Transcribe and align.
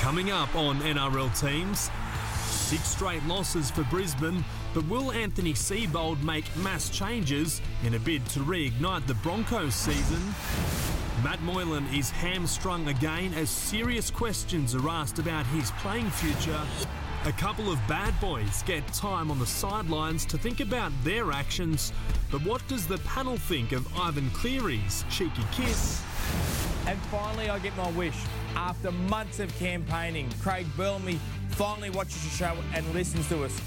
Coming 0.00 0.30
up 0.30 0.56
on 0.56 0.80
NRL 0.80 1.38
teams, 1.38 1.90
six 2.46 2.88
straight 2.88 3.22
losses 3.26 3.70
for 3.70 3.84
Brisbane, 3.84 4.42
but 4.72 4.88
will 4.88 5.12
Anthony 5.12 5.52
Seibold 5.52 6.22
make 6.22 6.44
mass 6.56 6.88
changes 6.88 7.60
in 7.84 7.92
a 7.92 7.98
bid 7.98 8.24
to 8.30 8.40
reignite 8.40 9.06
the 9.06 9.14
Broncos 9.16 9.74
season? 9.74 10.34
Matt 11.22 11.42
Moylan 11.42 11.86
is 11.94 12.08
hamstrung 12.08 12.88
again 12.88 13.34
as 13.34 13.50
serious 13.50 14.10
questions 14.10 14.74
are 14.74 14.88
asked 14.88 15.18
about 15.18 15.44
his 15.48 15.70
playing 15.72 16.08
future. 16.08 16.60
A 17.26 17.32
couple 17.32 17.70
of 17.70 17.78
bad 17.86 18.18
boys 18.22 18.62
get 18.62 18.86
time 18.94 19.30
on 19.30 19.38
the 19.38 19.46
sidelines 19.46 20.24
to 20.24 20.38
think 20.38 20.60
about 20.60 20.92
their 21.04 21.30
actions, 21.30 21.92
but 22.32 22.42
what 22.46 22.66
does 22.68 22.86
the 22.86 22.98
panel 22.98 23.36
think 23.36 23.72
of 23.72 23.86
Ivan 23.98 24.30
Cleary's 24.30 25.04
cheeky 25.10 25.44
kiss? 25.52 26.02
And 26.86 26.98
finally, 27.10 27.50
I 27.50 27.58
get 27.58 27.76
my 27.76 27.90
wish. 27.90 28.16
After 28.56 28.90
months 28.92 29.40
of 29.40 29.56
campaigning, 29.58 30.28
Craig 30.40 30.66
Bellamy 30.76 31.18
finally 31.50 31.90
watches 31.90 32.22
the 32.24 32.30
show 32.36 32.56
and 32.74 32.86
listens 32.94 33.28
to 33.28 33.44
us. 33.44 33.58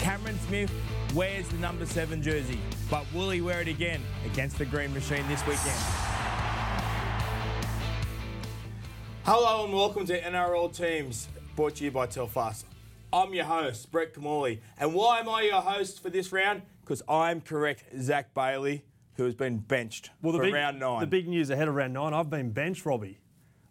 Cameron 0.00 0.38
Smith 0.46 0.72
wears 1.14 1.48
the 1.48 1.56
number 1.56 1.86
seven 1.86 2.22
jersey, 2.22 2.58
but 2.90 3.04
will 3.12 3.30
he 3.30 3.40
wear 3.40 3.60
it 3.60 3.68
again 3.68 4.00
against 4.26 4.58
the 4.58 4.64
Green 4.64 4.92
Machine 4.94 5.26
this 5.28 5.40
weekend? 5.46 5.78
Hello 9.24 9.64
and 9.64 9.74
welcome 9.74 10.06
to 10.06 10.20
NRL 10.20 10.74
Teams, 10.74 11.28
brought 11.56 11.74
to 11.76 11.84
you 11.84 11.90
by 11.90 12.06
Telfast. 12.06 12.64
I'm 13.12 13.34
your 13.34 13.44
host, 13.44 13.90
Brett 13.90 14.14
Kimmorley. 14.14 14.60
And 14.78 14.94
why 14.94 15.18
am 15.20 15.28
I 15.28 15.42
your 15.42 15.60
host 15.60 16.02
for 16.02 16.10
this 16.10 16.32
round? 16.32 16.62
Because 16.82 17.02
I'm 17.08 17.40
correct, 17.40 17.84
Zac 18.00 18.32
Bailey, 18.34 18.84
who 19.16 19.24
has 19.24 19.34
been 19.34 19.58
benched 19.58 20.10
Well, 20.22 20.32
the 20.32 20.38
for 20.38 20.44
big, 20.44 20.54
round 20.54 20.78
nine. 20.78 21.00
the 21.00 21.06
big 21.06 21.26
news 21.28 21.50
ahead 21.50 21.68
of 21.68 21.74
round 21.74 21.92
nine, 21.92 22.14
I've 22.14 22.30
been 22.30 22.50
benched, 22.52 22.86
Robbie. 22.86 23.18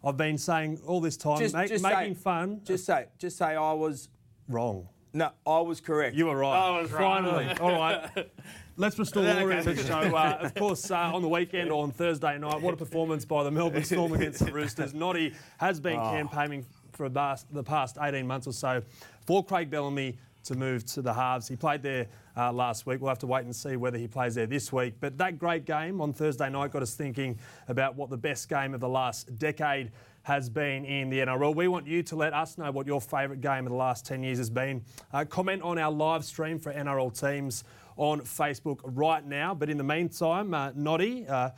I've 0.04 0.16
been 0.16 0.38
saying 0.38 0.80
all 0.86 1.00
this 1.00 1.16
time, 1.16 1.38
just, 1.38 1.54
make- 1.54 1.68
just 1.68 1.82
making 1.82 2.14
say, 2.14 2.20
fun. 2.20 2.60
Just 2.64 2.84
say, 2.84 3.06
just 3.18 3.36
say 3.36 3.56
I 3.56 3.72
was 3.72 4.08
wrong. 4.48 4.88
no, 5.12 5.30
I 5.46 5.60
was 5.60 5.80
correct. 5.80 6.14
You 6.16 6.26
were 6.26 6.36
right. 6.36 6.56
I 6.56 6.80
was 6.80 6.90
right. 6.92 7.00
Finally. 7.24 7.58
all 7.60 7.72
right. 7.72 8.30
Let's 8.76 8.96
restore 8.98 9.24
Okay. 9.24 9.42
order 9.42 9.52
into 9.58 9.72
the 9.74 9.82
show. 9.84 9.94
Uh, 10.16 10.38
of 10.40 10.54
course, 10.54 10.88
uh, 10.92 10.96
on 11.12 11.20
the 11.22 11.28
weekend 11.28 11.70
or 11.72 11.82
on 11.82 11.90
Thursday 11.90 12.38
night, 12.38 12.60
what 12.60 12.74
a 12.74 12.76
performance 12.76 13.24
by 13.24 13.42
the 13.42 13.50
Melbourne 13.50 13.82
Storm 13.82 14.12
against 14.12 14.44
the 14.44 14.52
Roosters. 14.52 14.94
Noddy 14.94 15.34
has 15.58 15.80
been 15.80 15.98
Oh. 15.98 16.10
campaigning 16.10 16.64
for 16.92 17.08
the 17.08 17.14
past, 17.14 17.52
the 17.52 17.64
past 17.64 17.98
18 18.00 18.24
months 18.26 18.46
or 18.46 18.52
so 18.52 18.82
for 19.26 19.44
Craig 19.44 19.68
Bellamy 19.68 20.16
to 20.48 20.56
move 20.56 20.84
to 20.86 21.02
the 21.02 21.12
halves. 21.12 21.46
He 21.46 21.56
played 21.56 21.82
there 21.82 22.06
uh, 22.36 22.52
last 22.52 22.86
week. 22.86 23.00
We'll 23.00 23.10
have 23.10 23.18
to 23.20 23.26
wait 23.26 23.44
and 23.44 23.54
see 23.54 23.76
whether 23.76 23.98
he 23.98 24.08
plays 24.08 24.34
there 24.34 24.46
this 24.46 24.72
week. 24.72 24.94
But 24.98 25.18
that 25.18 25.38
great 25.38 25.64
game 25.64 26.00
on 26.00 26.12
Thursday 26.12 26.50
night 26.50 26.72
got 26.72 26.82
us 26.82 26.94
thinking 26.94 27.38
about 27.68 27.96
what 27.96 28.10
the 28.10 28.16
best 28.16 28.48
game 28.48 28.74
of 28.74 28.80
the 28.80 28.88
last 28.88 29.38
decade 29.38 29.92
has 30.22 30.48
been 30.50 30.84
in 30.84 31.10
the 31.10 31.20
NRL. 31.20 31.54
We 31.54 31.68
want 31.68 31.86
you 31.86 32.02
to 32.02 32.16
let 32.16 32.34
us 32.34 32.58
know 32.58 32.70
what 32.70 32.86
your 32.86 33.00
favourite 33.00 33.40
game 33.40 33.66
of 33.66 33.70
the 33.70 33.78
last 33.78 34.04
10 34.06 34.22
years 34.22 34.38
has 34.38 34.50
been. 34.50 34.82
Uh, 35.12 35.24
comment 35.24 35.62
on 35.62 35.78
our 35.78 35.90
live 35.90 36.24
stream 36.24 36.58
for 36.58 36.72
NRL 36.72 37.18
teams 37.18 37.64
on 37.96 38.20
Facebook 38.20 38.80
right 38.84 39.24
now. 39.24 39.54
But 39.54 39.70
in 39.70 39.76
the 39.76 39.84
meantime, 39.84 40.54
uh, 40.54 40.72
Noddy, 40.74 41.26
uh, 41.26 41.50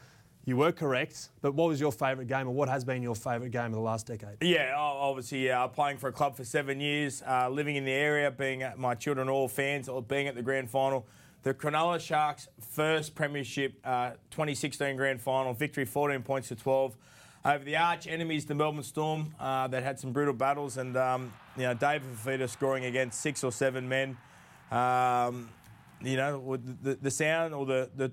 you 0.45 0.57
were 0.57 0.73
correct. 0.73 1.29
But 1.43 1.55
what 1.55 1.69
was 1.69 1.81
your 1.81 1.93
favourite 1.93 2.29
game, 2.29 2.49
or 2.49 2.55
what 2.55 2.69
has 2.69 2.85
been 2.85 3.03
your 3.03 3.15
favourite 3.15 3.53
game 3.53 3.67
of 3.67 3.73
the 3.73 3.81
last 3.81 4.07
decade? 4.07 4.37
Yeah, 4.41 4.75
obviously, 4.77 5.47
yeah, 5.47 5.67
playing 5.67 5.99
for 5.99 6.09
a 6.09 6.13
club 6.13 6.37
for 6.37 6.45
seven 6.45 6.81
years, 6.81 7.23
uh, 7.27 7.49
living 7.49 7.77
in 7.77 7.85
the 7.85 7.93
area, 7.93 8.31
being 8.31 8.65
my 8.77 8.95
children 8.95 9.29
all 9.29 9.49
fans, 9.49 9.89
or 9.89 10.03
being 10.03 10.27
at 10.29 10.35
the 10.35 10.43
grand 10.43 10.71
final. 10.71 11.07
The 11.43 11.55
Cronulla 11.55 11.99
Sharks' 11.99 12.49
first 12.61 13.15
premiership, 13.15 13.75
uh, 13.83 14.11
2016 14.31 14.97
grand 14.97 15.23
final 15.23 15.55
victory, 15.55 15.87
14 15.87 16.23
points 16.23 16.49
to 16.49 16.57
12 16.57 16.97
over 17.45 17.65
the 17.65 17.77
arch 17.77 18.07
enemies, 18.07 18.45
the 18.45 18.55
Melbourne 18.55 18.83
Storm, 18.83 19.35
uh, 19.41 19.67
that 19.69 19.83
had 19.83 19.99
some 19.99 20.13
brutal 20.13 20.35
battles, 20.35 20.77
and 20.77 20.97
um, 20.97 21.33
you 21.57 21.63
know 21.63 21.75
David 21.75 22.09
Fifita 22.17 22.49
scoring 22.49 22.85
against 22.85 23.21
six 23.21 23.43
or 23.43 23.53
seven 23.53 23.89
men. 23.89 24.17
Um, 24.71 25.49
you 26.03 26.17
know, 26.17 26.57
the, 26.57 26.97
the 27.01 27.11
sound 27.11 27.55
or 27.55 27.67
the 27.67 27.91
the 27.97 28.13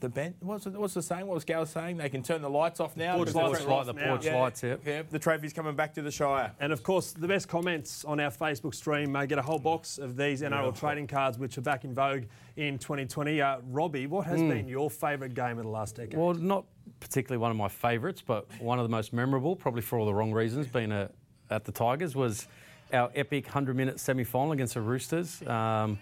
the 0.00 0.08
bench. 0.08 0.36
What's 0.40 0.64
the, 0.64 0.70
what's 0.72 0.94
the 0.94 1.02
saying? 1.02 1.26
What 1.26 1.34
was 1.34 1.44
Gal 1.44 1.66
saying? 1.66 1.96
They 1.96 2.08
can 2.08 2.22
turn 2.22 2.42
the 2.42 2.50
lights 2.50 2.80
off 2.80 2.96
now. 2.96 3.16
Porch 3.16 3.34
lights 3.34 3.60
the 3.60 3.66
are 3.66 3.72
off 3.72 3.86
the 3.86 3.94
porch 3.94 4.24
yeah, 4.24 4.40
lights, 4.40 4.62
yeah. 4.62 4.76
yeah, 4.84 5.02
the 5.08 5.18
trophy's 5.18 5.52
coming 5.52 5.74
back 5.74 5.94
to 5.94 6.02
the 6.02 6.10
Shire. 6.10 6.52
And 6.60 6.72
of 6.72 6.82
course, 6.82 7.12
the 7.12 7.28
best 7.28 7.48
comments 7.48 8.04
on 8.04 8.20
our 8.20 8.30
Facebook 8.30 8.74
stream 8.74 9.14
uh, 9.16 9.26
get 9.26 9.38
a 9.38 9.42
whole 9.42 9.58
box 9.58 9.98
of 9.98 10.16
these 10.16 10.42
NRL 10.42 10.78
trading 10.78 11.06
cards, 11.06 11.38
which 11.38 11.58
are 11.58 11.62
back 11.62 11.84
in 11.84 11.94
vogue 11.94 12.24
in 12.56 12.78
2020. 12.78 13.40
Uh, 13.40 13.58
Robbie, 13.70 14.06
what 14.06 14.26
has 14.26 14.40
been 14.40 14.68
your 14.68 14.90
favourite 14.90 15.34
game 15.34 15.58
of 15.58 15.64
the 15.64 15.70
last 15.70 15.96
decade? 15.96 16.18
Well, 16.18 16.34
not 16.34 16.64
particularly 17.00 17.40
one 17.40 17.50
of 17.50 17.56
my 17.56 17.68
favourites, 17.68 18.22
but 18.24 18.46
one 18.60 18.78
of 18.78 18.84
the 18.84 18.90
most 18.90 19.12
memorable, 19.12 19.56
probably 19.56 19.82
for 19.82 19.98
all 19.98 20.06
the 20.06 20.14
wrong 20.14 20.32
reasons, 20.32 20.66
being 20.66 20.92
a, 20.92 21.10
at 21.50 21.64
the 21.64 21.72
Tigers, 21.72 22.14
was 22.14 22.46
our 22.92 23.10
epic 23.14 23.46
100 23.46 23.76
minute 23.76 24.00
semi 24.00 24.24
final 24.24 24.52
against 24.52 24.74
the 24.74 24.80
Roosters. 24.80 25.42
Um, 25.46 25.98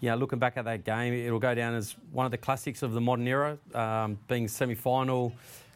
you 0.00 0.10
know, 0.10 0.16
looking 0.16 0.38
back 0.38 0.56
at 0.56 0.64
that 0.66 0.84
game, 0.84 1.12
it'll 1.12 1.38
go 1.38 1.54
down 1.54 1.74
as 1.74 1.96
one 2.12 2.26
of 2.26 2.32
the 2.32 2.38
classics 2.38 2.82
of 2.82 2.92
the 2.92 3.00
modern 3.00 3.26
era, 3.26 3.58
um, 3.74 4.18
being 4.28 4.46
semi 4.48 4.74
final, 4.74 5.32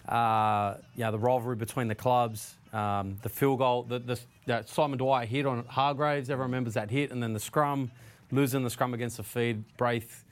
uh, 0.09 0.75
you 0.95 1.05
know, 1.05 1.13
the 1.13 1.19
rivalry 1.19 1.57
between 1.57 1.89
the 1.89 1.95
clubs, 1.95 2.57
um, 2.73 3.17
the 3.23 3.29
field 3.29 3.59
goal, 3.59 3.83
the, 3.83 3.99
the, 3.99 4.21
that 4.47 4.69
Simon 4.69 4.99
Dwyer 4.99 5.27
hit 5.27 5.47
on 5.47 5.65
Hargreaves, 5.67 6.31
everyone 6.31 6.51
remembers 6.51 6.75
that 6.75 6.91
hit, 6.91 7.11
and 7.11 7.23
then 7.23 7.33
the 7.33 7.41
scrum, 7.41 7.91
losing 8.31 8.63
the 8.63 8.71
scrum 8.71 8.95
against 8.95 9.17
the 9.17 9.23
feed, 9.23 9.65
Braith 9.77 10.25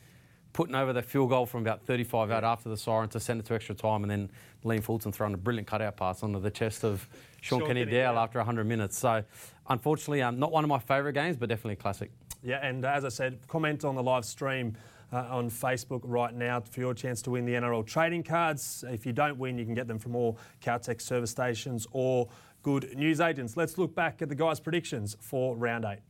putting 0.52 0.74
over 0.74 0.92
that 0.92 1.04
field 1.04 1.30
goal 1.30 1.46
from 1.46 1.60
about 1.60 1.82
35 1.82 2.30
out 2.30 2.42
after 2.42 2.68
the 2.68 2.76
siren 2.76 3.08
to 3.08 3.20
send 3.20 3.38
it 3.38 3.46
to 3.46 3.54
extra 3.54 3.76
time, 3.76 4.02
and 4.02 4.10
then 4.10 4.30
Liam 4.64 4.82
Fulton 4.82 5.12
throwing 5.12 5.34
a 5.34 5.36
brilliant 5.36 5.68
cutout 5.68 5.96
pass 5.96 6.22
onto 6.22 6.40
the 6.40 6.50
chest 6.50 6.84
of 6.84 7.06
Sean, 7.40 7.60
Sean 7.60 7.68
Kenny-Dowall. 7.68 8.16
after 8.16 8.40
100 8.40 8.64
minutes. 8.64 8.98
So, 8.98 9.22
unfortunately, 9.68 10.20
um, 10.22 10.38
not 10.40 10.50
one 10.50 10.64
of 10.64 10.68
my 10.68 10.80
favourite 10.80 11.14
games, 11.14 11.36
but 11.36 11.48
definitely 11.48 11.74
a 11.74 11.76
classic. 11.76 12.10
Yeah, 12.42 12.66
and 12.66 12.84
as 12.84 13.04
I 13.04 13.08
said, 13.08 13.40
comment 13.48 13.84
on 13.84 13.94
the 13.94 14.02
live 14.02 14.24
stream 14.24 14.76
uh, 15.12 15.26
on 15.30 15.50
Facebook 15.50 16.00
right 16.04 16.34
now 16.34 16.60
for 16.60 16.80
your 16.80 16.94
chance 16.94 17.22
to 17.22 17.30
win 17.30 17.44
the 17.44 17.52
NRL 17.52 17.86
trading 17.86 18.22
cards. 18.22 18.84
If 18.88 19.06
you 19.06 19.12
don't 19.12 19.38
win, 19.38 19.58
you 19.58 19.64
can 19.64 19.74
get 19.74 19.88
them 19.88 19.98
from 19.98 20.14
all 20.14 20.38
Caltex 20.62 21.02
service 21.02 21.30
stations 21.30 21.86
or 21.92 22.28
good 22.62 22.96
news 22.96 23.20
agents. 23.20 23.56
Let's 23.56 23.78
look 23.78 23.94
back 23.94 24.22
at 24.22 24.28
the 24.28 24.34
guys' 24.34 24.60
predictions 24.60 25.16
for 25.20 25.56
round 25.56 25.84
eight. 25.84 26.00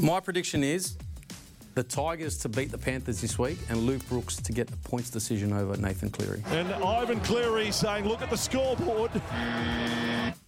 My 0.00 0.20
prediction 0.20 0.64
is 0.64 0.96
the 1.74 1.82
Tigers 1.82 2.38
to 2.38 2.48
beat 2.48 2.70
the 2.70 2.78
Panthers 2.78 3.20
this 3.20 3.38
week 3.38 3.58
and 3.68 3.80
Luke 3.80 4.06
Brooks 4.08 4.36
to 4.36 4.52
get 4.52 4.70
a 4.70 4.76
points 4.88 5.10
decision 5.10 5.52
over 5.52 5.76
Nathan 5.76 6.10
Cleary. 6.10 6.42
And 6.50 6.72
Ivan 6.72 7.20
Cleary 7.20 7.70
saying, 7.72 8.06
look 8.06 8.22
at 8.22 8.30
the 8.30 8.36
scoreboard. 8.36 9.10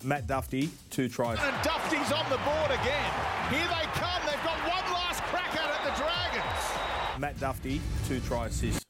Matt 0.04 0.26
Dufty, 0.26 0.68
two 0.90 1.08
tries. 1.08 1.38
And 1.40 1.56
Dufty's 1.56 2.12
on 2.12 2.30
the 2.30 2.38
board 2.38 2.70
again. 2.70 3.12
Here 3.50 3.66
they 3.66 3.85
Matt 7.18 7.36
Dufty, 7.38 7.80
two 8.08 8.20
try 8.20 8.46
assists. 8.46 8.84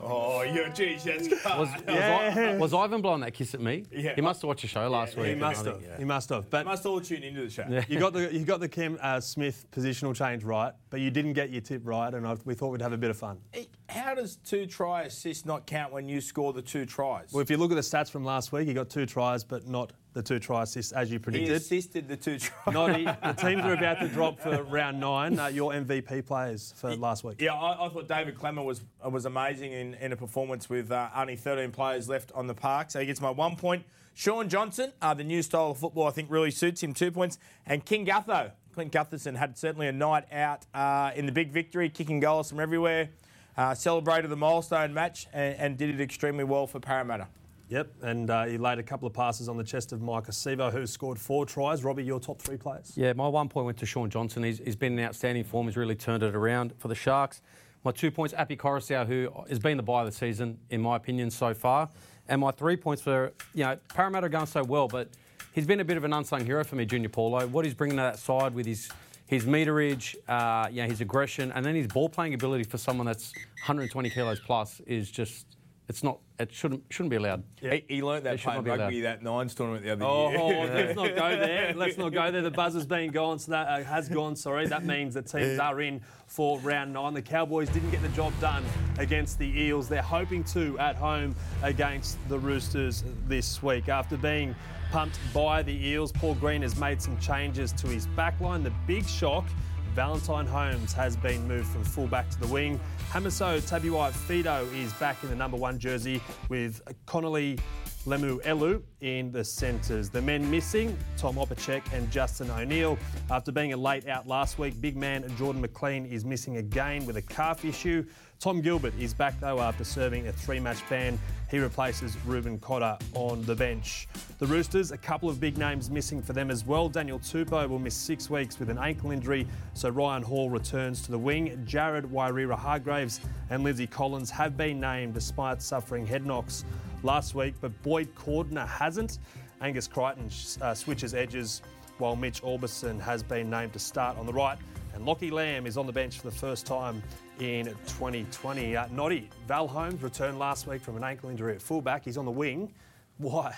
Oh, 0.00 0.42
you're 0.42 0.68
geez, 0.68 1.04
that's 1.04 1.28
Was, 1.44 1.68
was, 1.86 2.60
was 2.60 2.74
Ivan 2.74 3.00
blowing 3.00 3.20
that 3.22 3.32
kiss 3.34 3.54
at 3.54 3.60
me? 3.60 3.84
Yeah. 3.90 4.14
He 4.14 4.20
must 4.20 4.42
have 4.42 4.48
watched 4.48 4.62
the 4.62 4.68
show 4.68 4.88
last 4.88 5.16
week. 5.16 5.28
He 5.28 5.34
must 5.34 5.64
have. 5.64 5.80
think- 5.80 5.98
He 5.98 6.04
must 6.04 6.28
have. 6.30 6.48
But 6.50 6.64
must 6.66 6.86
all 6.86 7.00
tune 7.00 7.22
into 7.22 7.42
the 7.42 7.50
show. 7.50 7.64
you 7.88 7.98
got 7.98 8.12
the 8.12 8.32
you 8.32 8.44
got 8.44 8.60
the 8.60 8.68
Cam 8.68 8.98
uh, 9.00 9.20
Smith 9.20 9.66
positional 9.72 10.14
change 10.14 10.44
right, 10.44 10.72
but 10.94 11.00
you 11.00 11.10
didn't 11.10 11.32
get 11.32 11.50
your 11.50 11.60
tip 11.60 11.80
right, 11.82 12.14
and 12.14 12.24
I, 12.24 12.36
we 12.44 12.54
thought 12.54 12.68
we'd 12.68 12.80
have 12.80 12.92
a 12.92 12.96
bit 12.96 13.10
of 13.10 13.16
fun. 13.16 13.40
How 13.88 14.14
does 14.14 14.36
two 14.36 14.64
try 14.64 15.02
assist 15.02 15.44
not 15.44 15.66
count 15.66 15.92
when 15.92 16.08
you 16.08 16.20
score 16.20 16.52
the 16.52 16.62
two 16.62 16.86
tries? 16.86 17.32
Well, 17.32 17.40
if 17.40 17.50
you 17.50 17.56
look 17.56 17.72
at 17.72 17.74
the 17.74 17.80
stats 17.80 18.08
from 18.08 18.24
last 18.24 18.52
week, 18.52 18.68
he 18.68 18.74
got 18.74 18.90
two 18.90 19.04
tries, 19.04 19.42
but 19.42 19.66
not 19.66 19.92
the 20.12 20.22
two 20.22 20.38
try 20.38 20.62
assists 20.62 20.92
as 20.92 21.10
you 21.10 21.18
predicted. 21.18 21.48
he 21.48 21.54
assisted 21.56 22.06
the 22.06 22.16
two 22.16 22.38
tries. 22.38 22.72
Noddy, 22.72 23.06
the 23.06 23.32
teams 23.36 23.62
are 23.62 23.72
about 23.72 23.98
to 24.02 24.06
drop 24.06 24.38
for 24.38 24.62
round 24.62 25.00
nine. 25.00 25.36
Uh, 25.36 25.46
your 25.48 25.72
MVP 25.72 26.26
players 26.26 26.72
for 26.76 26.94
last 26.94 27.24
week. 27.24 27.40
Yeah, 27.40 27.54
I, 27.54 27.86
I 27.86 27.88
thought 27.88 28.06
David 28.06 28.38
Klemmer 28.38 28.64
was 28.64 28.80
was 29.04 29.24
amazing 29.24 29.72
in, 29.72 29.94
in 29.94 30.12
a 30.12 30.16
performance 30.16 30.70
with 30.70 30.92
uh, 30.92 31.08
only 31.16 31.34
13 31.34 31.72
players 31.72 32.08
left 32.08 32.30
on 32.36 32.46
the 32.46 32.54
park. 32.54 32.92
So 32.92 33.00
he 33.00 33.06
gets 33.06 33.20
my 33.20 33.30
one 33.30 33.56
point. 33.56 33.84
Shaun 34.14 34.48
Johnson, 34.48 34.92
uh, 35.02 35.12
the 35.12 35.24
new 35.24 35.42
style 35.42 35.72
of 35.72 35.78
football, 35.78 36.06
I 36.06 36.12
think 36.12 36.30
really 36.30 36.52
suits 36.52 36.84
him, 36.84 36.94
two 36.94 37.10
points. 37.10 37.36
And 37.66 37.84
King 37.84 38.06
Gutho, 38.06 38.52
Clint 38.74 38.92
Gutherson 38.92 39.36
had 39.36 39.56
certainly 39.56 39.86
a 39.86 39.92
night 39.92 40.24
out 40.32 40.66
uh, 40.74 41.12
in 41.14 41.26
the 41.26 41.32
big 41.32 41.52
victory, 41.52 41.88
kicking 41.88 42.18
goals 42.18 42.50
from 42.50 42.58
everywhere. 42.58 43.08
Uh, 43.56 43.72
celebrated 43.72 44.28
the 44.28 44.36
milestone 44.36 44.92
match 44.92 45.28
and, 45.32 45.54
and 45.56 45.78
did 45.78 45.90
it 45.90 46.00
extremely 46.00 46.42
well 46.42 46.66
for 46.66 46.80
Parramatta. 46.80 47.28
Yep, 47.68 47.88
and 48.02 48.28
uh, 48.28 48.44
he 48.44 48.58
laid 48.58 48.78
a 48.78 48.82
couple 48.82 49.06
of 49.06 49.14
passes 49.14 49.48
on 49.48 49.56
the 49.56 49.64
chest 49.64 49.92
of 49.92 50.00
Maika 50.00 50.30
Sivo, 50.30 50.72
who 50.72 50.86
scored 50.86 51.18
four 51.18 51.46
tries. 51.46 51.84
Robbie, 51.84 52.02
your 52.02 52.18
top 52.18 52.42
three 52.42 52.56
players. 52.56 52.92
Yeah, 52.96 53.12
my 53.12 53.28
one 53.28 53.48
point 53.48 53.66
went 53.66 53.78
to 53.78 53.86
Shaun 53.86 54.10
Johnson. 54.10 54.42
He's, 54.42 54.58
he's 54.58 54.76
been 54.76 54.98
in 54.98 55.04
outstanding 55.04 55.44
form. 55.44 55.66
He's 55.68 55.76
really 55.76 55.94
turned 55.94 56.24
it 56.24 56.34
around 56.34 56.74
for 56.78 56.88
the 56.88 56.94
Sharks. 56.96 57.40
My 57.84 57.92
two 57.92 58.10
points, 58.10 58.34
Api 58.34 58.56
Koroisau, 58.56 59.06
who 59.06 59.30
has 59.48 59.60
been 59.60 59.76
the 59.76 59.82
buy 59.82 60.00
of 60.00 60.06
the 60.06 60.12
season, 60.12 60.58
in 60.70 60.80
my 60.80 60.96
opinion, 60.96 61.30
so 61.30 61.54
far. 61.54 61.88
And 62.28 62.40
my 62.40 62.50
three 62.50 62.76
points 62.76 63.02
for, 63.02 63.32
you 63.54 63.64
know, 63.64 63.78
Parramatta 63.94 64.26
are 64.26 64.30
going 64.30 64.46
so 64.46 64.64
well, 64.64 64.88
but 64.88 65.08
he's 65.54 65.66
been 65.66 65.80
a 65.80 65.84
bit 65.84 65.96
of 65.96 66.04
an 66.04 66.12
unsung 66.12 66.44
hero 66.44 66.62
for 66.64 66.76
me, 66.76 66.84
Junior 66.84 67.08
Paulo. 67.08 67.46
What 67.46 67.64
he's 67.64 67.74
bringing 67.74 67.96
to 67.96 68.02
that 68.02 68.18
side 68.18 68.54
with 68.54 68.66
his 68.66 68.90
his 69.26 69.46
meterage, 69.46 70.14
uh, 70.28 70.68
you 70.70 70.82
know, 70.82 70.88
his 70.88 71.00
aggression, 71.00 71.50
and 71.52 71.64
then 71.64 71.74
his 71.74 71.86
ball 71.86 72.10
playing 72.10 72.34
ability 72.34 72.64
for 72.64 72.76
someone 72.76 73.06
that's 73.06 73.32
120 73.62 74.10
kilos 74.10 74.38
plus 74.38 74.80
is 74.86 75.10
just, 75.10 75.46
it's 75.88 76.02
not 76.02 76.18
it 76.38 76.52
shouldn't 76.52 76.82
shouldn't 76.90 77.10
be 77.10 77.16
allowed. 77.16 77.42
He, 77.60 77.84
he 77.88 78.02
learnt 78.02 78.24
that 78.24 78.38
playing 78.40 78.64
be 78.64 78.70
rugby 78.70 79.00
that 79.02 79.22
nines 79.22 79.54
tournament 79.54 79.84
the 79.84 79.92
other 79.92 80.04
Oh, 80.04 80.30
year. 80.30 80.66
let's 80.74 80.96
not 80.96 81.16
go 81.16 81.36
there. 81.36 81.72
Let's 81.76 81.96
not 81.96 82.12
go 82.12 82.30
there. 82.30 82.42
The 82.42 82.50
buzzer's 82.50 82.84
been 82.86 83.10
gone, 83.12 83.38
so 83.38 83.52
that 83.52 83.68
uh, 83.68 83.84
has 83.84 84.08
gone. 84.08 84.36
Sorry, 84.36 84.66
that 84.66 84.84
means 84.84 85.14
the 85.14 85.22
teams 85.22 85.58
are 85.58 85.80
in 85.80 86.02
for 86.26 86.58
round 86.58 86.92
nine. 86.92 87.14
The 87.14 87.22
Cowboys 87.22 87.68
didn't 87.70 87.90
get 87.92 88.02
the 88.02 88.08
job 88.08 88.32
done 88.40 88.64
against 88.98 89.38
the 89.38 89.46
Eels. 89.58 89.88
They're 89.88 90.02
hoping 90.02 90.44
to 90.44 90.78
at 90.78 90.96
home 90.96 91.34
against 91.62 92.18
the 92.28 92.38
Roosters 92.38 93.04
this 93.26 93.62
week. 93.62 93.88
After 93.88 94.16
being 94.16 94.54
pumped 94.94 95.18
by 95.34 95.60
the 95.60 95.72
Eels, 95.88 96.12
Paul 96.12 96.36
Green 96.36 96.62
has 96.62 96.78
made 96.78 97.02
some 97.02 97.18
changes 97.18 97.72
to 97.72 97.88
his 97.88 98.06
backline. 98.06 98.62
The 98.62 98.70
big 98.86 99.04
shock. 99.08 99.44
Valentine 99.92 100.46
Holmes 100.46 100.92
has 100.92 101.16
been 101.16 101.48
moved 101.48 101.66
from 101.66 101.82
fullback 101.82 102.30
to 102.30 102.38
the 102.38 102.46
wing. 102.46 102.78
Hamiso 103.10 103.60
Tabuai-Fidow 103.60 104.72
is 104.72 104.92
back 104.94 105.20
in 105.24 105.30
the 105.30 105.34
number 105.34 105.56
one 105.56 105.80
jersey 105.80 106.20
with 106.48 106.80
Connolly 107.06 107.58
Lemu 108.06 108.40
Elu 108.42 108.82
in 109.00 109.32
the 109.32 109.42
centres. 109.42 110.10
The 110.10 110.22
men 110.22 110.48
missing, 110.48 110.96
Tom 111.16 111.36
Opacic 111.36 111.82
and 111.92 112.08
Justin 112.10 112.48
O'Neill. 112.50 112.96
After 113.30 113.50
being 113.50 113.72
a 113.72 113.76
late 113.76 114.06
out 114.06 114.28
last 114.28 114.60
week, 114.60 114.80
big 114.80 114.96
man 114.96 115.24
Jordan 115.36 115.60
McLean 115.60 116.06
is 116.06 116.24
missing 116.24 116.58
again 116.58 117.04
with 117.04 117.16
a 117.16 117.22
calf 117.22 117.64
issue. 117.64 118.04
Tom 118.44 118.60
Gilbert 118.60 118.92
is 119.00 119.14
back 119.14 119.40
though 119.40 119.58
after 119.58 119.84
serving 119.84 120.28
a 120.28 120.32
three 120.32 120.60
match 120.60 120.86
ban. 120.90 121.18
He 121.50 121.58
replaces 121.58 122.14
Reuben 122.26 122.58
Cotter 122.58 122.98
on 123.14 123.42
the 123.46 123.54
bench. 123.54 124.06
The 124.38 124.44
Roosters, 124.44 124.92
a 124.92 124.98
couple 124.98 125.30
of 125.30 125.40
big 125.40 125.56
names 125.56 125.88
missing 125.88 126.20
for 126.20 126.34
them 126.34 126.50
as 126.50 126.66
well. 126.66 126.90
Daniel 126.90 127.18
Tupou 127.18 127.66
will 127.66 127.78
miss 127.78 127.94
six 127.94 128.28
weeks 128.28 128.58
with 128.58 128.68
an 128.68 128.76
ankle 128.76 129.12
injury, 129.12 129.46
so 129.72 129.88
Ryan 129.88 130.22
Hall 130.22 130.50
returns 130.50 131.00
to 131.04 131.10
the 131.10 131.18
wing. 131.18 131.58
Jared 131.64 132.04
Waerea-Hargreaves 132.04 133.20
and 133.48 133.64
Lindsay 133.64 133.86
Collins 133.86 134.28
have 134.28 134.58
been 134.58 134.78
named 134.78 135.14
despite 135.14 135.62
suffering 135.62 136.06
head 136.06 136.26
knocks 136.26 136.66
last 137.02 137.34
week, 137.34 137.54
but 137.62 137.72
Boyd 137.82 138.14
Cordner 138.14 138.68
hasn't. 138.68 139.20
Angus 139.62 139.88
Crichton 139.88 140.28
uh, 140.60 140.74
switches 140.74 141.14
edges 141.14 141.62
while 141.96 142.14
Mitch 142.14 142.42
Aubusson 142.42 143.00
has 143.00 143.22
been 143.22 143.48
named 143.48 143.72
to 143.72 143.78
start 143.78 144.18
on 144.18 144.26
the 144.26 144.34
right. 144.34 144.58
And 144.94 145.04
Lockie 145.04 145.32
Lam 145.32 145.66
is 145.66 145.76
on 145.76 145.86
the 145.86 145.92
bench 145.92 146.18
for 146.18 146.30
the 146.30 146.36
first 146.36 146.66
time 146.66 147.02
in 147.40 147.66
2020. 147.66 148.76
Uh, 148.76 148.86
Noddy, 148.92 149.28
Val 149.48 149.66
Holmes 149.66 150.00
returned 150.00 150.38
last 150.38 150.68
week 150.68 150.80
from 150.80 150.96
an 150.96 151.02
ankle 151.02 151.30
injury 151.30 151.56
at 151.56 151.60
fullback. 151.60 152.04
He's 152.04 152.16
on 152.16 152.24
the 152.24 152.30
wing. 152.30 152.72
Why? 153.18 153.56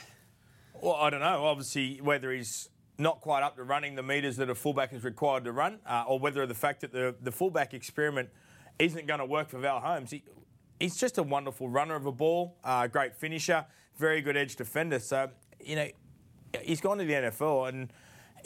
Well, 0.80 0.94
I 0.94 1.10
don't 1.10 1.20
know. 1.20 1.44
Obviously, 1.44 2.00
whether 2.00 2.32
he's 2.32 2.70
not 2.96 3.20
quite 3.20 3.42
up 3.42 3.56
to 3.56 3.64
running 3.64 3.96
the 3.96 4.02
metres 4.02 4.38
that 4.38 4.48
a 4.48 4.54
fullback 4.54 4.94
is 4.94 5.04
required 5.04 5.44
to 5.44 5.52
run, 5.52 5.78
uh, 5.86 6.04
or 6.08 6.18
whether 6.18 6.46
the 6.46 6.54
fact 6.54 6.80
that 6.80 6.92
the, 6.92 7.14
the 7.20 7.32
fullback 7.32 7.74
experiment 7.74 8.30
isn't 8.78 9.06
going 9.06 9.20
to 9.20 9.26
work 9.26 9.50
for 9.50 9.58
Val 9.58 9.80
Holmes. 9.80 10.10
He, 10.10 10.22
he's 10.80 10.96
just 10.96 11.18
a 11.18 11.22
wonderful 11.22 11.68
runner 11.68 11.96
of 11.96 12.06
a 12.06 12.12
ball, 12.12 12.56
uh, 12.64 12.86
great 12.86 13.14
finisher, 13.14 13.66
very 13.98 14.22
good 14.22 14.38
edge 14.38 14.56
defender. 14.56 14.98
So, 14.98 15.28
you 15.60 15.76
know, 15.76 15.88
he's 16.62 16.80
gone 16.80 16.96
to 16.96 17.04
the 17.04 17.12
NFL 17.12 17.68
and 17.68 17.92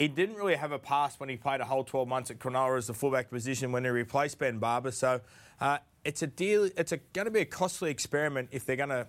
he 0.01 0.09
didn't 0.09 0.37
really 0.37 0.57
have 0.57 0.73
a 0.73 0.79
pass 0.79 1.21
when 1.21 1.29
he 1.29 1.37
played 1.37 1.61
a 1.61 1.65
whole 1.67 1.85
12 1.85 2.09
months 2.09 2.31
at 2.31 2.39
Cronulla 2.39 2.79
as 2.79 2.87
the 2.87 2.95
fullback 2.95 3.29
position 3.29 3.71
when 3.71 3.85
he 3.85 3.91
replaced 3.91 4.39
Ben 4.39 4.59
Barba. 4.59 4.93
So 4.93 5.21
uh, 5.61 5.77
it's 6.07 6.23
a 6.23 6.27
deal. 6.27 6.71
It's 6.75 6.95
going 7.13 7.27
to 7.27 7.31
be 7.31 7.41
a 7.41 7.45
costly 7.45 7.91
experiment 7.91 8.49
if 8.51 8.65
they're 8.65 8.77
going 8.77 8.89
to 8.89 9.07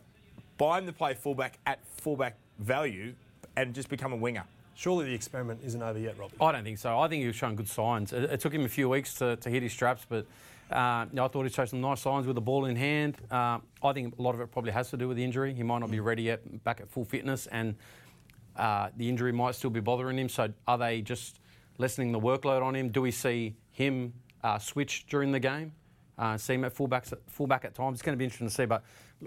buy 0.57 0.79
him 0.79 0.87
to 0.87 0.91
play 0.91 1.13
fullback 1.13 1.59
at 1.65 1.79
fullback 1.85 2.35
value 2.59 3.13
and 3.55 3.73
just 3.73 3.87
become 3.87 4.11
a 4.11 4.17
winger. 4.17 4.43
Surely 4.75 5.05
the 5.05 5.13
experiment 5.13 5.61
isn't 5.63 5.81
over 5.81 5.97
yet, 5.97 6.19
Rob. 6.19 6.31
I 6.41 6.51
don't 6.51 6.65
think 6.65 6.77
so. 6.77 6.99
I 6.99 7.07
think 7.07 7.21
he 7.21 7.27
was 7.27 7.37
showing 7.37 7.55
good 7.55 7.69
signs. 7.69 8.11
It, 8.11 8.23
it 8.23 8.39
took 8.41 8.53
him 8.53 8.65
a 8.65 8.69
few 8.69 8.89
weeks 8.89 9.13
to, 9.15 9.37
to 9.37 9.49
hit 9.49 9.63
his 9.63 9.71
straps, 9.71 10.05
but 10.09 10.25
uh, 10.69 11.05
you 11.09 11.15
know, 11.15 11.23
I 11.23 11.27
thought 11.29 11.43
he 11.43 11.49
showed 11.49 11.69
some 11.69 11.79
nice 11.79 12.01
signs 12.01 12.27
with 12.27 12.35
the 12.35 12.41
ball 12.41 12.65
in 12.65 12.75
hand. 12.75 13.15
Uh, 13.31 13.59
I 13.81 13.93
think 13.93 14.19
a 14.19 14.21
lot 14.21 14.35
of 14.35 14.41
it 14.41 14.51
probably 14.51 14.71
has 14.71 14.89
to 14.89 14.97
do 14.97 15.07
with 15.07 15.15
the 15.15 15.23
injury. 15.23 15.53
He 15.53 15.63
might 15.63 15.79
not 15.79 15.89
be 15.89 16.01
ready 16.01 16.23
yet, 16.23 16.65
back 16.65 16.81
at 16.81 16.89
full 16.89 17.05
fitness, 17.05 17.47
and 17.47 17.75
uh, 18.55 18.89
the 18.97 19.07
injury 19.07 19.31
might 19.31 19.55
still 19.55 19.69
be 19.69 19.79
bothering 19.79 20.17
him. 20.17 20.29
So, 20.29 20.53
are 20.67 20.77
they 20.77 21.01
just 21.01 21.39
lessening 21.77 22.11
the 22.11 22.19
workload 22.19 22.61
on 22.61 22.75
him? 22.75 22.89
Do 22.89 23.01
we 23.01 23.11
see 23.11 23.55
him 23.71 24.13
uh, 24.43 24.59
switch 24.59 25.05
during 25.07 25.31
the 25.31 25.39
game? 25.39 25.73
Uh, 26.21 26.37
see 26.37 26.53
him 26.53 26.63
at 26.65 26.71
fullback, 26.71 27.03
fullback 27.25 27.65
at 27.65 27.73
times. 27.73 27.95
It's 27.95 28.03
going 28.03 28.13
to 28.15 28.17
be 28.17 28.25
interesting 28.25 28.47
to 28.47 28.53
see, 28.53 28.65
but 28.65 28.83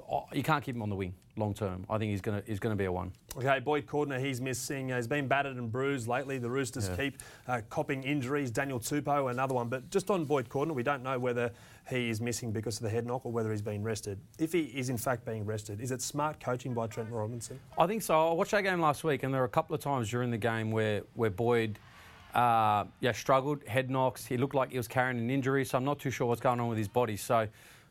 oh, 0.08 0.26
you 0.32 0.44
can't 0.44 0.62
keep 0.62 0.76
him 0.76 0.82
on 0.82 0.88
the 0.90 0.94
wing 0.94 1.12
long 1.36 1.52
term. 1.52 1.84
I 1.90 1.98
think 1.98 2.12
he's 2.12 2.20
going 2.20 2.40
to 2.40 2.46
he's 2.48 2.60
going 2.60 2.72
to 2.72 2.78
be 2.80 2.84
a 2.84 2.92
one. 2.92 3.10
Okay, 3.36 3.58
Boyd 3.58 3.86
Cordner, 3.86 4.20
he's 4.24 4.40
missing. 4.40 4.92
Uh, 4.92 4.96
he's 4.96 5.08
been 5.08 5.26
battered 5.26 5.56
and 5.56 5.72
bruised 5.72 6.06
lately. 6.06 6.38
The 6.38 6.48
Roosters 6.48 6.88
Yeah. 6.88 6.96
keep 6.96 7.18
uh, 7.48 7.62
copping 7.68 8.04
injuries. 8.04 8.52
Daniel 8.52 8.78
Tupou, 8.78 9.28
another 9.28 9.54
one. 9.56 9.68
But 9.68 9.90
just 9.90 10.08
on 10.08 10.24
Boyd 10.24 10.48
Cordner, 10.48 10.72
we 10.72 10.84
don't 10.84 11.02
know 11.02 11.18
whether 11.18 11.50
he 11.90 12.10
is 12.10 12.20
missing 12.20 12.52
because 12.52 12.76
of 12.76 12.84
the 12.84 12.90
head 12.90 13.06
knock 13.06 13.26
or 13.26 13.32
whether 13.32 13.50
he's 13.50 13.60
been 13.60 13.82
rested. 13.82 14.20
If 14.38 14.52
he 14.52 14.60
is 14.62 14.88
in 14.88 14.96
fact 14.96 15.24
being 15.24 15.44
rested, 15.44 15.80
is 15.80 15.90
it 15.90 16.00
smart 16.00 16.38
coaching 16.38 16.74
by 16.74 16.86
Trent 16.86 17.10
Robinson? 17.10 17.58
I 17.76 17.88
think 17.88 18.02
so. 18.02 18.28
I 18.28 18.32
watched 18.34 18.52
that 18.52 18.62
game 18.62 18.80
last 18.80 19.02
week, 19.02 19.24
and 19.24 19.34
there 19.34 19.40
were 19.40 19.46
a 19.46 19.56
couple 19.58 19.74
of 19.74 19.80
times 19.82 20.08
during 20.08 20.30
the 20.30 20.38
game 20.38 20.70
where 20.70 21.02
where 21.14 21.30
Boyd, 21.30 21.80
uh, 22.34 22.84
yeah, 23.00 23.12
struggled, 23.12 23.66
head 23.66 23.90
knocks. 23.90 24.26
He 24.26 24.36
looked 24.36 24.54
like 24.54 24.70
he 24.70 24.76
was 24.76 24.88
carrying 24.88 25.18
an 25.18 25.30
injury, 25.30 25.64
so 25.64 25.78
I'm 25.78 25.84
not 25.84 26.00
too 26.00 26.10
sure 26.10 26.26
what's 26.26 26.40
going 26.40 26.60
on 26.60 26.68
with 26.68 26.78
his 26.78 26.88
body. 26.88 27.16
So, 27.16 27.48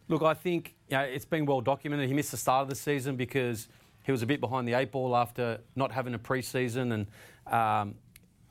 look, 0.10 0.22
I 0.22 0.34
think 0.34 0.76
you 0.90 0.98
know, 0.98 1.04
it's 1.04 1.26
been 1.26 1.46
well 1.46 1.62
documented. 1.62 2.08
He 2.08 2.14
missed 2.14 2.32
the 2.32 2.38
start 2.38 2.64
of 2.64 2.70
the 2.70 2.76
season 2.76 3.16
because 3.16 3.70
he 4.04 4.12
was 4.12 4.22
a 4.22 4.26
bit 4.26 4.42
behind 4.42 4.68
the 4.68 4.74
eight 4.74 4.92
ball 4.92 5.16
after 5.16 5.60
not 5.76 5.92
having 5.92 6.14
a 6.14 6.20
pre-season, 6.20 6.92
and 6.92 7.08
um, 7.48 7.96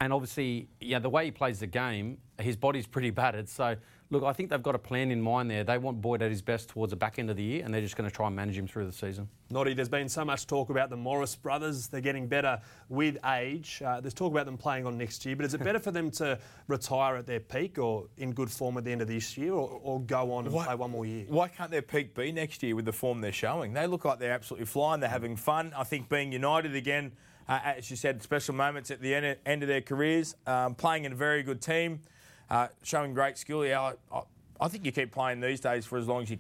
and 0.00 0.12
obviously, 0.12 0.68
yeah, 0.80 0.98
the 0.98 1.10
way 1.10 1.26
he 1.26 1.30
plays 1.30 1.60
the 1.60 1.66
game, 1.66 2.18
his 2.38 2.56
body's 2.56 2.86
pretty 2.86 3.10
battered. 3.10 3.48
So. 3.48 3.76
Look, 4.12 4.24
I 4.24 4.34
think 4.34 4.50
they've 4.50 4.62
got 4.62 4.74
a 4.74 4.78
plan 4.78 5.10
in 5.10 5.22
mind 5.22 5.50
there. 5.50 5.64
They 5.64 5.78
want 5.78 6.02
Boyd 6.02 6.20
at 6.20 6.30
his 6.30 6.42
best 6.42 6.68
towards 6.68 6.90
the 6.90 6.96
back 6.96 7.18
end 7.18 7.30
of 7.30 7.36
the 7.38 7.42
year, 7.42 7.64
and 7.64 7.72
they're 7.72 7.80
just 7.80 7.96
going 7.96 8.08
to 8.08 8.14
try 8.14 8.26
and 8.26 8.36
manage 8.36 8.58
him 8.58 8.66
through 8.66 8.84
the 8.84 8.92
season. 8.92 9.26
Noddy, 9.48 9.72
there's 9.72 9.88
been 9.88 10.10
so 10.10 10.22
much 10.22 10.46
talk 10.46 10.68
about 10.68 10.90
the 10.90 10.98
Morris 10.98 11.34
brothers. 11.34 11.88
They're 11.88 12.02
getting 12.02 12.28
better 12.28 12.60
with 12.90 13.16
age. 13.24 13.80
Uh, 13.82 14.02
there's 14.02 14.12
talk 14.12 14.30
about 14.30 14.44
them 14.44 14.58
playing 14.58 14.84
on 14.84 14.98
next 14.98 15.24
year, 15.24 15.34
but 15.34 15.46
is 15.46 15.54
it 15.54 15.64
better 15.64 15.78
for 15.78 15.92
them 15.92 16.10
to 16.10 16.38
retire 16.68 17.16
at 17.16 17.26
their 17.26 17.40
peak 17.40 17.78
or 17.78 18.04
in 18.18 18.32
good 18.32 18.50
form 18.50 18.76
at 18.76 18.84
the 18.84 18.92
end 18.92 19.00
of 19.00 19.08
this 19.08 19.38
year 19.38 19.54
or, 19.54 19.80
or 19.82 19.98
go 20.02 20.34
on 20.34 20.44
and 20.44 20.54
Why- 20.54 20.66
play 20.66 20.74
one 20.74 20.90
more 20.90 21.06
year? 21.06 21.24
Why 21.28 21.48
can't 21.48 21.70
their 21.70 21.80
peak 21.80 22.14
be 22.14 22.32
next 22.32 22.62
year 22.62 22.76
with 22.76 22.84
the 22.84 22.92
form 22.92 23.22
they're 23.22 23.32
showing? 23.32 23.72
They 23.72 23.86
look 23.86 24.04
like 24.04 24.18
they're 24.18 24.32
absolutely 24.32 24.66
flying. 24.66 25.00
They're 25.00 25.08
having 25.08 25.36
fun. 25.36 25.72
I 25.74 25.84
think 25.84 26.10
being 26.10 26.32
united 26.32 26.74
again, 26.74 27.12
uh, 27.48 27.60
as 27.64 27.90
you 27.90 27.96
said, 27.96 28.22
special 28.22 28.54
moments 28.54 28.90
at 28.90 29.00
the 29.00 29.14
end, 29.14 29.38
end 29.46 29.62
of 29.62 29.68
their 29.68 29.80
careers, 29.80 30.36
um, 30.46 30.74
playing 30.74 31.06
in 31.06 31.12
a 31.12 31.16
very 31.16 31.42
good 31.42 31.62
team, 31.62 32.00
uh, 32.52 32.68
showing 32.82 33.14
great 33.14 33.38
skill. 33.38 33.64
Yeah, 33.64 33.80
I, 33.80 33.94
I, 34.12 34.22
I 34.60 34.68
think 34.68 34.84
you 34.84 34.92
keep 34.92 35.10
playing 35.10 35.40
these 35.40 35.58
days 35.58 35.86
for 35.86 35.98
as 35.98 36.06
long 36.06 36.22
as 36.22 36.30
you 36.30 36.38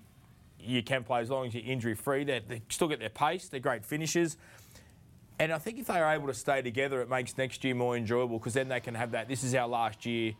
you 0.60 0.80
can 0.80 1.02
play, 1.02 1.20
as 1.20 1.30
long 1.30 1.46
as 1.46 1.54
you're 1.54 1.64
injury 1.64 1.94
free. 1.94 2.22
They 2.22 2.40
they 2.46 2.62
still 2.68 2.86
get 2.86 3.00
their 3.00 3.08
pace. 3.08 3.48
They're 3.48 3.58
great 3.58 3.84
finishers. 3.84 4.36
And 5.38 5.52
I 5.52 5.58
think 5.58 5.78
if 5.78 5.86
they 5.86 5.98
are 5.98 6.14
able 6.14 6.28
to 6.28 6.34
stay 6.34 6.62
together, 6.62 7.00
it 7.00 7.08
makes 7.08 7.36
next 7.36 7.64
year 7.64 7.74
more 7.74 7.96
enjoyable 7.96 8.38
because 8.38 8.54
then 8.54 8.68
they 8.68 8.78
can 8.78 8.94
have 8.94 9.10
that. 9.12 9.26
This 9.26 9.42
is 9.42 9.54
our 9.54 9.66
last 9.66 10.06
year. 10.06 10.34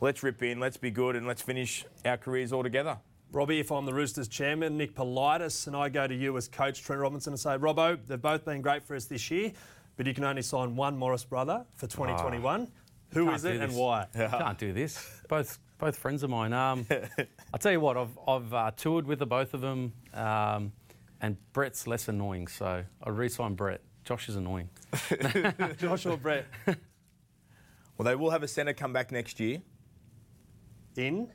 Let's 0.00 0.22
rip 0.22 0.42
in, 0.42 0.58
let's 0.58 0.76
be 0.76 0.90
good, 0.90 1.14
and 1.14 1.26
let's 1.26 1.42
finish 1.42 1.84
our 2.04 2.16
careers 2.16 2.52
all 2.52 2.62
together. 2.62 2.96
Robbie, 3.30 3.60
if 3.60 3.70
I'm 3.70 3.84
the 3.84 3.92
Roosters 3.92 4.26
chairman, 4.26 4.78
Nick 4.78 4.94
Politis, 4.94 5.66
and 5.66 5.76
I 5.76 5.90
go 5.90 6.06
to 6.06 6.14
you 6.14 6.36
as 6.36 6.48
coach, 6.48 6.82
Trent 6.82 7.00
Robinson, 7.02 7.34
and 7.34 7.40
say, 7.40 7.50
Robbo, 7.50 7.98
they've 8.06 8.20
both 8.20 8.44
been 8.44 8.62
great 8.62 8.82
for 8.82 8.96
us 8.96 9.04
this 9.04 9.30
year, 9.30 9.52
but 9.96 10.06
you 10.06 10.14
can 10.14 10.24
only 10.24 10.42
sign 10.42 10.74
one 10.76 10.96
Morris 10.96 11.24
brother 11.24 11.64
for 11.74 11.86
2021. 11.86 12.68
Who 13.12 13.24
Can't 13.24 13.36
is 13.36 13.42
do 13.42 13.48
it 13.48 13.60
and 13.60 13.70
this. 13.70 13.76
why? 13.78 14.06
Can't 14.14 14.58
do 14.58 14.72
this. 14.72 15.08
Both 15.28 15.58
both 15.78 15.96
friends 15.96 16.22
of 16.22 16.30
mine. 16.30 16.52
Um, 16.52 16.86
I'll 17.52 17.58
tell 17.58 17.72
you 17.72 17.80
what, 17.80 17.96
I've, 17.96 18.18
I've 18.26 18.52
uh, 18.52 18.70
toured 18.76 19.06
with 19.06 19.20
the 19.20 19.26
both 19.26 19.54
of 19.54 19.60
them, 19.60 19.92
um, 20.12 20.72
and 21.20 21.36
Brett's 21.52 21.86
less 21.86 22.08
annoying, 22.08 22.48
so 22.48 22.82
I'll 23.02 23.12
re-sign 23.12 23.54
Brett. 23.54 23.80
Josh 24.04 24.28
is 24.28 24.36
annoying. 24.36 24.68
Josh 25.78 26.04
or 26.06 26.16
Brett? 26.16 26.46
Well, 26.66 28.04
they 28.04 28.14
will 28.16 28.30
have 28.30 28.42
a 28.42 28.48
centre 28.48 28.72
come 28.72 28.92
back 28.92 29.12
next 29.12 29.38
year 29.38 29.60
In 30.96 31.28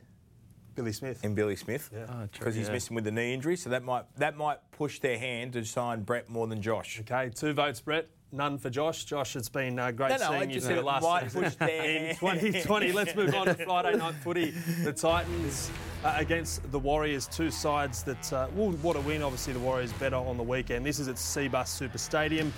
Billy 0.76 0.92
Smith. 0.94 1.24
in 1.24 1.36
Billy 1.36 1.56
Smith 1.56 1.90
Yeah. 1.94 2.06
Oh, 2.10 2.14
true, 2.14 2.28
because 2.40 2.56
he's 2.56 2.68
yeah. 2.68 2.74
missing 2.74 2.96
with 2.96 3.04
the 3.04 3.12
knee 3.12 3.34
injury. 3.34 3.56
So 3.58 3.70
that 3.70 3.84
might 3.84 4.06
that 4.18 4.36
might 4.38 4.58
push 4.72 5.00
their 5.00 5.18
hand 5.20 5.54
to 5.54 5.64
sign 5.66 6.02
Brett 6.04 6.30
more 6.30 6.48
than 6.48 6.62
Josh. 6.62 7.00
Okay, 7.02 7.30
two 7.34 7.54
votes, 7.54 7.80
Brett. 7.80 8.08
None 8.34 8.58
for 8.58 8.72
Josh. 8.72 9.06
Josh, 9.06 9.36
it's 9.36 9.48
been 9.48 9.78
uh, 9.78 9.92
great 9.92 10.10
No, 10.10 10.18
no, 10.18 10.32
I 10.32 10.40
seeing 10.40 10.50
you 10.50 10.62
for 10.62 10.74
the 10.74 10.82
last 10.82 11.04
might 11.04 11.32
season. 11.32 11.44
in 11.70 12.16
2020. 12.16 12.92
Let's 12.92 13.16
move 13.16 13.36
on 13.36 13.46
to 13.46 13.54
Friday 13.54 13.96
night 13.96 14.16
footy. 14.24 14.50
The 14.84 14.92
Titans 14.92 15.70
uh, 16.04 16.16
against 16.18 16.70
the 16.72 16.80
Warriors, 16.80 17.28
two 17.28 17.52
sides 17.52 18.02
that 18.04 18.34
uh, 18.34 18.48
will 18.56 18.72
want 18.72 18.98
to 18.98 19.04
win. 19.06 19.22
Obviously, 19.22 19.54
the 19.54 19.60
Warriors 19.60 19.94
better 19.94 20.16
on 20.16 20.38
the 20.38 20.44
weekend. 20.44 20.84
This 20.84 21.00
is 21.00 21.08
at 21.08 21.16
Cbus 21.18 21.68
Super 21.68 22.00
Stadium. 22.00 22.52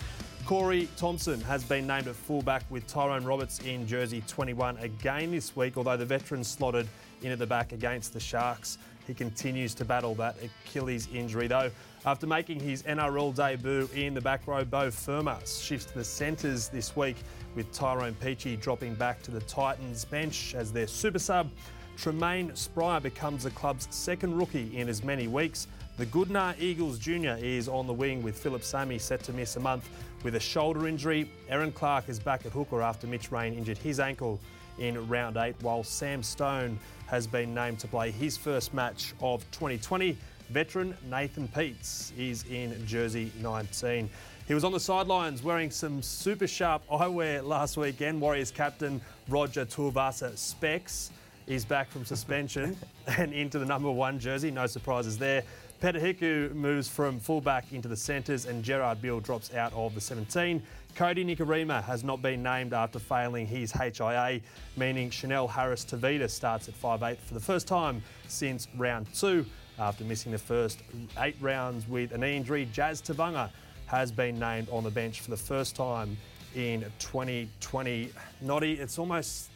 Corey 0.45 0.87
Thompson 0.95 1.41
has 1.41 1.63
been 1.65 1.85
named 1.85 2.07
at 2.07 2.15
fullback 2.15 2.63
with 2.69 2.87
Tyrone 2.87 3.25
Roberts 3.25 3.59
in 3.59 3.85
jersey 3.85 4.23
21 4.27 4.77
again 4.77 5.31
this 5.31 5.55
week, 5.57 5.75
although 5.75 5.97
the 5.97 6.05
veteran 6.05 6.43
slotted 6.43 6.87
in 7.21 7.31
at 7.31 7.39
the 7.39 7.47
back 7.47 7.73
against 7.73 8.13
the 8.13 8.19
Sharks. 8.19 8.77
He 9.07 9.13
continues 9.13 9.73
to 9.75 9.85
battle 9.85 10.15
that 10.15 10.35
Achilles 10.41 11.09
injury, 11.13 11.47
though. 11.47 11.69
After 12.05 12.27
making 12.27 12.59
his 12.59 12.83
NRL 12.83 13.33
debut 13.33 13.89
in 13.95 14.13
the 14.13 14.21
back 14.21 14.45
row, 14.45 14.63
Beau 14.63 14.91
Fermor 14.91 15.39
shifts 15.43 15.87
to 15.87 15.95
the 15.95 16.03
centres 16.03 16.69
this 16.69 16.95
week 16.95 17.15
with 17.55 17.71
Tyrone 17.71 18.13
Peachey 18.21 18.61
dropping 18.61 18.93
back 18.93 19.23
to 19.23 19.31
the 19.31 19.39
Titans 19.41 20.05
bench 20.05 20.53
as 20.53 20.71
their 20.71 20.85
super 20.85 21.17
sub. 21.17 21.49
Tremaine 21.97 22.55
Spryer 22.55 22.99
becomes 22.99 23.43
the 23.43 23.49
club's 23.49 23.87
second 23.89 24.37
rookie 24.37 24.77
in 24.77 24.87
as 24.87 25.03
many 25.03 25.27
weeks. 25.27 25.67
The 25.97 26.05
Goodnar 26.05 26.53
Eagles 26.59 26.99
Jr. 26.99 27.43
is 27.43 27.67
on 27.67 27.87
the 27.87 27.93
wing 27.93 28.21
with 28.21 28.37
Phillip 28.37 28.63
Sami 28.63 28.99
set 28.99 29.23
to 29.23 29.33
miss 29.33 29.55
a 29.55 29.59
month 29.59 29.89
with 30.23 30.35
a 30.35 30.39
shoulder 30.39 30.87
injury. 30.87 31.27
Erin 31.49 31.71
Clark 31.71 32.07
is 32.07 32.19
back 32.19 32.45
at 32.45 32.51
hooker 32.51 32.83
after 32.83 33.07
Mitch 33.07 33.31
Rein 33.31 33.55
injured 33.55 33.79
his 33.79 33.99
ankle 33.99 34.39
in 34.77 35.07
round 35.07 35.37
eight, 35.37 35.55
while 35.61 35.83
Sam 35.83 36.21
Stone 36.21 36.77
has 37.07 37.25
been 37.25 37.55
named 37.55 37.79
to 37.79 37.87
play 37.87 38.11
his 38.11 38.37
first 38.37 38.75
match 38.75 39.13
of 39.21 39.39
2020. 39.51 40.15
Veteran 40.49 40.95
Nathan 41.09 41.47
Peats 41.47 42.13
is 42.17 42.43
in 42.45 42.85
jersey 42.85 43.31
19. 43.41 44.09
He 44.47 44.53
was 44.53 44.63
on 44.63 44.71
the 44.71 44.79
sidelines 44.79 45.41
wearing 45.41 45.71
some 45.71 46.01
super 46.03 46.45
sharp 46.45 46.87
eyewear 46.87 47.43
last 47.43 47.77
weekend. 47.77 48.21
Warriors 48.21 48.51
captain 48.51 49.01
Roger 49.27 49.65
Tuivasa 49.65 50.37
specs. 50.37 51.11
He's 51.47 51.65
back 51.65 51.89
from 51.89 52.05
suspension 52.05 52.77
and 53.17 53.33
into 53.33 53.57
the 53.57 53.65
number 53.65 53.89
one 53.89 54.19
jersey. 54.19 54.51
No 54.51 54.67
surprises 54.67 55.17
there. 55.17 55.43
Peta 55.81 55.99
Hiku 55.99 56.53
moves 56.53 56.87
from 56.87 57.19
fullback 57.19 57.73
into 57.73 57.87
the 57.87 57.97
centres 57.97 58.45
and 58.45 58.63
Gerard 58.63 59.01
Beale 59.01 59.19
drops 59.19 59.53
out 59.53 59.73
of 59.73 59.93
the 59.93 60.01
17. 60.01 60.61
Kodi 60.95 61.25
Nikorima 61.25 61.83
has 61.83 62.03
not 62.03 62.21
been 62.21 62.41
named 62.41 62.73
after 62.73 62.97
failing 62.97 63.45
his 63.45 63.71
HIA, 63.71 64.39
meaning 64.77 65.09
Chanel 65.09 65.47
Harris 65.47 65.83
Tavita 65.83 66.29
starts 66.29 66.69
at 66.69 66.81
5'8 66.81 67.17
for 67.17 67.33
the 67.33 67.39
first 67.39 67.67
time 67.67 68.01
since 68.27 68.67
round 68.77 69.11
two. 69.13 69.45
After 69.77 70.05
missing 70.05 70.31
the 70.31 70.37
first 70.37 70.81
eight 71.19 71.35
rounds 71.41 71.87
with 71.87 72.13
an 72.13 72.23
injury, 72.23 72.67
Jazz 72.71 73.01
Tevaga 73.01 73.49
has 73.87 74.11
been 74.11 74.39
named 74.39 74.69
on 74.69 74.83
the 74.83 74.89
bench 74.89 75.19
for 75.19 75.29
the 75.31 75.37
first 75.37 75.75
time 75.75 76.15
in 76.55 76.81
2020. 76.99 78.09
Noddy, 78.41 78.73
it's 78.73 78.97
almost, 78.97 79.49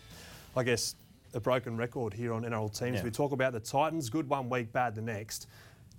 I 0.57 0.63
guess, 0.63 0.95
a 1.33 1.39
broken 1.39 1.77
record 1.77 2.13
here 2.13 2.33
on 2.33 2.43
NRL 2.43 2.77
teams. 2.77 2.97
Yeah. 2.97 3.03
We 3.03 3.11
talk 3.11 3.31
about 3.31 3.53
the 3.53 3.61
Titans, 3.61 4.09
good 4.09 4.27
one 4.27 4.49
week, 4.49 4.73
bad 4.73 4.93
the 4.95 5.01
next. 5.01 5.47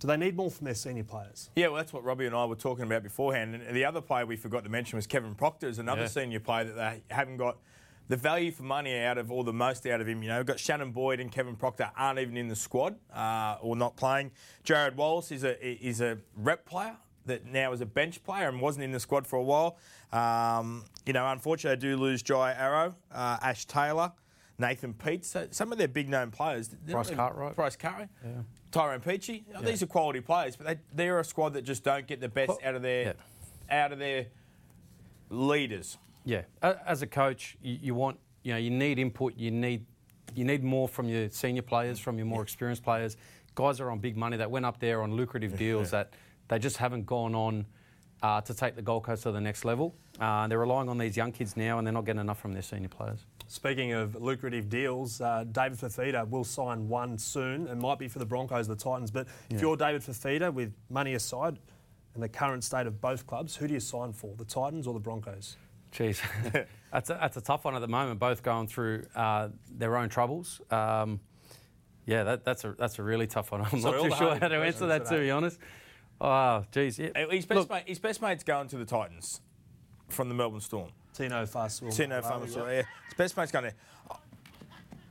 Do 0.01 0.07
they 0.07 0.17
need 0.17 0.37
more 0.37 0.51
from 0.51 0.67
their 0.67 0.75
senior 0.75 1.05
players? 1.05 1.51
Yeah, 1.57 1.69
well, 1.69 1.77
that's 1.77 1.93
what 1.93 2.05
Robbie 2.05 2.27
and 2.27 2.35
I 2.35 2.45
were 2.45 2.57
talking 2.57 2.85
about 2.85 3.03
beforehand. 3.03 3.55
And 3.55 3.77
the 3.77 3.85
other 3.85 4.01
player 4.01 4.27
we 4.27 4.37
forgot 4.37 4.65
to 4.65 4.71
mention 4.71 4.97
was 4.97 5.07
Kevin 5.07 5.35
Proctor, 5.35 5.69
is 5.69 5.79
another 5.79 6.03
Yeah. 6.03 6.07
senior 6.09 6.41
player 6.41 6.65
that 6.65 6.75
they 6.77 7.15
haven't 7.15 7.37
got 7.39 7.57
the 8.11 8.17
value 8.17 8.51
for 8.51 8.65
money 8.65 8.99
out 8.99 9.19
of 9.19 9.31
or 9.31 9.45
the 9.45 9.53
most 9.53 9.87
out 9.87 10.01
of 10.01 10.09
him. 10.09 10.21
You 10.21 10.31
know, 10.31 10.39
we've 10.39 10.47
got 10.47 10.59
Shannon 10.59 10.91
Boyd 10.91 11.21
and 11.21 11.31
Kevin 11.31 11.55
Proctor 11.55 11.93
aren't 11.97 12.19
even 12.19 12.37
in 12.37 12.49
the 12.49 12.57
squad 12.57 12.97
uh, 13.15 13.57
or 13.63 13.77
not 13.77 13.97
playing. 13.97 14.33
Jarrod 14.65 14.97
Wallace 14.97 15.31
is 15.31 15.45
a 15.45 15.65
is 15.65 16.01
a 16.01 16.19
rep 16.37 16.67
player 16.67 16.97
that 17.27 17.47
now 17.47 17.73
is 17.73 17.81
a 17.81 17.87
bench 17.87 18.23
player 18.25 18.49
and 18.49 18.61
wasn't 18.61 18.83
in 18.83 18.91
the 18.91 18.99
squad 18.99 19.29
for 19.29 19.37
a 19.37 19.43
while. 19.43 19.79
Um, 20.13 20.85
you 21.07 21.13
know, 21.13 21.25
unfortunately, 21.31 21.77
they 21.77 21.95
do 21.95 22.01
lose 22.01 22.21
Jai 22.23 22.53
Arrow, 22.53 22.97
uh, 23.15 23.39
Ash 23.41 23.65
Taylor. 23.65 24.13
Nathan 24.59 24.93
Peats, 24.93 25.27
so 25.27 25.49
some 25.53 25.73
of 25.73 25.79
their 25.79 25.89
big 25.89 26.11
known 26.11 26.31
players. 26.31 26.69
Bryce 26.69 27.09
Cartwright. 27.09 27.57
Bryce 27.57 27.77
Cartwright. 27.77 28.11
Tyrone 28.71 29.01
Peachey. 29.01 29.45
These 29.65 29.83
are 29.83 29.87
quality 29.87 30.21
players, 30.21 30.55
but 30.55 30.67
they, 30.67 30.79
they're 30.93 31.19
a 31.19 31.25
squad 31.25 31.55
that 31.55 31.63
just 31.63 31.83
don't 31.83 32.07
get 32.07 32.21
the 32.21 32.29
best 32.29 32.59
out 32.63 32.75
of 32.75 32.83
their 32.83 33.15
out 33.71 33.91
of 33.91 33.99
their 33.99 34.27
leaders. 35.31 35.97
Yeah, 36.25 36.43
as 36.63 37.03
a 37.03 37.07
coach, 37.07 37.57
you, 37.63 37.79
you 37.81 37.95
want 37.95 38.19
you 38.43 38.53
know 38.53 38.59
you 38.59 38.71
need 38.71 38.99
input. 38.99 39.37
You 39.37 39.51
need 39.51 39.87
you 40.35 40.45
need 40.45 40.63
more 40.63 40.89
from 40.89 41.09
your 41.09 41.29
senior 41.31 41.63
players, 41.63 41.99
from 41.99 42.17
your 42.17 42.27
more 42.27 42.43
experienced 42.43 42.83
players. 42.83 43.17
Guys 43.55 43.81
are 43.81 43.91
on 43.91 43.99
big 43.99 44.17
money 44.17 44.37
that 44.37 44.51
went 44.51 44.65
up 44.65 44.79
there 44.79 45.03
on 45.03 45.13
lucrative 45.13 45.57
deals 45.59 45.91
that 45.91 46.13
they 46.49 46.59
just 46.59 46.77
haven't 46.77 47.05
gone 47.05 47.35
on 47.35 47.67
uh, 48.23 48.41
to 48.43 48.55
take 48.55 48.77
the 48.77 48.83
Gold 48.83 49.05
Coast 49.05 49.25
to 49.25 49.33
the 49.33 49.41
next 49.41 49.65
level. 49.65 49.95
Uh, 50.21 50.47
they're 50.47 50.59
relying 50.59 50.89
on 50.89 50.99
these 50.99 51.17
young 51.17 51.33
kids 51.33 51.57
now, 51.57 51.79
and 51.79 51.87
they're 51.87 51.93
not 51.93 52.05
getting 52.05 52.21
enough 52.21 52.39
from 52.39 52.53
their 52.53 52.63
senior 52.63 52.89
players. 52.89 53.25
Speaking 53.49 53.93
of 53.93 54.15
lucrative 54.15 54.69
deals, 54.69 55.21
uh, 55.21 55.45
David 55.51 55.79
Fifita 55.79 56.29
will 56.29 56.45
sign 56.45 56.89
one 56.89 57.19
soon. 57.19 57.67
It 57.67 57.77
might 57.77 57.99
be 57.99 58.07
for 58.07 58.21
the 58.21 58.27
Broncos, 58.27 58.69
or 58.69 58.75
the 58.75 58.81
Titans. 58.81 59.11
But 59.11 59.27
if 59.51 59.61
you're 59.61 59.77
David 59.77 60.03
Fifita, 60.03 60.53
with 60.53 60.73
money 60.89 61.15
aside 61.15 61.59
and 62.15 62.23
the 62.23 62.29
current 62.29 62.63
state 62.63 62.87
of 62.87 63.01
both 63.01 63.27
clubs, 63.27 63.57
who 63.57 63.67
do 63.67 63.75
you 63.75 63.81
sign 63.81 64.13
for, 64.13 64.35
the 64.37 64.45
Titans 64.45 64.87
or 64.87 64.95
the 64.95 65.01
Broncos? 65.01 65.57
Jeez, 65.93 66.21
that's 66.93 67.11
a, 67.11 67.15
that's 67.15 67.37
a 67.37 67.41
tough 67.41 67.65
one 67.65 67.75
at 67.75 67.81
the 67.81 67.89
moment. 67.89 68.21
Both 68.21 68.43
going 68.43 68.67
through 68.69 69.05
uh, 69.15 69.49
their 69.71 69.97
own 69.97 70.09
troubles. 70.09 70.61
Um, 70.71 71.21
yeah, 72.07 72.25
that, 72.25 72.45
that's 72.45 72.65
a 72.65 72.75
that's 72.79 72.99
a 72.99 73.03
really 73.03 73.27
tough 73.27 73.53
one. 73.53 73.61
I'm 73.63 73.81
Sorry, 73.81 74.03
not 74.03 74.11
too 74.11 74.17
sure 74.17 74.35
how 74.37 74.49
to 74.49 74.57
answer 74.57 74.87
questions 74.87 74.89
that, 74.89 75.05
to 75.05 75.11
today. 75.11 75.23
be 75.27 75.31
honest. 75.31 75.59
Oh, 76.21 76.65
geez. 76.71 76.99
Yeah. 76.99 77.09
His 77.31 77.47
best, 77.47 77.61
Look, 77.61 77.71
mate, 77.71 77.85
his 77.87 77.99
best 77.99 78.21
mate's 78.21 78.45
going 78.45 78.69
to 78.69 78.77
the 78.77 78.85
Titans 78.85 79.41
from 80.09 80.29
the 80.29 80.35
Melbourne 80.35 80.61
Storm. 80.61 80.91
Tino 81.15 81.47
Fuss. 81.47 81.81
Tino 81.91 82.21
Farmer, 82.23 82.47
yeah. 82.47 82.83
His 82.83 83.15
best 83.17 83.37
mate's 83.37 83.51
going 83.51 83.65
there. 83.65 83.75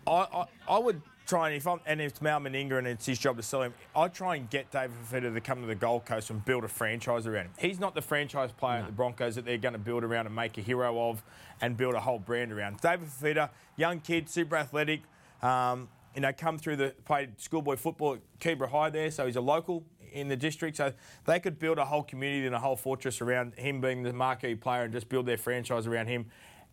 I, 0.08 0.14
I, 0.14 0.46
I 0.68 0.80
would 0.80 1.02
try 1.30 1.50
and 1.50 1.58
if 1.58 1.68
I'm 1.68 1.80
and 1.86 2.02
if 2.02 2.12
it's 2.12 2.22
Mal 2.22 2.40
Meninga 2.40 2.80
and 2.80 2.88
it's 2.88 3.06
his 3.06 3.20
job 3.20 3.38
to 3.38 3.44
sell 3.44 3.62
him, 3.62 3.74
I'd 3.96 4.14
try 4.14 4.36
and 4.36 4.50
get 4.50 4.72
David 4.72 4.98
Fifita 5.06 5.32
to 5.32 5.42
come 5.42 5.62
to 5.62 5.68
the 5.68 5.76
Gold 5.76 6.06
Coast 6.06 6.32
and 6.32 6.44
build 6.44 6.64
a 6.64 6.68
franchise 6.68 7.28
around 7.28 7.46
him. 7.46 7.52
He's 7.60 7.80
not 7.80 7.94
the 7.94 8.02
franchise 8.02 8.52
player 8.52 8.80
at 8.80 8.88
the 8.88 8.92
Broncos 8.92 9.36
that 9.36 9.46
they're 9.46 9.60
going 9.60 9.74
to 9.74 9.80
build 9.80 10.04
around 10.04 10.26
and 10.26 10.36
make 10.36 10.58
a 10.58 10.62
hero 10.62 11.10
of 11.10 11.24
and 11.62 11.78
build 11.78 11.94
a 11.94 12.00
whole 12.00 12.18
brand 12.18 12.52
around. 12.52 12.80
David 12.82 13.08
Fifita, 13.08 13.52
young 13.78 14.00
kid, 14.00 14.28
super 14.28 14.56
athletic. 14.56 15.02
Um, 15.44 15.88
you 16.16 16.22
know, 16.22 16.34
come 16.36 16.58
through 16.58 16.78
the 16.78 16.96
played 17.06 17.40
schoolboy 17.40 17.76
football 17.76 18.16
at 18.16 18.40
Keebra 18.40 18.68
High 18.68 18.90
there, 18.90 19.12
so 19.12 19.28
he's 19.28 19.36
a 19.36 19.42
local 19.42 19.84
in 20.12 20.28
the 20.28 20.36
district. 20.36 20.78
So 20.78 20.94
they 21.26 21.40
could 21.40 21.60
build 21.60 21.78
a 21.78 21.86
whole 21.86 22.02
community 22.02 22.48
and 22.48 22.56
a 22.56 22.60
whole 22.60 22.76
fortress 22.76 23.22
around 23.22 23.54
him 23.54 23.80
being 23.82 24.02
the 24.02 24.12
marquee 24.14 24.56
player 24.56 24.84
and 24.84 24.92
just 24.92 25.08
build 25.08 25.28
their 25.28 25.38
franchise 25.38 25.86
around 25.86 26.08
him. 26.08 26.26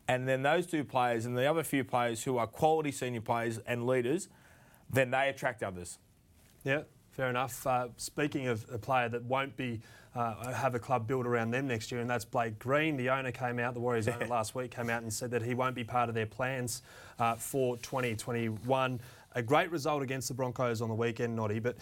And 0.09 0.27
then 0.27 0.43
those 0.43 0.67
two 0.67 0.83
players 0.83 1.27
and 1.27 1.37
the 1.37 1.45
other 1.45 1.63
few 1.63 1.85
players 1.85 2.23
who 2.23 2.39
are 2.39 2.47
quality 2.47 2.93
senior 2.93 3.21
players 3.21 3.59
and 3.67 3.87
leaders, 3.87 4.29
then 4.91 5.11
they 5.11 5.29
attract 5.29 5.63
others. 5.63 5.99
Yeah, 6.65 6.83
fair 7.11 7.31
enough. 7.31 7.67
Uh, 7.67 7.89
speaking 7.97 8.47
of 8.49 8.67
a 8.73 8.79
player 8.79 9.09
that 9.09 9.25
won't 9.25 9.57
be 9.57 9.81
uh, 10.17 10.53
have 10.53 10.75
a 10.75 10.79
club 10.79 11.07
built 11.07 11.27
around 11.27 11.51
them 11.51 11.69
next 11.69 11.93
year, 11.93 12.01
and 12.01 12.09
that's 12.09 12.25
Blake 12.25 12.59
Green. 12.59 12.97
The 12.97 13.11
owner 13.11 13.31
came 13.31 13.59
out, 13.59 13.75
the 13.75 13.81
Warriors 13.81 14.09
owner 14.09 14.27
last 14.31 14.55
week 14.55 14.71
came 14.71 14.89
out 14.89 15.03
and 15.03 15.13
said 15.13 15.31
that 15.31 15.43
he 15.43 15.55
won't 15.55 15.75
be 15.75 15.85
part 15.85 16.09
of 16.09 16.15
their 16.15 16.27
plans 16.27 16.83
uh, 17.19 17.35
for 17.35 17.77
2021. 17.79 19.01
A 19.35 19.43
great 19.43 19.71
result 19.71 20.03
against 20.03 20.29
the 20.29 20.35
Broncos 20.35 20.81
on 20.81 20.89
the 20.89 20.95
weekend, 20.95 21.37
Noddy, 21.37 21.59
but 21.59 21.77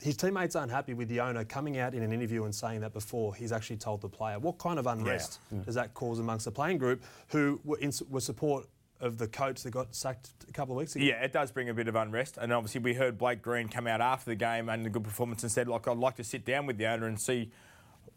his 0.00 0.16
teammates 0.16 0.56
aren't 0.56 0.70
happy 0.70 0.94
with 0.94 1.08
the 1.08 1.20
owner 1.20 1.44
coming 1.44 1.78
out 1.78 1.94
in 1.94 2.02
an 2.02 2.12
interview 2.12 2.44
and 2.44 2.54
saying 2.54 2.80
that 2.80 2.92
before 2.92 3.34
he's 3.34 3.52
actually 3.52 3.76
told 3.76 4.00
the 4.00 4.08
player. 4.08 4.38
What 4.38 4.58
kind 4.58 4.78
of 4.78 4.86
unrest 4.86 5.40
does 5.64 5.74
that 5.74 5.94
cause 5.94 6.18
amongst 6.18 6.44
the 6.44 6.50
playing 6.50 6.78
group 6.78 7.02
who 7.28 7.60
were 7.64 7.78
in 7.78 7.92
were 8.10 8.20
support 8.20 8.66
of 9.00 9.18
the 9.18 9.28
coach 9.28 9.62
that 9.62 9.70
got 9.70 9.94
sacked 9.94 10.30
a 10.48 10.52
couple 10.52 10.74
of 10.74 10.78
weeks 10.78 10.96
ago? 10.96 11.04
Yeah, 11.04 11.22
it 11.22 11.32
does 11.32 11.50
bring 11.50 11.68
a 11.68 11.74
bit 11.74 11.88
of 11.88 11.94
unrest. 11.94 12.38
And 12.40 12.52
obviously, 12.52 12.80
we 12.80 12.94
heard 12.94 13.18
Blake 13.18 13.42
Green 13.42 13.68
come 13.68 13.86
out 13.86 14.00
after 14.00 14.30
the 14.30 14.36
game 14.36 14.68
and 14.68 14.84
the 14.84 14.90
good 14.90 15.04
performance 15.04 15.42
and 15.42 15.52
said, 15.52 15.68
like, 15.68 15.86
I'd 15.88 15.96
like 15.96 16.16
to 16.16 16.24
sit 16.24 16.44
down 16.44 16.66
with 16.66 16.78
the 16.78 16.86
owner 16.86 17.06
and 17.06 17.20
see 17.20 17.50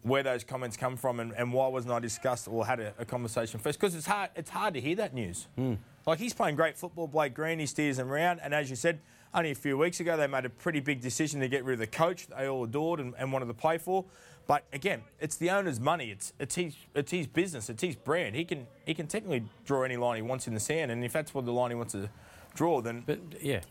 where 0.02 0.24
those 0.24 0.44
comments 0.44 0.78
come 0.78 0.96
from 0.96 1.20
and, 1.20 1.34
and 1.34 1.52
why 1.52 1.68
wasn't 1.68 1.94
I 1.94 2.00
discussed 2.00 2.48
or 2.48 2.66
had 2.66 2.80
a, 2.80 2.94
a 2.98 3.06
conversation 3.06 3.60
first. 3.60 3.80
Because 3.80 3.96
it's 3.96 4.06
hard, 4.06 4.30
it's 4.36 4.50
hard 4.50 4.74
to 4.76 4.82
hear 4.82 4.96
that 4.96 5.14
news. 5.14 5.48
Hmm. 5.56 5.76
Like, 6.06 6.20
he's 6.20 6.34
playing 6.34 6.56
great 6.56 6.78
football, 6.78 7.08
Blake 7.08 7.34
Green. 7.34 7.60
He 7.60 7.66
steers 7.66 7.98
them 7.98 8.12
around. 8.12 8.40
And 8.42 8.54
as 8.54 8.70
you 8.70 8.76
said, 8.76 9.00
only 9.34 9.52
a 9.52 9.56
few 9.56 9.78
weeks 9.78 10.00
ago, 10.00 10.18
they 10.18 10.28
made 10.28 10.46
a 10.46 10.50
pretty 10.50 10.80
big 10.80 11.02
decision 11.02 11.40
to 11.42 11.48
get 11.48 11.64
rid 11.66 11.74
of 11.74 11.80
the 11.80 11.88
coach 11.88 12.28
they 12.28 12.48
all 12.48 12.64
adored 12.64 13.00
and, 13.00 13.14
and 13.18 13.32
wanted 13.32 13.46
to 13.48 13.54
play 13.54 13.78
for. 13.78 14.06
But 14.50 14.64
again, 14.74 15.04
it's 15.20 15.36
the 15.36 15.52
owner's 15.52 15.80
money. 15.80 16.10
It's 16.10 16.34
it's 16.40 16.56
his 16.56 16.76
it's 16.96 17.12
his 17.12 17.28
business. 17.28 17.70
It's 17.70 17.84
his 17.84 17.96
brand. 17.96 18.36
He 18.36 18.44
can 18.44 18.66
he 18.84 18.96
can 18.96 19.06
technically 19.06 19.44
draw 19.64 19.84
any 19.84 19.96
line 19.96 20.16
he 20.16 20.24
wants 20.24 20.48
in 20.48 20.56
the 20.56 20.60
sand, 20.60 20.90
and 20.90 21.06
if 21.06 21.14
that's 21.14 21.36
what 21.36 21.46
the 21.46 21.54
line 21.54 21.70
he 21.70 21.76
wants 21.76 21.92
to 21.94 22.10
draw, 22.56 22.82
then 22.82 23.04
But 23.06 23.20
yeah, 23.44 23.62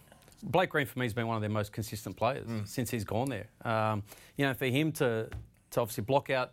Blake 0.44 0.70
Green 0.70 0.86
for 0.86 1.00
me 1.00 1.04
has 1.06 1.12
been 1.12 1.26
one 1.26 1.34
of 1.34 1.40
their 1.40 1.50
most 1.50 1.72
consistent 1.72 2.16
players 2.16 2.46
since 2.64 2.92
he's 2.92 3.02
gone 3.02 3.28
there. 3.28 3.48
Um, 3.64 4.04
you 4.36 4.46
know, 4.46 4.54
for 4.54 4.66
him 4.66 4.92
to 4.92 5.28
to 5.72 5.80
obviously 5.80 6.04
block 6.04 6.30
out 6.30 6.52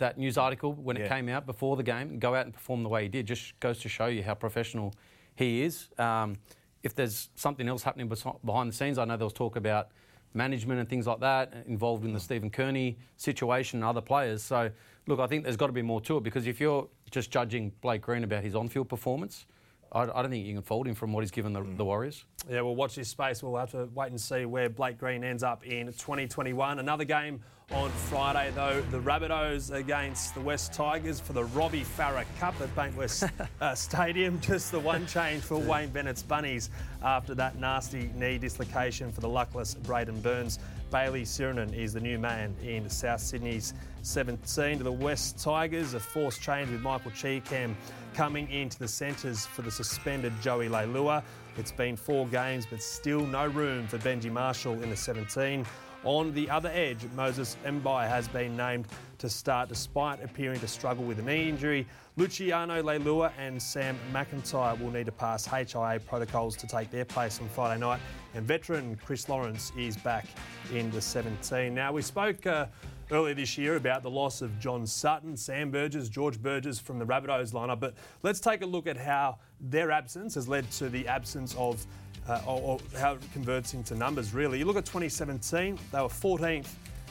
that 0.00 0.18
news 0.18 0.36
article 0.36 0.74
when 0.74 0.96
Yeah. 0.96 1.04
it 1.04 1.08
came 1.08 1.30
out 1.30 1.46
before 1.46 1.76
the 1.76 1.82
game 1.82 2.10
and 2.10 2.20
go 2.20 2.34
out 2.34 2.44
and 2.44 2.52
perform 2.52 2.82
the 2.82 2.90
way 2.90 3.04
he 3.04 3.08
did 3.08 3.24
just 3.26 3.58
goes 3.60 3.78
to 3.78 3.88
show 3.88 4.04
you 4.04 4.22
how 4.22 4.34
professional 4.34 4.92
he 5.34 5.62
is. 5.62 5.88
Um, 5.96 6.36
if 6.82 6.94
there's 6.94 7.30
something 7.36 7.66
else 7.70 7.82
happening 7.82 8.06
behind 8.44 8.70
the 8.70 8.76
scenes, 8.76 8.98
I 8.98 9.06
know 9.06 9.16
there 9.16 9.24
was 9.24 9.32
talk 9.32 9.56
about 9.56 9.88
management 10.34 10.80
and 10.80 10.88
things 10.88 11.06
like 11.06 11.20
that 11.20 11.52
involved 11.66 12.04
in 12.04 12.12
the 12.12 12.18
mm. 12.18 12.22
Stephen 12.22 12.50
Kearney 12.50 12.98
situation 13.16 13.78
and 13.78 13.84
other 13.84 14.00
players. 14.00 14.42
So, 14.42 14.70
look, 15.06 15.20
I 15.20 15.26
think 15.26 15.44
there's 15.44 15.56
got 15.56 15.68
to 15.68 15.72
be 15.72 15.82
more 15.82 16.00
to 16.02 16.18
it 16.18 16.24
because 16.24 16.46
if 16.46 16.60
you're 16.60 16.88
just 17.10 17.30
judging 17.30 17.72
Blake 17.80 18.02
Green 18.02 18.24
about 18.24 18.42
his 18.42 18.54
on-field 18.54 18.88
performance, 18.88 19.46
I, 19.92 20.02
I 20.02 20.22
don't 20.22 20.30
think 20.30 20.46
you 20.46 20.54
can 20.54 20.62
fault 20.62 20.86
him 20.86 20.94
from 20.94 21.12
what 21.12 21.22
he's 21.22 21.30
given 21.30 21.52
the, 21.52 21.60
mm. 21.60 21.76
the 21.76 21.84
Warriors. 21.84 22.24
Yeah, 22.50 22.60
we'll 22.60 22.76
watch 22.76 22.94
this 22.94 23.08
space. 23.08 23.42
We'll 23.42 23.56
have 23.56 23.70
to 23.72 23.88
wait 23.94 24.10
and 24.10 24.20
see 24.20 24.44
where 24.44 24.68
Blake 24.68 24.98
Green 24.98 25.24
ends 25.24 25.42
up 25.42 25.64
in 25.66 25.86
2021. 25.86 26.78
Another 26.78 27.04
game 27.04 27.40
on 27.72 27.90
Friday, 27.90 28.52
though, 28.54 28.80
the 28.92 29.00
Rabbitohs 29.00 29.72
against 29.72 30.34
the 30.34 30.40
West 30.40 30.72
Tigers 30.72 31.18
for 31.18 31.32
the 31.32 31.44
Robbie 31.46 31.84
Farah 31.84 32.24
Cup 32.38 32.54
at 32.60 32.74
Bankwest 32.76 33.28
uh, 33.60 33.74
Stadium. 33.74 34.40
Just 34.42 34.70
the 34.70 34.78
one 34.78 35.04
change 35.06 35.42
for 35.42 35.58
Wayne 35.58 35.88
Bennett's 35.88 36.22
Bunnies 36.22 36.70
after 37.02 37.34
that 37.34 37.58
nasty 37.58 38.10
knee 38.14 38.38
dislocation 38.38 39.10
for 39.10 39.20
the 39.20 39.28
luckless 39.28 39.74
Braidon 39.74 40.22
Burns. 40.22 40.60
Bayley 40.92 41.22
Sironen 41.22 41.74
is 41.74 41.92
the 41.92 42.00
new 42.00 42.18
man 42.18 42.54
in 42.62 42.88
South 42.88 43.20
Sydney's 43.20 43.74
17 44.02 44.78
to 44.78 44.84
the 44.84 44.92
West 44.92 45.42
Tigers. 45.42 45.94
A 45.94 46.00
forced 46.00 46.40
change 46.40 46.70
with 46.70 46.80
Michael 46.80 47.10
Chee-Kam 47.10 47.76
coming 48.14 48.48
into 48.50 48.78
the 48.78 48.88
centres 48.88 49.44
for 49.44 49.62
the 49.62 49.70
suspended 49.70 50.32
Joey 50.40 50.68
Leilua. 50.68 51.22
It's 51.58 51.72
been 51.72 51.96
four 51.96 52.26
games, 52.26 52.66
but 52.68 52.82
still 52.82 53.22
no 53.22 53.46
room 53.46 53.86
for 53.86 53.96
Benji 53.98 54.30
Marshall 54.30 54.82
in 54.82 54.90
the 54.90 54.96
17. 54.96 55.64
On 56.04 56.32
the 56.34 56.48
other 56.50 56.68
edge, 56.68 57.04
Moses 57.16 57.56
Mbye 57.64 58.08
has 58.08 58.28
been 58.28 58.56
named 58.56 58.86
to 59.18 59.30
start 59.30 59.68
despite 59.68 60.22
appearing 60.22 60.60
to 60.60 60.68
struggle 60.68 61.02
with 61.02 61.18
a 61.18 61.22
knee 61.22 61.48
injury. 61.48 61.86
Luciano 62.16 62.82
Leilua 62.82 63.32
and 63.38 63.60
Sam 63.60 63.98
McIntyre 64.12 64.78
will 64.78 64.90
need 64.90 65.06
to 65.06 65.12
pass 65.12 65.46
HIA 65.46 66.00
protocols 66.06 66.56
to 66.58 66.66
take 66.66 66.90
their 66.90 67.06
place 67.06 67.40
on 67.40 67.48
Friday 67.48 67.80
night. 67.80 68.00
And 68.34 68.44
veteran 68.46 68.96
Chris 69.04 69.28
Lawrence 69.28 69.72
is 69.76 69.96
back 69.96 70.26
in 70.72 70.90
the 70.90 71.00
17. 71.00 71.74
Now, 71.74 71.92
we 71.92 72.02
spoke 72.02 72.46
uh, 72.46 72.66
earlier 73.10 73.34
this 73.34 73.56
year 73.56 73.76
about 73.76 74.02
the 74.02 74.10
loss 74.10 74.42
of 74.42 74.58
John 74.58 74.86
Sutton, 74.86 75.36
Sam 75.36 75.70
Burgess, 75.70 76.08
George 76.08 76.40
Burgess 76.40 76.78
from 76.78 76.98
the 76.98 77.04
Rabbitohs 77.04 77.52
lineup, 77.52 77.80
but 77.80 77.94
let's 78.22 78.40
take 78.40 78.62
a 78.62 78.66
look 78.66 78.86
at 78.86 78.96
how 78.96 79.38
their 79.60 79.90
absence 79.90 80.34
has 80.34 80.48
led 80.48 80.70
to 80.72 80.88
the 80.88 81.06
absence 81.06 81.54
of 81.56 81.84
uh, 82.28 82.40
or, 82.46 82.60
or 82.60 82.78
how 82.98 83.14
it 83.14 83.32
converts 83.32 83.74
into 83.74 83.94
numbers, 83.94 84.34
really. 84.34 84.58
You 84.58 84.64
look 84.64 84.76
at 84.76 84.84
2017, 84.84 85.78
they 85.92 86.00
were 86.00 86.08
14th 86.08 86.68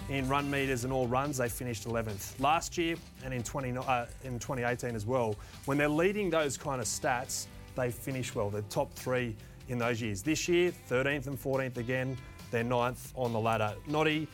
in 0.09 0.27
run 0.27 0.51
meters 0.51 0.83
and 0.83 0.91
all 0.91 1.07
runs, 1.07 1.37
they 1.37 1.49
finished 1.49 1.87
11th. 1.87 2.39
Last 2.39 2.77
year 2.77 2.95
and 3.23 3.33
in, 3.33 3.41
20, 3.41 3.77
uh, 3.77 4.05
in 4.23 4.37
2018 4.39 4.95
as 4.95 5.05
well, 5.05 5.35
when 5.65 5.77
they're 5.77 5.87
leading 5.87 6.29
those 6.29 6.57
kind 6.57 6.81
of 6.81 6.87
stats, 6.87 7.47
they 7.75 7.89
finish 7.89 8.35
well. 8.35 8.49
They're 8.49 8.61
top 8.63 8.93
three 8.93 9.35
in 9.69 9.77
those 9.77 10.01
years. 10.01 10.21
This 10.21 10.47
year, 10.47 10.71
13th 10.89 11.27
and 11.27 11.41
14th 11.41 11.77
again, 11.77 12.17
they're 12.51 12.63
ninth 12.63 13.11
on 13.15 13.33
the 13.33 13.39
ladder. 13.39 13.73
Noddy, 13.87 14.27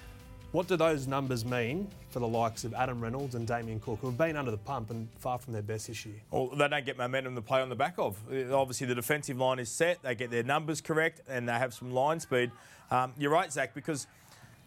what 0.51 0.67
do 0.67 0.75
those 0.75 1.07
numbers 1.07 1.45
mean 1.45 1.87
for 2.09 2.19
the 2.19 2.27
likes 2.27 2.65
of 2.65 2.73
Adam 2.73 2.99
Reynolds 2.99 3.35
and 3.35 3.47
Damien 3.47 3.79
Cook, 3.79 3.99
who 4.01 4.07
have 4.07 4.17
been 4.17 4.35
under 4.35 4.51
the 4.51 4.57
pump 4.57 4.89
and 4.89 5.07
far 5.19 5.37
from 5.37 5.53
their 5.53 5.61
best 5.61 5.87
this 5.87 6.05
year? 6.05 6.15
Well, 6.29 6.47
they 6.47 6.67
don't 6.67 6.85
get 6.85 6.97
momentum 6.97 7.35
to 7.35 7.41
play 7.41 7.61
on 7.61 7.69
the 7.69 7.75
back 7.75 7.95
of. 7.97 8.17
Obviously, 8.51 8.87
the 8.87 8.95
defensive 8.95 9.37
line 9.37 9.59
is 9.59 9.69
set. 9.69 10.01
They 10.01 10.13
get 10.13 10.29
their 10.29 10.43
numbers 10.43 10.81
correct, 10.81 11.21
and 11.27 11.47
they 11.47 11.53
have 11.53 11.73
some 11.73 11.91
line 11.93 12.19
speed. 12.19 12.51
Um, 12.89 13.13
you're 13.17 13.31
right, 13.31 13.51
Zac, 13.51 13.73
because 13.73 14.07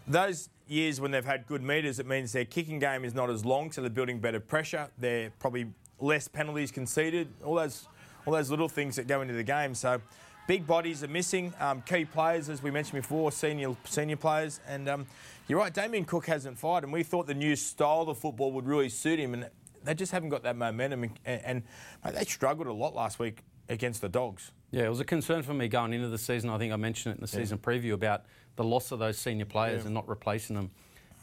those 0.08 0.48
years 0.68 1.00
when 1.00 1.10
they've 1.10 1.24
had 1.24 1.46
good 1.46 1.62
meters, 1.62 1.98
it 1.98 2.06
means 2.06 2.32
their 2.32 2.46
kicking 2.46 2.78
game 2.78 3.04
is 3.04 3.14
not 3.14 3.28
as 3.28 3.44
long, 3.44 3.70
so 3.70 3.82
they're 3.82 3.90
building 3.90 4.18
better 4.18 4.40
pressure. 4.40 4.88
They're 4.98 5.30
probably 5.38 5.66
less 6.00 6.28
penalties 6.28 6.70
conceded. 6.70 7.28
All 7.44 7.56
those, 7.56 7.86
all 8.24 8.32
those 8.32 8.50
little 8.50 8.68
things 8.70 8.96
that 8.96 9.06
go 9.06 9.20
into 9.20 9.34
the 9.34 9.42
game. 9.42 9.74
So, 9.74 10.00
big 10.46 10.66
bodies 10.66 11.02
are 11.02 11.08
missing. 11.08 11.52
Um, 11.60 11.82
key 11.82 12.04
players, 12.04 12.48
as 12.48 12.62
we 12.62 12.70
mentioned 12.70 13.02
before, 13.02 13.32
senior 13.32 13.76
senior 13.84 14.16
players, 14.16 14.60
and 14.68 14.88
um, 14.88 15.06
you're 15.48 15.58
right. 15.58 15.72
Damien 15.72 16.04
Cook 16.04 16.26
hasn't 16.26 16.58
fired, 16.58 16.84
and 16.84 16.92
we 16.92 17.02
thought 17.02 17.26
the 17.26 17.34
new 17.34 17.56
style 17.56 18.02
of 18.02 18.18
football 18.18 18.52
would 18.52 18.66
really 18.66 18.88
suit 18.88 19.18
him, 19.18 19.34
and 19.34 19.48
they 19.82 19.94
just 19.94 20.12
haven't 20.12 20.30
got 20.30 20.42
that 20.44 20.56
momentum. 20.56 21.04
And, 21.24 21.42
and 21.44 21.62
mate, 22.04 22.14
they 22.14 22.24
struggled 22.24 22.66
a 22.68 22.72
lot 22.72 22.94
last 22.94 23.18
week 23.18 23.42
against 23.68 24.00
the 24.00 24.08
Dogs. 24.08 24.52
Yeah, 24.70 24.84
it 24.84 24.88
was 24.88 25.00
a 25.00 25.04
concern 25.04 25.42
for 25.42 25.54
me 25.54 25.68
going 25.68 25.92
into 25.92 26.08
the 26.08 26.18
season. 26.18 26.50
I 26.50 26.58
think 26.58 26.72
I 26.72 26.76
mentioned 26.76 27.14
it 27.14 27.18
in 27.18 27.20
the 27.22 27.28
season 27.28 27.58
preview 27.58 27.92
about 27.92 28.24
the 28.56 28.64
loss 28.64 28.90
of 28.92 28.98
those 28.98 29.18
senior 29.18 29.44
players 29.44 29.80
Yeah. 29.82 29.86
and 29.86 29.94
not 29.94 30.08
replacing 30.08 30.56
them. 30.56 30.70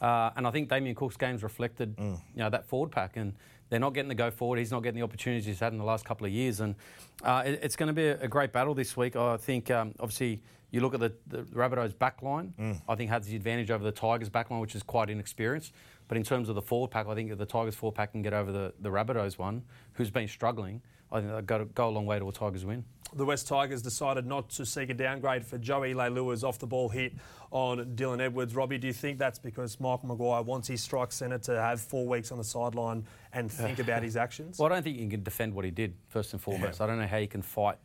Uh, 0.00 0.30
and 0.36 0.46
I 0.46 0.50
think 0.50 0.68
Damien 0.68 0.94
Cook's 0.96 1.16
games 1.16 1.42
reflected, 1.42 1.96
Mm. 1.96 2.14
you 2.34 2.38
know, 2.42 2.50
that 2.50 2.64
forward 2.66 2.90
pack, 2.90 3.16
and 3.16 3.34
they're 3.68 3.78
not 3.78 3.94
getting 3.94 4.08
the 4.08 4.14
go 4.14 4.30
forward. 4.30 4.58
He's 4.58 4.70
not 4.72 4.82
getting 4.82 4.98
the 4.98 5.04
opportunities 5.04 5.46
he's 5.46 5.60
had 5.60 5.72
in 5.72 5.78
the 5.78 5.84
last 5.84 6.04
couple 6.04 6.26
of 6.26 6.32
years, 6.32 6.60
and 6.60 6.74
uh, 7.22 7.42
it- 7.46 7.60
it's 7.62 7.76
going 7.76 7.86
to 7.88 7.92
be 7.92 8.06
a, 8.08 8.20
a 8.22 8.28
great 8.28 8.52
battle 8.52 8.74
this 8.74 8.96
week. 8.96 9.14
I 9.16 9.36
think, 9.36 9.70
um, 9.70 9.94
obviously, 10.00 10.40
you 10.72 10.80
look 10.80 10.94
at 10.94 11.00
the, 11.00 11.12
the 11.28 11.42
Rabbitohs 11.44 11.96
back 11.96 12.22
line. 12.22 12.54
Mm. 12.58 12.82
I 12.88 12.96
think 12.96 13.10
has 13.10 13.26
the 13.26 13.36
advantage 13.36 13.70
over 13.70 13.84
the 13.84 13.92
Tigers 13.92 14.30
back 14.30 14.50
line, 14.50 14.58
which 14.58 14.74
is 14.74 14.82
quite 14.82 15.10
inexperienced. 15.10 15.72
But 16.08 16.16
in 16.16 16.24
terms 16.24 16.48
of 16.48 16.56
the 16.56 16.62
forward 16.62 16.90
pack, 16.90 17.06
I 17.06 17.14
think 17.14 17.36
the 17.38 17.46
Tigers 17.46 17.74
forward 17.74 17.94
pack 17.94 18.12
can 18.12 18.22
get 18.22 18.32
over 18.32 18.50
the, 18.50 18.72
the 18.80 18.88
Rabbitohs 18.88 19.38
one, 19.38 19.62
who's 19.92 20.10
been 20.10 20.26
struggling, 20.26 20.82
I 21.12 21.20
think 21.20 21.30
they'll 21.30 21.42
go, 21.42 21.64
go 21.66 21.88
a 21.88 21.90
long 21.90 22.06
way 22.06 22.18
to 22.18 22.28
a 22.28 22.32
Tigers 22.32 22.64
win. 22.64 22.84
The 23.14 23.26
West 23.26 23.46
Tigers 23.46 23.82
decided 23.82 24.26
not 24.26 24.48
to 24.50 24.64
seek 24.64 24.88
a 24.88 24.94
downgrade 24.94 25.44
for 25.44 25.58
Joey 25.58 25.92
Leilua's 25.92 26.42
off 26.42 26.58
the 26.58 26.66
ball 26.66 26.88
hit 26.88 27.12
on 27.50 27.94
Dylan 27.94 28.22
Edwards. 28.22 28.56
Robbie, 28.56 28.78
do 28.78 28.86
you 28.86 28.94
think 28.94 29.18
that's 29.18 29.38
because 29.38 29.78
Michael 29.78 30.08
Maguire 30.08 30.40
wants 30.40 30.68
his 30.68 30.82
strike 30.82 31.12
centre 31.12 31.36
to 31.36 31.60
have 31.60 31.82
four 31.82 32.06
weeks 32.06 32.32
on 32.32 32.38
the 32.38 32.44
sideline 32.44 33.04
and 33.34 33.52
think 33.52 33.78
about 33.78 34.02
his 34.02 34.16
actions? 34.16 34.58
Well, 34.58 34.72
I 34.72 34.74
don't 34.74 34.82
think 34.82 34.98
you 34.98 35.10
can 35.10 35.22
defend 35.22 35.52
what 35.52 35.66
he 35.66 35.70
did, 35.70 35.94
first 36.08 36.32
and 36.32 36.40
foremost. 36.40 36.80
I 36.80 36.86
don't 36.86 36.98
know 36.98 37.06
how 37.06 37.18
you 37.18 37.28
can 37.28 37.42
fight 37.42 37.76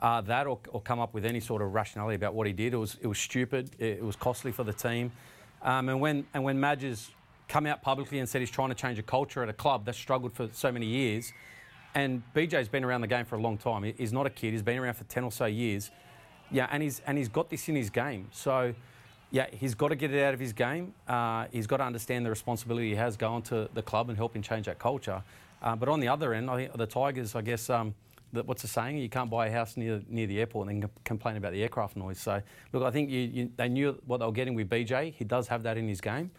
uh, 0.00 0.20
that 0.22 0.46
or, 0.46 0.58
or 0.70 0.80
come 0.80 1.00
up 1.00 1.14
with 1.14 1.24
any 1.24 1.40
sort 1.40 1.62
of 1.62 1.74
rationality 1.74 2.16
about 2.16 2.34
what 2.34 2.46
he 2.46 2.52
did. 2.52 2.74
It 2.74 2.76
was, 2.76 2.96
it 3.00 3.06
was 3.06 3.18
stupid, 3.18 3.70
it, 3.78 3.98
it 3.98 4.04
was 4.04 4.16
costly 4.16 4.52
for 4.52 4.64
the 4.64 4.72
team. 4.72 5.12
Um, 5.62 5.88
and 5.88 6.00
when, 6.00 6.26
and 6.34 6.44
when 6.44 6.60
Madge 6.60 6.82
has 6.82 7.10
come 7.48 7.66
out 7.66 7.82
publicly 7.82 8.18
and 8.18 8.28
said 8.28 8.40
he's 8.40 8.50
trying 8.50 8.68
to 8.68 8.74
change 8.74 8.98
a 8.98 9.02
culture 9.02 9.42
at 9.42 9.48
a 9.48 9.52
club 9.52 9.84
that's 9.84 9.98
struggled 9.98 10.34
for 10.34 10.48
so 10.52 10.70
many 10.70 10.86
years, 10.86 11.32
and 11.94 12.22
BJ's 12.34 12.68
been 12.68 12.84
around 12.84 13.00
the 13.00 13.06
game 13.06 13.24
for 13.24 13.36
a 13.36 13.40
long 13.40 13.56
time. 13.56 13.82
He's 13.96 14.12
not 14.12 14.26
a 14.26 14.30
kid. 14.30 14.52
He's 14.52 14.62
been 14.62 14.78
around 14.78 14.94
for 14.94 15.04
ten 15.04 15.24
or 15.24 15.32
so 15.32 15.46
years. 15.46 15.90
Yeah, 16.50 16.68
and 16.70 16.82
he's 16.82 17.00
and 17.06 17.16
he's 17.16 17.30
got 17.30 17.48
this 17.48 17.70
in 17.70 17.74
his 17.74 17.88
game. 17.88 18.28
So, 18.32 18.74
yeah, 19.30 19.46
he's 19.50 19.74
got 19.74 19.88
to 19.88 19.96
get 19.96 20.12
it 20.12 20.22
out 20.22 20.34
of 20.34 20.40
his 20.40 20.52
game. 20.52 20.92
Uh, 21.08 21.46
he's 21.50 21.66
got 21.66 21.78
to 21.78 21.84
understand 21.84 22.26
the 22.26 22.30
responsibility 22.30 22.90
he 22.90 22.96
has 22.96 23.16
going 23.16 23.42
to 23.44 23.70
the 23.72 23.82
club 23.82 24.10
and 24.10 24.18
helping 24.18 24.42
change 24.42 24.66
that 24.66 24.78
culture. 24.78 25.22
Uh, 25.62 25.74
but 25.74 25.88
on 25.88 26.00
the 26.00 26.08
other 26.08 26.34
end, 26.34 26.50
I 26.50 26.56
think 26.56 26.76
the 26.76 26.86
Tigers, 26.86 27.34
I 27.34 27.40
guess, 27.40 27.70
um, 27.70 27.94
what's 28.44 28.62
the 28.62 28.68
saying? 28.68 28.98
You 28.98 29.08
can't 29.08 29.30
buy 29.30 29.48
a 29.48 29.52
house 29.52 29.76
near 29.76 30.02
near 30.08 30.26
the 30.26 30.40
airport 30.40 30.68
and 30.68 30.82
then 30.82 30.88
c- 30.88 30.94
complain 31.04 31.36
about 31.36 31.52
the 31.52 31.62
aircraft 31.62 31.96
noise. 31.96 32.18
So, 32.18 32.42
look, 32.72 32.82
I 32.82 32.90
think 32.90 33.10
you, 33.10 33.20
you, 33.20 33.50
they 33.56 33.68
knew 33.68 34.00
what 34.06 34.18
they 34.18 34.26
were 34.26 34.32
getting 34.32 34.54
with 34.54 34.68
BJ. 34.68 35.12
He 35.14 35.24
does 35.24 35.48
have 35.48 35.62
that 35.64 35.76
in 35.76 35.88
his 35.88 36.00
game. 36.00 36.30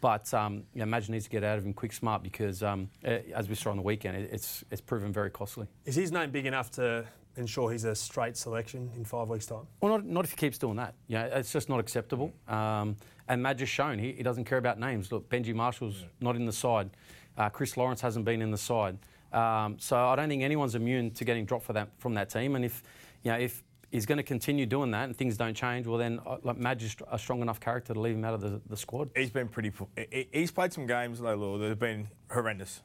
But 0.00 0.32
um, 0.32 0.64
yeah, 0.74 0.86
Madge 0.86 1.10
needs 1.10 1.24
to 1.24 1.30
get 1.30 1.44
out 1.44 1.58
of 1.58 1.66
him 1.66 1.74
quick, 1.74 1.92
smart, 1.92 2.22
because 2.22 2.62
um, 2.62 2.88
eh, 3.04 3.20
as 3.34 3.48
we 3.48 3.54
saw 3.54 3.70
on 3.70 3.76
the 3.76 3.82
weekend, 3.82 4.16
it, 4.16 4.30
it's 4.32 4.64
it's 4.70 4.80
proven 4.80 5.12
very 5.12 5.30
costly. 5.30 5.66
Is 5.84 5.94
his 5.94 6.10
name 6.10 6.30
big 6.30 6.46
enough 6.46 6.70
to 6.72 7.04
ensure 7.36 7.70
he's 7.70 7.84
a 7.84 7.94
straight 7.94 8.36
selection 8.36 8.90
in 8.96 9.04
five 9.04 9.28
weeks' 9.28 9.46
time? 9.46 9.66
Well, 9.80 9.92
not, 9.92 10.04
not 10.06 10.24
if 10.24 10.30
he 10.30 10.36
keeps 10.36 10.58
doing 10.58 10.76
that. 10.76 10.94
Yeah, 11.06 11.24
it's 11.24 11.52
just 11.52 11.68
not 11.68 11.80
acceptable. 11.80 12.32
Um, 12.48 12.96
and 13.28 13.42
Madge 13.42 13.60
has 13.60 13.68
shown 13.68 13.98
he, 13.98 14.12
he 14.12 14.22
doesn't 14.22 14.44
care 14.44 14.58
about 14.58 14.78
names. 14.78 15.12
Look, 15.12 15.28
Benji 15.28 15.54
Marshall's 15.54 16.04
not 16.20 16.34
in 16.34 16.46
the 16.46 16.52
side. 16.52 16.90
Uh, 17.36 17.48
Chris 17.48 17.76
Lawrence 17.76 18.00
hasn't 18.00 18.24
been 18.24 18.42
in 18.42 18.50
the 18.50 18.58
side. 18.58 18.98
Um, 19.32 19.78
so 19.78 19.96
I 19.96 20.16
don't 20.16 20.28
think 20.28 20.42
anyone's 20.42 20.74
immune 20.74 21.10
to 21.12 21.24
getting 21.24 21.44
dropped 21.44 21.64
for 21.64 21.72
that, 21.74 21.90
from 21.98 22.14
that 22.14 22.30
team. 22.30 22.56
And 22.56 22.64
if, 22.64 22.82
you 23.22 23.30
know, 23.30 23.38
if 23.38 23.62
he's 23.90 24.06
going 24.06 24.18
to 24.18 24.24
continue 24.24 24.66
doing 24.66 24.90
that 24.92 25.04
and 25.04 25.16
things 25.16 25.36
don't 25.36 25.54
change, 25.54 25.86
well 25.86 25.98
then 25.98 26.20
uh, 26.26 26.38
like 26.42 26.56
Madge 26.56 26.84
is 26.84 26.96
a 27.10 27.18
strong 27.18 27.42
enough 27.42 27.60
character 27.60 27.94
to 27.94 28.00
leave 28.00 28.14
him 28.14 28.24
out 28.24 28.34
of 28.34 28.40
the, 28.40 28.60
the 28.68 28.76
squad. 28.76 29.10
He's 29.14 29.30
been 29.30 29.48
pretty. 29.48 29.72
He's 30.32 30.50
played 30.50 30.72
some 30.72 30.86
games, 30.86 31.20
though, 31.20 31.34
Law, 31.34 31.58
that 31.58 31.68
have 31.68 31.78
been 31.78 32.08
horrendous. 32.30 32.82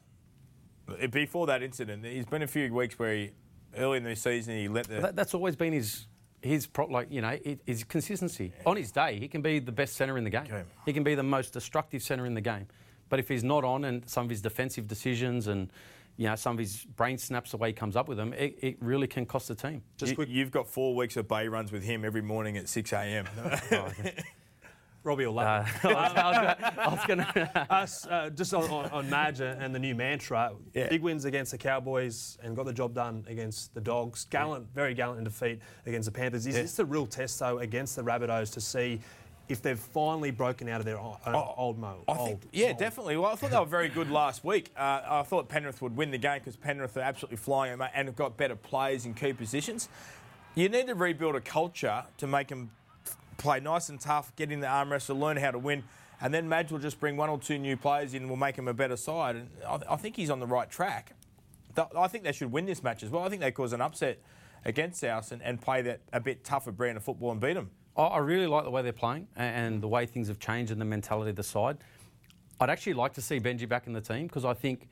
Before 1.10 1.46
that 1.48 1.62
incident, 1.62 2.02
there's 2.02 2.26
been 2.26 2.42
a 2.42 2.46
few 2.46 2.72
weeks 2.72 2.96
where 2.96 3.14
he, 3.14 3.30
early 3.76 3.98
in 3.98 4.04
the 4.04 4.14
season, 4.14 4.56
he 4.56 4.68
let 4.68 4.86
the. 4.86 5.00
That, 5.00 5.16
that's 5.16 5.34
always 5.34 5.56
been 5.56 5.72
his 5.72 6.06
his 6.42 6.66
pro, 6.66 6.86
like 6.86 7.10
you 7.10 7.20
know 7.20 7.36
his 7.66 7.82
consistency. 7.82 8.52
On 8.64 8.76
his 8.76 8.92
day, 8.92 9.18
he 9.18 9.26
can 9.26 9.42
be 9.42 9.58
the 9.58 9.72
best 9.72 9.96
centre 9.96 10.16
in 10.16 10.22
the 10.22 10.30
game. 10.30 10.44
Okay. 10.44 10.62
He 10.84 10.92
can 10.92 11.02
be 11.02 11.16
the 11.16 11.24
most 11.24 11.52
destructive 11.52 12.02
centre 12.02 12.24
in 12.24 12.34
the 12.34 12.40
game. 12.40 12.66
But 13.08 13.18
if 13.18 13.28
he's 13.28 13.44
not 13.44 13.64
on, 13.64 13.84
and 13.84 14.08
some 14.08 14.24
of 14.24 14.30
his 14.30 14.40
defensive 14.40 14.86
decisions 14.86 15.46
and 15.46 15.70
you 16.16 16.26
know 16.28 16.34
some 16.34 16.52
of 16.54 16.58
his 16.58 16.84
brain 16.96 17.18
snaps 17.18 17.50
the 17.50 17.56
way 17.58 17.68
he 17.68 17.72
comes 17.74 17.96
up 17.96 18.08
with 18.08 18.16
them, 18.18 18.32
it, 18.32 18.58
it 18.60 18.76
really 18.80 19.06
can 19.06 19.26
cost 19.26 19.48
the 19.48 19.54
team. 19.54 19.82
Just 19.96 20.10
you, 20.10 20.16
quick, 20.16 20.28
You've 20.30 20.50
got 20.50 20.66
four 20.66 20.94
weeks 20.94 21.16
of 21.16 21.28
bay 21.28 21.48
runs 21.48 21.72
with 21.72 21.82
him 21.82 22.04
every 22.04 22.22
morning 22.22 22.56
at 22.56 22.68
6 22.68 22.92
a.m. 22.92 23.26
Robbie 25.02 25.24
will 25.26 25.34
love 25.34 25.68
Uh. 25.84 25.88
I 26.76 26.88
was 26.88 27.04
going 27.06 27.20
to. 27.34 27.66
Us, 27.72 28.06
uh, 28.08 28.28
just 28.30 28.52
on, 28.52 28.64
on, 28.64 28.90
on 28.90 29.08
Madge 29.08 29.40
and 29.40 29.72
the 29.72 29.78
new 29.78 29.94
mantra, 29.94 30.52
Yeah. 30.74 30.88
big 30.88 31.00
wins 31.02 31.24
against 31.24 31.52
the 31.52 31.58
Cowboys 31.58 32.36
and 32.42 32.56
got 32.56 32.66
the 32.66 32.72
job 32.72 32.92
done 32.92 33.24
against 33.28 33.72
the 33.74 33.80
Dogs. 33.80 34.24
Gallant, 34.30 34.66
very 34.74 34.94
gallant 34.94 35.18
in 35.18 35.24
defeat 35.24 35.60
against 35.86 36.06
the 36.06 36.12
Panthers. 36.12 36.44
Is 36.46 36.56
this 36.56 36.74
the 36.74 36.84
real 36.84 37.06
test, 37.06 37.38
though, 37.38 37.58
against 37.60 37.94
the 37.94 38.02
Rabbitohs 38.02 38.52
to 38.54 38.60
see 38.60 39.00
if 39.48 39.62
they've 39.62 39.78
finally 39.78 40.30
broken 40.30 40.68
out 40.68 40.80
of 40.80 40.86
their 40.86 40.98
uh, 40.98 41.52
old 41.56 41.78
mode? 41.78 42.04
I 42.08 42.14
think, 42.14 42.42
yeah, 42.52 42.72
definitely. 42.72 43.16
Well, 43.16 43.32
I 43.32 43.36
thought 43.36 43.50
they 43.50 43.58
were 43.58 43.64
very 43.64 43.88
good 43.88 44.10
last 44.10 44.44
week. 44.44 44.70
Uh, 44.76 45.00
I 45.06 45.22
thought 45.22 45.48
Penrith 45.48 45.80
would 45.82 45.96
win 45.96 46.10
the 46.10 46.18
game 46.18 46.38
because 46.38 46.56
Penrith 46.56 46.96
are 46.96 47.00
absolutely 47.00 47.36
flying 47.36 47.80
and 47.80 48.08
have 48.08 48.16
got 48.16 48.36
better 48.36 48.56
players 48.56 49.06
in 49.06 49.14
key 49.14 49.32
positions. 49.32 49.88
You 50.54 50.68
need 50.68 50.86
to 50.86 50.94
rebuild 50.94 51.36
a 51.36 51.40
culture 51.40 52.04
to 52.16 52.26
make 52.26 52.48
them 52.48 52.70
play 53.36 53.60
nice 53.60 53.88
and 53.88 54.00
tough, 54.00 54.34
get 54.36 54.50
in 54.50 54.60
the 54.60 54.66
arm 54.66 54.90
wrestle, 54.90 55.18
learn 55.18 55.36
how 55.36 55.50
to 55.50 55.58
win, 55.58 55.84
and 56.20 56.32
then 56.32 56.48
Madge 56.48 56.72
will 56.72 56.78
just 56.78 56.98
bring 56.98 57.16
one 57.16 57.28
or 57.28 57.38
two 57.38 57.58
new 57.58 57.76
players 57.76 58.14
in 58.14 58.22
and 58.22 58.30
will 58.30 58.36
make 58.36 58.56
them 58.56 58.68
a 58.68 58.74
better 58.74 58.96
side. 58.96 59.36
And 59.36 59.50
I, 59.66 59.78
I 59.90 59.96
think 59.96 60.16
he's 60.16 60.30
on 60.30 60.40
the 60.40 60.46
right 60.46 60.70
track. 60.70 61.12
Th- 61.74 61.88
I 61.96 62.08
think 62.08 62.24
they 62.24 62.32
should 62.32 62.50
win 62.50 62.64
this 62.64 62.82
match 62.82 63.02
as 63.02 63.10
well. 63.10 63.22
I 63.22 63.28
think 63.28 63.42
they 63.42 63.50
cause 63.50 63.72
an 63.74 63.82
upset 63.82 64.18
against 64.64 65.00
South 65.00 65.30
and, 65.30 65.42
and 65.42 65.60
play 65.60 65.82
that 65.82 66.00
a 66.12 66.20
bit 66.20 66.42
tougher 66.42 66.72
brand 66.72 66.96
of 66.96 67.04
football 67.04 67.30
and 67.30 67.40
beat 67.40 67.54
them. 67.54 67.70
I- 68.02 68.18
really 68.18 68.46
like 68.46 68.64
the 68.64 68.70
way 68.70 68.82
they're 68.82 68.92
playing 68.92 69.28
and 69.36 69.82
the 69.82 69.88
way 69.88 70.06
things 70.06 70.28
have 70.28 70.38
changed 70.38 70.70
and 70.72 70.80
the 70.80 70.84
mentality 70.84 71.30
of 71.30 71.36
the 71.36 71.42
side. 71.42 71.78
I'd 72.60 72.70
actually 72.70 72.94
like 72.94 73.12
to 73.14 73.22
see 73.22 73.38
Benji 73.40 73.68
back 73.68 73.86
in 73.86 73.92
the 73.92 74.00
team 74.00 74.26
because 74.26 74.44
I 74.44 74.54
think 74.54 74.88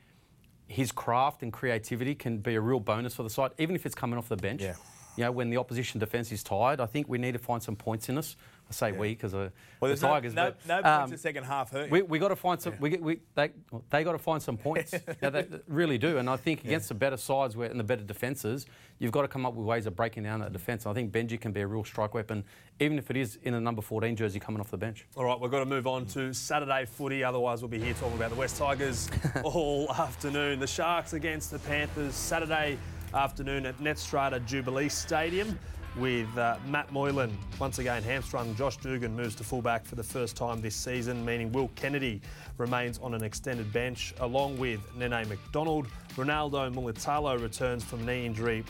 his 0.67 0.91
craft 0.91 1.43
and 1.43 1.51
creativity 1.53 2.15
can 2.15 2.37
be 2.39 2.55
a 2.55 2.61
real 2.61 2.79
bonus 2.79 3.13
for 3.15 3.23
the 3.23 3.29
side, 3.29 3.51
even 3.59 3.75
if 3.75 3.85
it's 3.85 3.95
coming 3.95 4.17
off 4.17 4.27
the 4.29 4.35
bench. 4.37 4.61
Yeah. 4.61 4.75
you 5.17 5.23
know, 5.23 5.31
when 5.31 5.49
the 5.49 5.57
opposition 5.57 5.99
defence 5.99 6.31
is 6.31 6.43
tired, 6.43 6.79
I 6.79 6.85
think 6.87 7.07
we 7.07 7.17
need 7.17 7.33
to 7.33 7.39
find 7.39 7.61
some 7.61 7.75
points 7.75 8.09
in 8.09 8.17
us. 8.17 8.35
I 8.67 8.73
say 8.73 8.91
we 8.91 9.09
because 9.09 9.33
Well, 9.33 9.51
the 9.79 9.89
no, 9.89 9.95
Tigers. 9.95 10.33
no, 10.33 10.51
but, 10.51 10.67
no 10.67 10.77
um, 10.77 10.99
points 11.01 11.11
the 11.11 11.17
second 11.17 11.43
half 11.43 11.71
hurt. 11.71 11.91
we 11.91 12.01
we 12.01 12.17
got 12.17 12.29
to 12.29 12.35
find 12.35 12.59
some. 12.59 12.73
We, 12.79 12.97
we 12.97 13.19
they 13.35 13.51
they 13.89 14.03
got 14.03 14.13
to 14.13 14.17
find 14.17 14.41
some 14.41 14.57
points. 14.57 14.93
yeah, 15.21 15.29
they 15.29 15.43
they 15.43 15.59
really 15.67 15.97
do. 15.97 16.17
And 16.17 16.29
I 16.29 16.37
think 16.37 16.63
against 16.63 16.87
the 16.89 16.95
better 16.95 17.17
sides 17.17 17.55
where, 17.55 17.69
and 17.69 17.79
the 17.79 17.83
better 17.83 18.03
defences, 18.03 18.65
you've 18.97 19.11
got 19.11 19.21
to 19.21 19.27
come 19.27 19.45
up 19.45 19.53
with 19.53 19.65
ways 19.65 19.85
of 19.85 19.95
breaking 19.95 20.23
down 20.23 20.39
that 20.39 20.51
defence. 20.51 20.85
I 20.85 20.93
think 20.93 21.11
Benji 21.11 21.39
can 21.39 21.51
be 21.51 21.61
a 21.61 21.67
real 21.67 21.83
strike 21.83 22.13
weapon, 22.13 22.43
even 22.79 22.97
if 22.97 23.11
it 23.11 23.17
is 23.17 23.37
in 23.43 23.53
a 23.53 23.61
number 23.61 23.81
14 23.81 24.15
jersey 24.15 24.39
coming 24.39 24.59
off 24.59 24.71
the 24.71 24.77
bench. 24.77 25.05
All 25.15 25.25
right, 25.25 25.39
we've 25.39 25.51
got 25.51 25.59
to 25.59 25.65
move 25.65 25.85
on 25.85 26.05
to 26.07 26.33
Saturday 26.33 26.85
footy. 26.85 27.23
Otherwise, 27.23 27.61
we'll 27.61 27.69
be 27.69 27.79
here 27.79 27.93
talking 27.93 28.17
about 28.17 28.31
the 28.31 28.35
West 28.37 28.57
Tigers 28.57 29.09
all 29.43 29.91
afternoon. 29.93 30.59
The 30.59 30.67
Sharks 30.67 31.13
against 31.13 31.51
the 31.51 31.59
Panthers 31.59 32.15
Saturday 32.15 32.79
afternoon 33.13 33.65
at 33.65 33.77
Netstrata 33.77 34.43
Jubilee 34.45 34.89
Stadium 34.89 35.57
with 35.97 36.37
uh, 36.37 36.57
Matt 36.67 36.91
Moylan 36.91 37.37
once 37.59 37.79
again 37.79 38.03
hamstrung. 38.03 38.55
Josh 38.55 38.77
Dugan 38.77 39.15
moves 39.15 39.35
to 39.35 39.43
fullback 39.43 39.85
for 39.85 39.95
the 39.95 40.03
first 40.03 40.35
time 40.35 40.61
this 40.61 40.75
season, 40.75 41.23
meaning 41.23 41.51
Will 41.51 41.69
Kennedy 41.75 42.21
remains 42.57 42.99
on 42.99 43.13
an 43.13 43.23
extended 43.23 43.71
bench 43.71 44.13
along 44.19 44.57
with 44.57 44.79
Nene 44.95 45.27
McDonald. 45.27 45.87
Ronaldo 46.15 46.73
Mulitalo 46.73 47.41
returns 47.41 47.83
from 47.83 48.05
knee 48.05 48.25
injury 48.25 48.63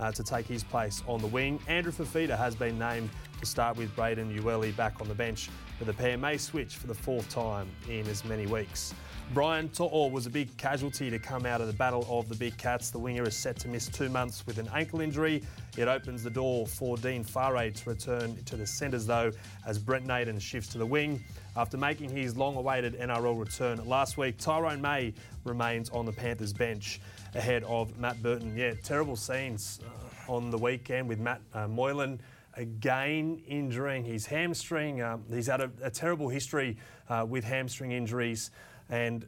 uh, 0.00 0.12
to 0.12 0.22
take 0.22 0.46
his 0.46 0.64
place 0.64 1.02
on 1.06 1.20
the 1.20 1.26
wing. 1.26 1.60
Andrew 1.68 1.92
Fifita 1.92 2.36
has 2.36 2.54
been 2.54 2.78
named 2.78 3.10
to 3.40 3.46
start 3.46 3.76
with 3.76 3.94
Braden 3.94 4.38
Uele 4.38 4.74
back 4.76 5.00
on 5.00 5.08
the 5.08 5.14
bench, 5.14 5.50
but 5.78 5.86
the 5.86 5.92
pair 5.92 6.16
may 6.16 6.36
switch 6.36 6.76
for 6.76 6.86
the 6.86 6.94
fourth 6.94 7.28
time 7.28 7.68
in 7.88 8.06
as 8.06 8.24
many 8.24 8.46
weeks. 8.46 8.94
Brian 9.34 9.68
To'o 9.68 10.06
was 10.06 10.26
a 10.26 10.30
big 10.30 10.56
casualty 10.56 11.10
to 11.10 11.18
come 11.18 11.46
out 11.46 11.60
of 11.60 11.66
the 11.66 11.72
battle 11.72 12.06
of 12.08 12.28
the 12.28 12.36
Big 12.36 12.56
Cats. 12.58 12.90
The 12.90 12.98
winger 12.98 13.24
is 13.24 13.36
set 13.36 13.56
to 13.58 13.68
miss 13.68 13.88
two 13.88 14.08
months 14.08 14.46
with 14.46 14.58
an 14.58 14.68
ankle 14.72 15.00
injury. 15.00 15.42
It 15.76 15.88
opens 15.88 16.22
the 16.22 16.30
door 16.30 16.64
for 16.64 16.96
Dean 16.96 17.24
Whare 17.24 17.72
to 17.72 17.90
return 17.90 18.36
to 18.44 18.56
the 18.56 18.66
centres, 18.66 19.04
though, 19.04 19.32
as 19.66 19.80
Brent 19.80 20.06
Naden 20.06 20.38
shifts 20.38 20.70
to 20.72 20.78
the 20.78 20.86
wing. 20.86 21.24
After 21.56 21.76
making 21.76 22.10
his 22.10 22.36
long 22.36 22.56
awaited 22.56 22.98
NRL 23.00 23.38
return 23.38 23.84
last 23.84 24.16
week, 24.16 24.38
Tyrone 24.38 24.80
May 24.80 25.12
remains 25.44 25.90
on 25.90 26.06
the 26.06 26.12
Panthers 26.12 26.52
bench 26.52 27.00
ahead 27.36 27.62
of 27.64 27.98
Matt 27.98 28.22
Burton. 28.22 28.56
Yeah, 28.56 28.74
terrible 28.82 29.16
scenes 29.16 29.80
uh, 30.28 30.32
on 30.32 30.50
the 30.50 30.58
weekend 30.58 31.08
with 31.08 31.20
Matt 31.20 31.40
uh, 31.54 31.68
Moylan 31.68 32.20
again 32.54 33.42
injuring 33.46 34.04
his 34.04 34.26
hamstring. 34.26 35.02
Um, 35.02 35.22
he's 35.30 35.46
had 35.46 35.60
a, 35.60 35.70
a 35.82 35.90
terrible 35.90 36.28
history 36.28 36.76
uh, 37.08 37.26
with 37.28 37.44
hamstring 37.44 37.92
injuries, 37.92 38.50
and 38.88 39.26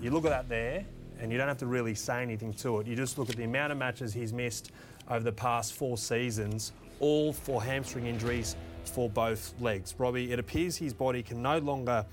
you 0.00 0.10
look 0.10 0.24
at 0.24 0.30
that 0.30 0.48
there, 0.48 0.84
and 1.20 1.30
you 1.30 1.38
don't 1.38 1.48
have 1.48 1.58
to 1.58 1.66
really 1.66 1.94
say 1.94 2.22
anything 2.22 2.52
to 2.54 2.80
it. 2.80 2.86
You 2.86 2.96
just 2.96 3.18
look 3.18 3.30
at 3.30 3.36
the 3.36 3.44
amount 3.44 3.72
of 3.72 3.78
matches 3.78 4.12
he's 4.14 4.32
missed 4.32 4.72
over 5.08 5.22
the 5.22 5.32
past 5.32 5.74
four 5.74 5.98
seasons, 5.98 6.72
all 7.00 7.32
for 7.32 7.62
hamstring 7.62 8.06
injuries 8.06 8.56
for 8.84 9.08
both 9.08 9.54
legs. 9.60 9.94
Robbie, 9.98 10.32
it 10.32 10.38
appears 10.38 10.76
his 10.76 10.94
body 10.94 11.22
can 11.22 11.42
no 11.42 11.58
longer 11.58 12.04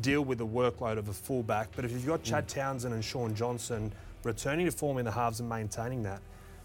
deal 0.00 0.22
with 0.22 0.38
the 0.38 0.46
workload 0.46 0.98
of 0.98 1.08
a 1.08 1.12
fullback, 1.12 1.68
but 1.74 1.84
if 1.84 1.92
you've 1.92 2.06
got 2.06 2.22
Chad 2.22 2.48
Townsend 2.48 2.94
and 2.94 3.04
Shaun 3.04 3.34
Johnson 3.34 3.92
returning 4.22 4.66
to 4.66 4.72
form 4.72 4.98
in 4.98 5.04
the 5.04 5.10
halves 5.10 5.40
and 5.40 5.48
maintaining 5.48 6.02
that, 6.04 6.20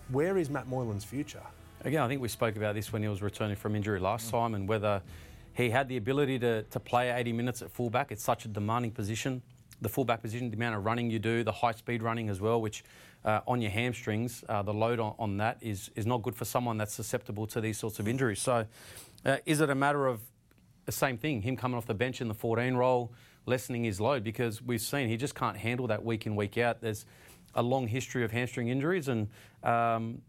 where 0.10 0.38
is 0.38 0.50
Matt 0.50 0.68
Moylan's 0.68 1.04
future? 1.04 1.42
Again, 1.84 2.02
I 2.02 2.08
think 2.08 2.22
we 2.22 2.28
spoke 2.28 2.56
about 2.56 2.76
this 2.76 2.92
when 2.92 3.02
he 3.02 3.08
was 3.08 3.22
returning 3.22 3.56
from 3.56 3.76
injury 3.76 4.00
last 4.00 4.30
time 4.30 4.56
and 4.56 4.68
whether 4.68 5.02
he 5.54 5.70
had 5.70 5.88
the 5.88 5.98
ability 5.98 6.40
to, 6.40 6.64
to 6.64 6.80
play 6.80 7.12
80 7.12 7.34
minutes 7.34 7.62
at 7.62 7.72
fullback. 7.72 8.12
It's 8.12 8.24
such 8.24 8.46
a 8.46 8.48
demanding 8.48 8.92
position. 8.92 9.42
The 9.82 9.90
fullback 9.90 10.22
position, 10.22 10.50
the 10.50 10.56
amount 10.56 10.76
of 10.76 10.86
running 10.86 11.10
you 11.10 11.20
do, 11.20 11.44
the 11.44 11.52
high 11.52 11.74
speed 11.74 12.02
running 12.02 12.30
as 12.30 12.42
well, 12.42 12.62
which 12.62 12.84
uh, 13.24 13.42
on 13.48 13.62
your 13.62 13.72
hamstrings, 13.72 14.44
uh, 14.48 14.64
the 14.64 14.74
load 14.74 15.00
on, 15.00 15.16
on 15.20 15.38
that 15.38 15.58
is, 15.62 15.90
is 15.96 16.06
not 16.06 16.22
good 16.24 16.36
for 16.36 16.46
someone 16.46 16.78
that's 16.78 16.94
susceptible 16.94 17.48
to 17.48 17.62
these 17.62 17.78
sorts 17.78 18.00
of 18.00 18.08
injuries. 18.08 18.42
So, 18.42 18.66
uh, 19.26 19.38
is 19.46 19.62
it 19.62 19.70
a 19.70 19.76
matter 19.76 20.08
of 20.08 20.22
the 20.86 20.92
same 20.92 21.18
thing, 21.18 21.42
him 21.42 21.58
coming 21.58 21.78
off 21.78 21.86
the 21.86 21.94
bench 21.94 22.22
in 22.22 22.28
the 22.28 22.34
14 22.34 22.76
role, 22.76 23.12
lessening 23.46 23.84
his 23.84 24.00
load? 24.00 24.24
Because 24.24 24.62
we've 24.62 24.82
seen 24.82 25.10
he 25.10 25.18
just 25.18 25.36
can't 25.36 25.58
handle 25.58 25.88
that 25.88 26.04
week 26.04 26.26
in, 26.26 26.36
week 26.36 26.58
out. 26.58 26.82
There's 26.82 27.06
a 27.54 27.64
long 27.64 27.88
history 27.88 28.24
of 28.24 28.32
hamstring 28.32 28.68
injuries, 28.70 29.08
and 29.08 29.28
um, 29.64 30.22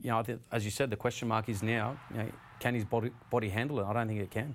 you 0.00 0.10
know, 0.10 0.18
I 0.18 0.22
think, 0.22 0.42
as 0.52 0.64
you 0.64 0.70
said, 0.70 0.90
the 0.90 0.96
question 0.96 1.28
mark 1.28 1.48
is 1.48 1.62
now, 1.62 1.98
you 2.10 2.18
know, 2.18 2.28
can 2.60 2.74
his 2.74 2.84
body, 2.84 3.10
body 3.30 3.48
handle 3.48 3.80
it? 3.80 3.84
I 3.84 3.92
don't 3.92 4.08
think 4.08 4.20
it 4.20 4.30
can. 4.30 4.54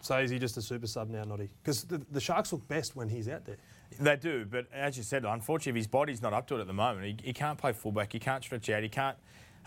So 0.00 0.18
is 0.18 0.30
he 0.30 0.38
just 0.38 0.56
a 0.56 0.62
super 0.62 0.86
sub 0.86 1.10
now, 1.10 1.24
Noddy? 1.24 1.50
Because 1.62 1.84
the, 1.84 2.00
the 2.10 2.20
Sharks 2.20 2.52
look 2.52 2.66
best 2.68 2.96
when 2.96 3.08
he's 3.08 3.28
out 3.28 3.44
there. 3.44 3.58
They 3.98 4.16
do, 4.16 4.46
but 4.48 4.66
as 4.72 4.96
you 4.96 5.02
said, 5.02 5.24
unfortunately, 5.24 5.78
his 5.78 5.88
body's 5.88 6.22
not 6.22 6.32
up 6.32 6.46
to 6.48 6.56
it 6.56 6.60
at 6.60 6.66
the 6.66 6.72
moment. 6.72 7.04
He, 7.04 7.28
he 7.28 7.32
can't 7.32 7.58
play 7.58 7.72
fullback. 7.72 8.12
He 8.12 8.18
can't 8.18 8.42
stretch 8.42 8.70
out. 8.70 8.82
He 8.82 8.88
can't. 8.88 9.16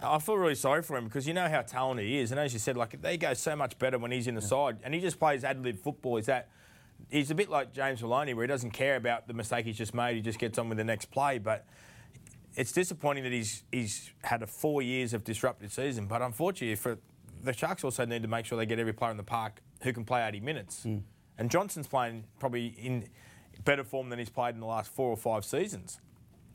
I 0.01 0.17
feel 0.19 0.37
really 0.37 0.55
sorry 0.55 0.81
for 0.81 0.97
him 0.97 1.05
because 1.05 1.27
you 1.27 1.33
know 1.33 1.47
how 1.47 1.61
talented 1.61 2.07
he 2.07 2.17
is, 2.19 2.31
and 2.31 2.39
as 2.39 2.51
you 2.51 2.59
said, 2.59 2.75
like 2.75 2.99
they 3.01 3.17
go 3.17 3.33
so 3.33 3.55
much 3.55 3.77
better 3.77 3.99
when 3.99 4.11
he's 4.11 4.27
in 4.27 4.35
the 4.35 4.41
side, 4.41 4.77
and 4.83 4.93
he 4.93 5.01
just 5.01 5.19
plays 5.19 5.43
ad 5.43 5.61
lib 5.63 5.77
football. 5.77 6.17
Is 6.17 6.25
that 6.25 6.49
he's 7.09 7.31
a 7.31 7.35
bit 7.35 7.49
like 7.49 7.73
James 7.73 8.01
Maloney, 8.01 8.33
where 8.33 8.43
he 8.43 8.47
doesn't 8.47 8.71
care 8.71 8.95
about 8.95 9.27
the 9.27 9.33
mistake 9.33 9.65
he's 9.65 9.77
just 9.77 9.93
made. 9.93 10.15
He 10.15 10.21
just 10.21 10.39
gets 10.39 10.57
on 10.57 10.69
with 10.69 10.77
the 10.77 10.83
next 10.83 11.11
play, 11.11 11.39
but. 11.39 11.65
It's 12.55 12.71
disappointing 12.71 13.23
that 13.23 13.31
he's 13.31 13.63
he's 13.71 14.11
had 14.21 14.43
a 14.43 14.45
four 14.45 14.83
years 14.83 15.15
of 15.15 15.23
disrupted 15.23 15.71
season, 15.71 16.05
but 16.05 16.21
unfortunately, 16.21 16.75
for 16.75 16.99
the 17.43 17.53
Sharks 17.53 17.83
also 17.83 18.05
need 18.05 18.21
to 18.21 18.27
make 18.27 18.45
sure 18.45 18.57
they 18.57 18.65
get 18.65 18.79
every 18.79 18.93
player 18.93 19.11
in 19.11 19.17
the 19.17 19.23
park 19.23 19.61
who 19.81 19.91
can 19.91 20.05
play 20.05 20.25
80 20.25 20.39
minutes. 20.39 20.83
Hmm. 20.83 20.99
And 21.37 21.51
Johnson's 21.51 21.87
playing 21.87 22.25
probably 22.39 22.67
in 22.67 23.09
better 23.65 23.83
form 23.83 24.09
than 24.09 24.19
he's 24.19 24.29
played 24.29 24.55
in 24.55 24.59
the 24.59 24.65
last 24.65 24.91
four 24.91 25.09
or 25.09 25.17
five 25.17 25.45
seasons. 25.45 25.99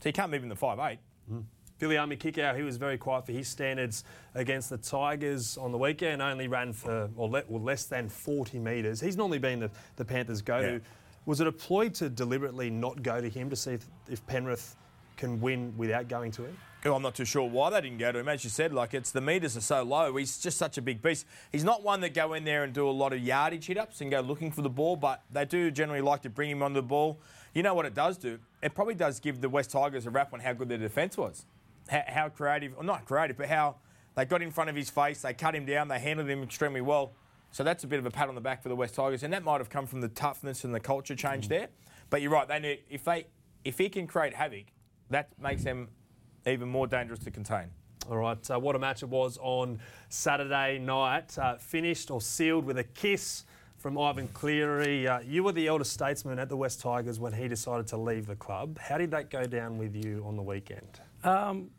So 0.01 0.09
he 0.09 0.13
can't 0.13 0.31
move 0.31 0.43
in 0.43 0.49
the 0.49 0.57
five 0.57 0.79
eight. 0.79 0.99
Hmm. 1.29 1.41
Billy 1.79 1.97
Kikau, 1.97 2.57
he 2.57 2.63
was 2.63 2.77
very 2.77 2.99
quiet 2.99 3.27
for 3.27 3.33
his 3.33 3.49
standards 3.49 4.05
against 4.35 4.71
the 4.71 4.79
Tigers 4.79 5.57
on 5.57 5.73
the 5.73 5.79
weekend, 5.79 6.21
only 6.21 6.49
ran 6.49 6.73
for 6.73 7.09
or, 7.17 7.29
le- 7.29 7.45
or 7.49 7.61
less 7.61 7.85
than 7.85 8.09
40 8.09 8.59
metres. 8.59 9.01
He's 9.01 9.17
normally 9.17 9.39
been 9.39 9.61
the, 9.61 9.71
the 9.97 10.05
Panthers' 10.05 10.43
go 10.43 10.61
to. 10.61 10.73
Yeah. 10.73 10.79
Was 11.27 11.41
it 11.41 11.47
a 11.47 11.53
ploy 11.53 11.89
to 11.91 12.09
deliberately 12.09 12.71
not 12.71 13.03
go 13.03 13.21
to 13.21 13.29
him 13.29 13.51
to 13.51 13.57
see 13.57 13.73
if, 13.73 13.87
if 14.09 14.27
Penrith 14.27 14.77
can 15.17 15.41
win 15.41 15.75
without 15.77 16.09
going 16.09 16.33
to 16.33 16.45
him? 16.45 16.57
Well, 16.85 16.95
I'm 16.95 17.03
not 17.03 17.17
too 17.17 17.25
sure 17.25 17.49
why 17.49 17.71
they 17.71 17.81
didn't 17.81 17.99
go 17.99 18.13
to 18.13 18.21
him. 18.21 18.29
As 18.29 18.45
you 18.45 18.51
said, 18.51 18.73
like 18.73 18.95
it's 18.95 19.11
the 19.11 19.21
meters 19.21 19.57
are 19.57 19.61
so 19.61 19.83
low. 19.83 20.15
He's 20.17 20.39
just 20.39 20.59
such 20.59 20.79
a 20.79 20.83
big 20.83 21.03
beast. 21.03 21.27
He's 21.51 21.65
not 21.65 21.83
one 21.83 22.01
that 22.03 22.15
go 22.15 22.35
in 22.35 22.45
there 22.45 22.63
and 22.63 22.73
do 22.73 22.89
a 22.89 22.91
lot 22.91 23.13
of 23.13 23.21
yardage 23.21 23.67
hit 23.67 23.77
ups 23.77 24.01
and 24.01 24.11
go 24.11 24.21
looking 24.21 24.53
for 24.53 24.63
the 24.63 24.71
ball, 24.71 24.97
but 24.97 25.23
they 25.31 25.45
do 25.45 25.73
generally 25.73 26.01
like 26.01 26.23
to 26.23 26.31
bring 26.31 26.51
him 26.51 26.63
on 26.63 26.73
the 26.73 26.83
ball. 26.83 27.19
You 27.53 27.65
know 27.65 27.75
what 27.75 27.85
it 27.85 27.95
does 27.95 28.17
do? 28.17 28.39
It 28.63 28.75
probably 28.75 28.95
does 28.95 29.19
give 29.19 29.41
the 29.41 29.49
West 29.49 29.71
Tigers 29.71 30.07
a 30.07 30.11
rap 30.11 30.33
on 30.33 30.39
how 30.41 30.53
good 30.53 30.69
their 30.69 30.79
defence 30.79 31.17
was, 31.17 31.45
how, 31.89 32.03
how 32.07 32.29
creative, 32.29 32.75
or 32.77 32.85
not 32.85 33.05
creative, 33.05 33.37
but 33.37 33.49
how 33.49 33.77
they 34.15 34.25
got 34.25 34.43
in 34.43 34.51
front 34.51 34.71
of 34.71 34.77
his 34.77 34.91
face, 34.91 35.23
they 35.23 35.35
cut 35.35 35.55
him 35.55 35.65
down, 35.65 35.89
they 35.89 35.99
handled 35.99 36.29
him 36.29 36.43
extremely 36.43 36.81
well. 36.81 37.13
So 37.51 37.65
that's 37.65 37.85
a 37.85 37.87
bit 37.87 37.99
of 37.99 38.07
a 38.07 38.11
pat 38.11 38.29
on 38.29 38.35
the 38.35 38.41
back 38.41 38.63
for 38.63 38.69
the 38.69 38.77
West 38.77 38.95
Tigers, 38.95 39.23
and 39.23 39.33
that 39.33 39.43
might 39.43 39.59
have 39.59 39.71
come 39.71 39.87
from 39.87 40.01
the 40.01 40.09
toughness 40.09 40.65
and 40.65 40.75
the 40.75 40.81
culture 40.81 41.15
change 41.15 41.49
there. 41.49 41.69
But 42.11 42.23
you're 42.23 42.31
right. 42.31 42.47
They 42.47 42.59
need 42.59 42.81
if 42.91 43.05
they 43.05 43.27
if 43.65 43.79
he 43.79 43.89
can 43.89 44.07
create 44.07 44.35
havoc, 44.35 44.67
that 45.11 45.31
makes 45.41 45.65
them 45.65 45.89
even 46.47 46.69
more 46.69 46.87
dangerous 46.87 47.21
to 47.21 47.31
contain. 47.31 47.67
All 48.11 48.17
right, 48.17 48.51
uh, 48.51 48.59
what 48.59 48.75
a 48.75 48.79
match 48.79 49.03
it 49.03 49.09
was 49.09 49.39
on 49.43 49.81
Saturday 50.09 50.79
night. 50.79 51.39
Uh, 51.39 51.57
finished 51.57 52.11
or 52.11 52.21
sealed 52.21 52.65
with 52.65 52.79
a 52.79 52.85
kiss 52.85 53.45
from 53.77 53.99
Ivan 53.99 54.29
Cleary. 54.29 55.07
Uh, 55.07 55.21
you 55.21 55.45
were 55.45 55.53
the 55.53 55.69
elder 55.69 55.85
statesman 55.85 56.39
at 56.39 56.49
the 56.49 56.57
West 56.57 56.81
Tigers 56.81 57.21
when 57.21 57.33
he 57.33 57.49
decided 57.49 57.87
to 57.89 57.97
leave 57.97 58.27
the 58.27 58.37
club. 58.37 58.79
How 58.79 58.99
did 58.99 59.11
that 59.11 59.31
go 59.31 59.45
down 59.45 59.79
with 59.79 59.95
you 59.95 60.25
on 60.27 60.37
the 60.37 60.43
weekend? 60.43 61.01
Um, 61.23 61.71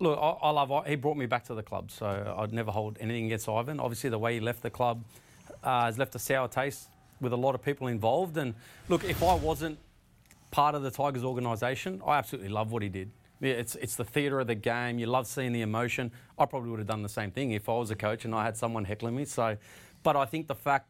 look, 0.00 0.18
I, 0.18 0.30
I 0.30 0.50
love. 0.50 0.86
He 0.86 0.96
brought 0.96 1.16
me 1.16 1.26
back 1.26 1.44
to 1.44 1.54
the 1.54 1.62
club, 1.62 1.90
so 1.90 2.34
I'd 2.38 2.52
never 2.52 2.70
hold 2.70 2.96
anything 3.00 3.26
against 3.26 3.48
Ivan. 3.48 3.80
Obviously, 3.80 4.10
the 4.10 4.18
way 4.18 4.34
he 4.34 4.40
left 4.40 4.62
the 4.62 4.70
club 4.70 5.04
uh, 5.62 5.86
has 5.86 5.98
left 5.98 6.14
a 6.14 6.18
sour 6.18 6.48
taste 6.48 6.88
with 7.20 7.32
a 7.32 7.36
lot 7.36 7.54
of 7.54 7.62
people 7.62 7.88
involved. 7.88 8.36
And 8.36 8.54
look, 8.88 9.04
if 9.04 9.22
I 9.22 9.34
wasn't 9.34 9.78
part 10.50 10.74
of 10.74 10.82
the 10.82 10.90
Tigers 10.90 11.24
organisation, 11.24 12.00
I 12.06 12.18
absolutely 12.18 12.50
love 12.50 12.72
what 12.72 12.82
he 12.82 12.88
did. 12.88 13.10
Yeah, 13.40 13.52
it's 13.52 13.76
it's 13.76 13.96
the 13.96 14.04
theatre 14.04 14.40
of 14.40 14.46
the 14.46 14.54
game. 14.54 14.98
You 14.98 15.06
love 15.06 15.26
seeing 15.26 15.52
the 15.52 15.62
emotion. 15.62 16.10
I 16.38 16.44
probably 16.46 16.70
would 16.70 16.80
have 16.80 16.88
done 16.88 17.02
the 17.02 17.08
same 17.08 17.30
thing 17.30 17.52
if 17.52 17.68
I 17.68 17.72
was 17.72 17.90
a 17.90 17.96
coach 17.96 18.24
and 18.24 18.34
I 18.34 18.44
had 18.44 18.56
someone 18.56 18.84
heckling 18.84 19.14
me. 19.14 19.24
So, 19.24 19.56
but 20.02 20.16
I 20.16 20.24
think 20.24 20.48
the 20.48 20.56
fact, 20.56 20.88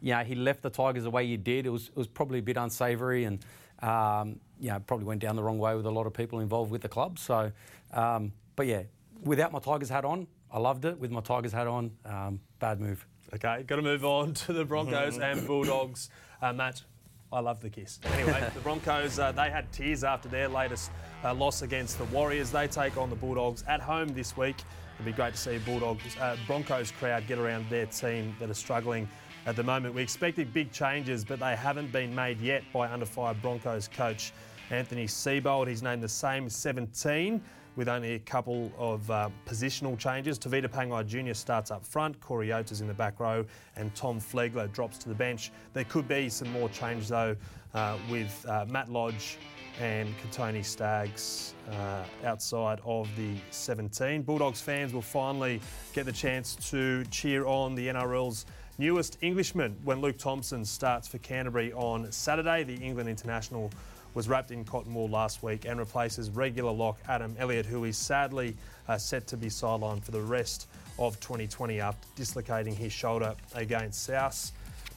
yeah, 0.00 0.24
he 0.24 0.34
left 0.34 0.62
the 0.62 0.70
Tigers 0.70 1.02
the 1.02 1.10
way 1.10 1.26
he 1.26 1.36
did. 1.36 1.66
It 1.66 1.70
was 1.70 1.88
it 1.88 1.96
was 1.96 2.08
probably 2.08 2.38
a 2.38 2.42
bit 2.42 2.56
unsavoury 2.56 3.24
and. 3.24 3.44
Um, 3.80 4.40
you 4.60 4.70
know, 4.70 4.80
probably 4.80 5.06
went 5.06 5.20
down 5.20 5.36
the 5.36 5.42
wrong 5.42 5.58
way 5.58 5.74
with 5.74 5.86
a 5.86 5.90
lot 5.90 6.06
of 6.06 6.12
people 6.12 6.40
involved 6.40 6.70
with 6.70 6.82
the 6.82 6.88
club. 6.88 7.18
So, 7.18 7.52
um, 7.92 8.32
but 8.56 8.66
yeah, 8.66 8.82
without 9.22 9.52
my 9.52 9.58
Tigers 9.58 9.88
hat 9.88 10.04
on, 10.04 10.26
I 10.50 10.58
loved 10.58 10.84
it. 10.84 10.98
With 10.98 11.10
my 11.10 11.20
Tigers 11.20 11.52
hat 11.52 11.66
on, 11.66 11.92
um, 12.04 12.40
bad 12.58 12.80
move. 12.80 13.06
Okay, 13.34 13.62
got 13.66 13.76
to 13.76 13.82
move 13.82 14.04
on 14.04 14.32
to 14.34 14.52
the 14.52 14.64
Broncos 14.64 15.18
and 15.18 15.46
Bulldogs 15.46 16.08
uh, 16.40 16.52
match. 16.52 16.82
I 17.30 17.40
love 17.40 17.60
the 17.60 17.68
kiss. 17.68 18.00
Anyway, 18.14 18.50
the 18.54 18.60
Broncos, 18.60 19.18
uh, 19.18 19.32
they 19.32 19.50
had 19.50 19.70
tears 19.70 20.02
after 20.02 20.28
their 20.28 20.48
latest 20.48 20.90
uh, 21.22 21.34
loss 21.34 21.60
against 21.60 21.98
the 21.98 22.04
Warriors. 22.04 22.50
They 22.50 22.66
take 22.66 22.96
on 22.96 23.10
the 23.10 23.16
Bulldogs 23.16 23.64
at 23.68 23.80
home 23.80 24.08
this 24.08 24.36
week. 24.36 24.56
It'd 24.94 25.04
be 25.04 25.12
great 25.12 25.34
to 25.34 25.38
see 25.38 25.58
Bulldogs, 25.58 26.16
uh, 26.16 26.36
Broncos 26.46 26.90
crowd 26.90 27.26
get 27.26 27.38
around 27.38 27.68
their 27.68 27.86
team 27.86 28.34
that 28.40 28.50
are 28.50 28.54
struggling 28.54 29.06
at 29.46 29.56
the 29.56 29.62
moment. 29.62 29.94
We 29.94 30.02
expected 30.02 30.52
big 30.52 30.72
changes, 30.72 31.24
but 31.24 31.40
they 31.40 31.56
haven't 31.56 31.92
been 31.92 32.14
made 32.14 32.40
yet 32.40 32.62
by 32.72 32.90
under 32.90 33.06
fire 33.06 33.34
Broncos 33.34 33.88
coach 33.88 34.32
Anthony 34.70 35.06
Seibold. 35.06 35.68
He's 35.68 35.82
named 35.82 36.02
the 36.02 36.08
same 36.08 36.48
17 36.48 37.40
with 37.76 37.88
only 37.88 38.14
a 38.14 38.18
couple 38.18 38.72
of 38.76 39.08
uh, 39.08 39.30
positional 39.46 39.96
changes. 39.96 40.36
Tevita 40.36 40.68
Pangai 40.68 41.06
Jr. 41.06 41.32
starts 41.32 41.70
up 41.70 41.84
front, 41.86 42.20
Corey 42.20 42.52
Oates 42.52 42.72
is 42.72 42.80
in 42.80 42.88
the 42.88 42.94
back 42.94 43.20
row, 43.20 43.44
and 43.76 43.94
Tom 43.94 44.20
Flegler 44.20 44.70
drops 44.72 44.98
to 44.98 45.08
the 45.08 45.14
bench. 45.14 45.52
There 45.74 45.84
could 45.84 46.08
be 46.08 46.28
some 46.28 46.50
more 46.50 46.68
change 46.70 47.06
though 47.06 47.36
uh, 47.74 47.96
with 48.10 48.44
uh, 48.48 48.64
Matt 48.68 48.90
Lodge 48.90 49.38
and 49.80 50.12
Kotoni 50.18 50.64
Staggs 50.64 51.54
uh, 51.70 52.02
outside 52.24 52.80
of 52.84 53.08
the 53.16 53.36
17. 53.50 54.22
Bulldogs 54.22 54.60
fans 54.60 54.92
will 54.92 55.00
finally 55.00 55.60
get 55.92 56.04
the 56.04 56.12
chance 56.12 56.56
to 56.70 57.04
cheer 57.12 57.46
on 57.46 57.76
the 57.76 57.86
NRL's 57.86 58.44
newest 58.78 59.18
Englishman 59.22 59.76
when 59.82 60.00
Luke 60.00 60.18
Thompson 60.18 60.64
starts 60.64 61.08
for 61.08 61.18
Canterbury 61.18 61.72
on 61.72 62.10
Saturday. 62.12 62.62
The 62.62 62.76
England 62.76 63.08
international 63.08 63.72
was 64.14 64.28
wrapped 64.28 64.52
in 64.52 64.64
cotton 64.64 64.94
wool 64.94 65.08
last 65.08 65.42
week 65.42 65.64
and 65.64 65.78
replaces 65.78 66.30
regular 66.30 66.72
lock 66.72 66.98
Adam 67.08 67.34
Elliott, 67.38 67.66
who 67.66 67.84
is 67.84 67.96
sadly 67.96 68.56
uh, 68.88 68.96
set 68.96 69.26
to 69.26 69.36
be 69.36 69.48
sidelined 69.48 70.02
for 70.02 70.12
the 70.12 70.20
rest 70.20 70.68
of 70.98 71.18
2020 71.20 71.80
after 71.80 72.08
dislocating 72.16 72.74
his 72.74 72.92
shoulder 72.92 73.34
against 73.54 74.04
South. 74.04 74.52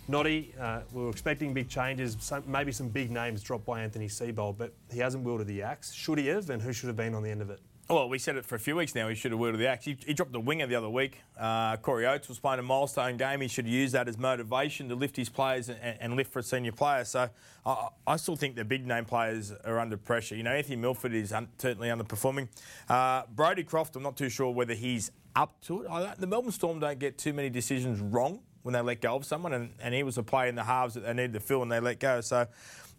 Noddy, 0.07 0.53
uh, 0.59 0.81
we 0.93 1.03
were 1.03 1.09
expecting 1.09 1.53
big 1.53 1.69
changes, 1.69 2.17
some, 2.19 2.43
maybe 2.47 2.71
some 2.71 2.89
big 2.89 3.11
names 3.11 3.43
dropped 3.43 3.65
by 3.65 3.81
Anthony 3.81 4.07
Seibold, 4.07 4.57
but 4.57 4.73
he 4.91 4.99
hasn't 4.99 5.23
wielded 5.23 5.47
the 5.47 5.61
axe. 5.61 5.93
Should 5.93 6.17
he 6.17 6.27
have, 6.27 6.49
and 6.49 6.61
who 6.61 6.73
should 6.73 6.87
have 6.87 6.97
been 6.97 7.13
on 7.13 7.23
the 7.23 7.29
end 7.29 7.41
of 7.41 7.49
it? 7.49 7.59
Well, 7.91 8.07
we 8.07 8.19
said 8.19 8.37
it 8.37 8.45
for 8.45 8.55
a 8.55 8.59
few 8.59 8.77
weeks 8.77 8.95
now. 8.95 9.09
He 9.09 9.15
should 9.15 9.31
have 9.31 9.39
wielded 9.39 9.59
the 9.59 9.67
axe. 9.67 9.83
He, 9.83 9.97
he 10.05 10.13
dropped 10.13 10.31
the 10.31 10.39
winger 10.39 10.65
the 10.65 10.75
other 10.75 10.89
week. 10.89 11.17
Uh, 11.37 11.75
Corey 11.75 12.07
Oates 12.07 12.29
was 12.29 12.39
playing 12.39 12.61
a 12.61 12.63
milestone 12.63 13.17
game. 13.17 13.41
He 13.41 13.49
should 13.49 13.67
use 13.67 13.91
that 13.91 14.07
as 14.07 14.17
motivation 14.17 14.87
to 14.87 14.95
lift 14.95 15.17
his 15.17 15.27
players 15.27 15.67
and, 15.67 15.77
and 15.99 16.15
lift 16.15 16.31
for 16.31 16.39
a 16.39 16.43
senior 16.43 16.71
player. 16.71 17.03
So 17.03 17.29
I, 17.65 17.89
I, 18.07 18.15
still 18.15 18.37
think 18.37 18.55
the 18.55 18.63
big 18.63 18.87
name 18.87 19.03
players 19.03 19.51
are 19.65 19.77
under 19.77 19.97
pressure. 19.97 20.37
You 20.37 20.43
know, 20.43 20.51
Anthony 20.51 20.77
Milford 20.77 21.13
is 21.13 21.33
un- 21.33 21.49
certainly 21.57 21.89
underperforming. 21.89 22.47
Uh, 22.87 23.23
Brodie 23.35 23.65
Croft, 23.65 23.93
I'm 23.97 24.03
not 24.03 24.15
too 24.15 24.29
sure 24.29 24.51
whether 24.51 24.73
he's 24.73 25.11
up 25.35 25.59
to 25.63 25.81
it. 25.81 26.17
The 26.17 26.27
Melbourne 26.27 26.53
Storm 26.53 26.79
don't 26.79 26.97
get 26.97 27.17
too 27.17 27.33
many 27.33 27.49
decisions 27.49 27.99
wrong 27.99 28.39
when 28.63 28.71
they 28.71 28.79
let 28.79 29.01
go 29.01 29.17
of 29.17 29.25
someone, 29.25 29.51
and, 29.51 29.73
and 29.81 29.93
he 29.93 30.03
was 30.03 30.17
a 30.17 30.23
player 30.23 30.47
in 30.47 30.55
the 30.55 30.63
halves 30.63 30.93
that 30.93 31.01
they 31.01 31.13
needed 31.13 31.33
to 31.33 31.41
fill 31.41 31.61
and 31.61 31.69
they 31.69 31.81
let 31.81 31.99
go. 31.99 32.21
So 32.21 32.47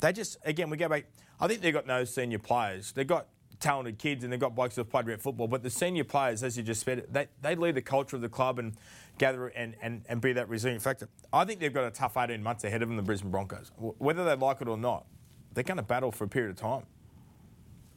they 0.00 0.12
just, 0.12 0.36
again, 0.44 0.68
we 0.68 0.76
go 0.76 0.90
back. 0.90 1.06
I 1.40 1.48
think 1.48 1.62
they've 1.62 1.72
got 1.72 1.86
no 1.86 2.04
senior 2.04 2.38
players. 2.38 2.92
They've 2.92 3.06
got 3.06 3.28
talented 3.62 3.98
kids 3.98 4.24
and 4.24 4.32
they've 4.32 4.40
got 4.40 4.54
blokes 4.54 4.76
who've 4.76 4.88
played 4.88 5.06
great 5.06 5.22
football, 5.22 5.48
but 5.48 5.62
the 5.62 5.70
senior 5.70 6.04
players, 6.04 6.42
as 6.42 6.56
you 6.56 6.62
just 6.62 6.84
said, 6.84 7.06
they, 7.10 7.28
they 7.40 7.54
lead 7.54 7.74
the 7.74 7.82
culture 7.82 8.16
of 8.16 8.22
the 8.22 8.28
club 8.28 8.58
and 8.58 8.74
gather 9.18 9.48
and, 9.48 9.74
and, 9.80 10.04
and 10.08 10.20
be 10.20 10.32
that 10.34 10.48
resilient 10.48 10.82
factor. 10.82 11.08
I 11.32 11.44
think 11.44 11.60
they've 11.60 11.72
got 11.72 11.84
a 11.84 11.90
tough 11.90 12.16
18 12.16 12.42
months 12.42 12.64
ahead 12.64 12.82
of 12.82 12.88
them, 12.88 12.96
the 12.96 13.02
Brisbane 13.02 13.30
Broncos. 13.30 13.70
Whether 13.78 14.24
they 14.24 14.34
like 14.34 14.60
it 14.60 14.68
or 14.68 14.76
not, 14.76 15.06
they're 15.54 15.64
going 15.64 15.76
to 15.76 15.82
battle 15.82 16.12
for 16.12 16.24
a 16.24 16.28
period 16.28 16.50
of 16.50 16.56
time. 16.56 16.84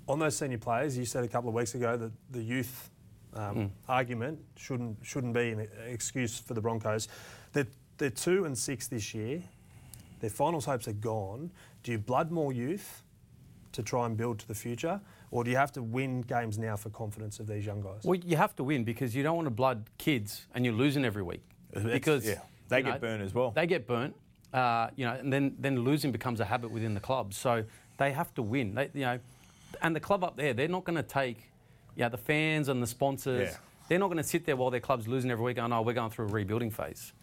On 0.08 0.20
those 0.20 0.38
senior 0.38 0.60
players, 0.60 0.98
you 0.98 1.06
said 1.06 1.24
a 1.24 1.28
couple 1.28 1.50
of 1.50 1.56
weeks 1.56 1.74
ago 1.74 1.98
that 1.98 2.12
the 2.32 2.42
youth 2.42 2.92
um, 3.34 3.56
mm. 3.56 3.70
argument 3.90 4.40
shouldn't 4.56 4.98
shouldn't 5.02 5.34
be 5.34 5.50
an 5.50 5.68
excuse 5.88 6.38
for 6.38 6.54
the 6.54 6.62
Broncos. 6.62 7.08
They're, 7.54 7.68
they're 7.98 8.12
two 8.12 8.46
and 8.46 8.56
six 8.56 8.88
this 8.88 9.14
year. 9.16 9.42
Their 10.20 10.30
finals 10.30 10.66
hopes 10.66 10.88
are 10.88 10.94
gone. 10.94 11.52
Do 11.84 11.92
you 11.92 11.98
blood 11.98 12.32
more 12.32 12.54
youth 12.54 13.04
to 13.76 13.84
try 13.84 14.06
and 14.06 14.16
build 14.16 14.40
to 14.40 14.48
the 14.48 14.56
future, 14.56 15.02
or 15.36 15.44
do 15.44 15.52
you 15.52 15.58
have 15.58 15.72
to 15.74 15.84
win 15.84 16.22
games 16.22 16.58
now 16.58 16.76
for 16.78 16.90
confidence 16.90 17.40
of 17.40 17.48
these 17.48 17.66
young 17.66 17.82
guys? 17.82 18.02
Well, 18.04 18.16
you 18.16 18.38
have 18.38 18.56
to 18.56 18.64
win 18.64 18.84
because 18.84 19.16
you 19.16 19.22
don't 19.22 19.36
want 19.36 19.48
to 19.48 19.52
blood 19.52 19.90
kids 19.98 20.46
and 20.54 20.64
you're 20.64 20.74
losing 20.74 21.04
every 21.04 21.24
week. 21.24 21.44
because 21.74 22.26
yeah, 22.26 22.40
they 22.70 22.82
get 22.82 22.94
know, 22.94 23.00
burnt 23.00 23.22
as 23.22 23.34
well. 23.34 23.52
They 23.52 23.68
get 23.68 23.86
burnt, 23.86 24.16
uh, 24.54 24.88
you 24.96 25.06
know, 25.06 25.14
and 25.14 25.34
then 25.34 25.56
then 25.60 25.80
losing 25.80 26.12
becomes 26.12 26.40
a 26.40 26.46
habit 26.46 26.72
within 26.72 26.94
the 26.94 27.00
club. 27.00 27.34
So 27.34 27.66
they 27.98 28.14
have 28.14 28.34
to 28.36 28.42
win. 28.42 28.76
They, 28.76 28.90
you 28.94 29.02
know, 29.02 29.20
and 29.82 29.96
the 29.96 30.00
club 30.00 30.24
up 30.24 30.38
there, 30.38 30.54
they're 30.54 30.70
not 30.70 30.86
going 30.86 30.96
to 30.96 31.04
take 31.04 31.52
yeah, 31.96 32.10
the 32.10 32.18
fans 32.18 32.70
and 32.70 32.82
the 32.82 32.88
sponsors, 32.88 33.52
yeah. 33.52 33.58
they're 33.88 34.00
not 34.00 34.08
going 34.08 34.18
to 34.18 34.24
sit 34.24 34.46
there 34.46 34.56
while 34.56 34.70
their 34.70 34.80
club's 34.80 35.08
losing 35.08 35.32
every 35.32 35.44
week 35.44 35.56
going, 35.56 35.72
oh, 35.72 35.82
we're 35.82 35.94
going 35.94 36.12
through 36.12 36.26
a 36.26 36.32
rebuilding 36.32 36.72
phase. 36.72 37.14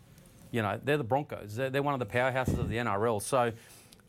You 0.51 0.63
know, 0.63 0.81
they're 0.83 0.99
the 0.99 1.05
Broncos. 1.05 1.57
They're, 1.57 1.71
they're 1.71 1.83
one 1.83 1.95
of 1.95 2.01
the 2.01 2.07
powerhouses 2.07 2.59
of 2.59 2.69
the 2.69 2.77
NRL. 2.77 3.23
So 3.23 3.53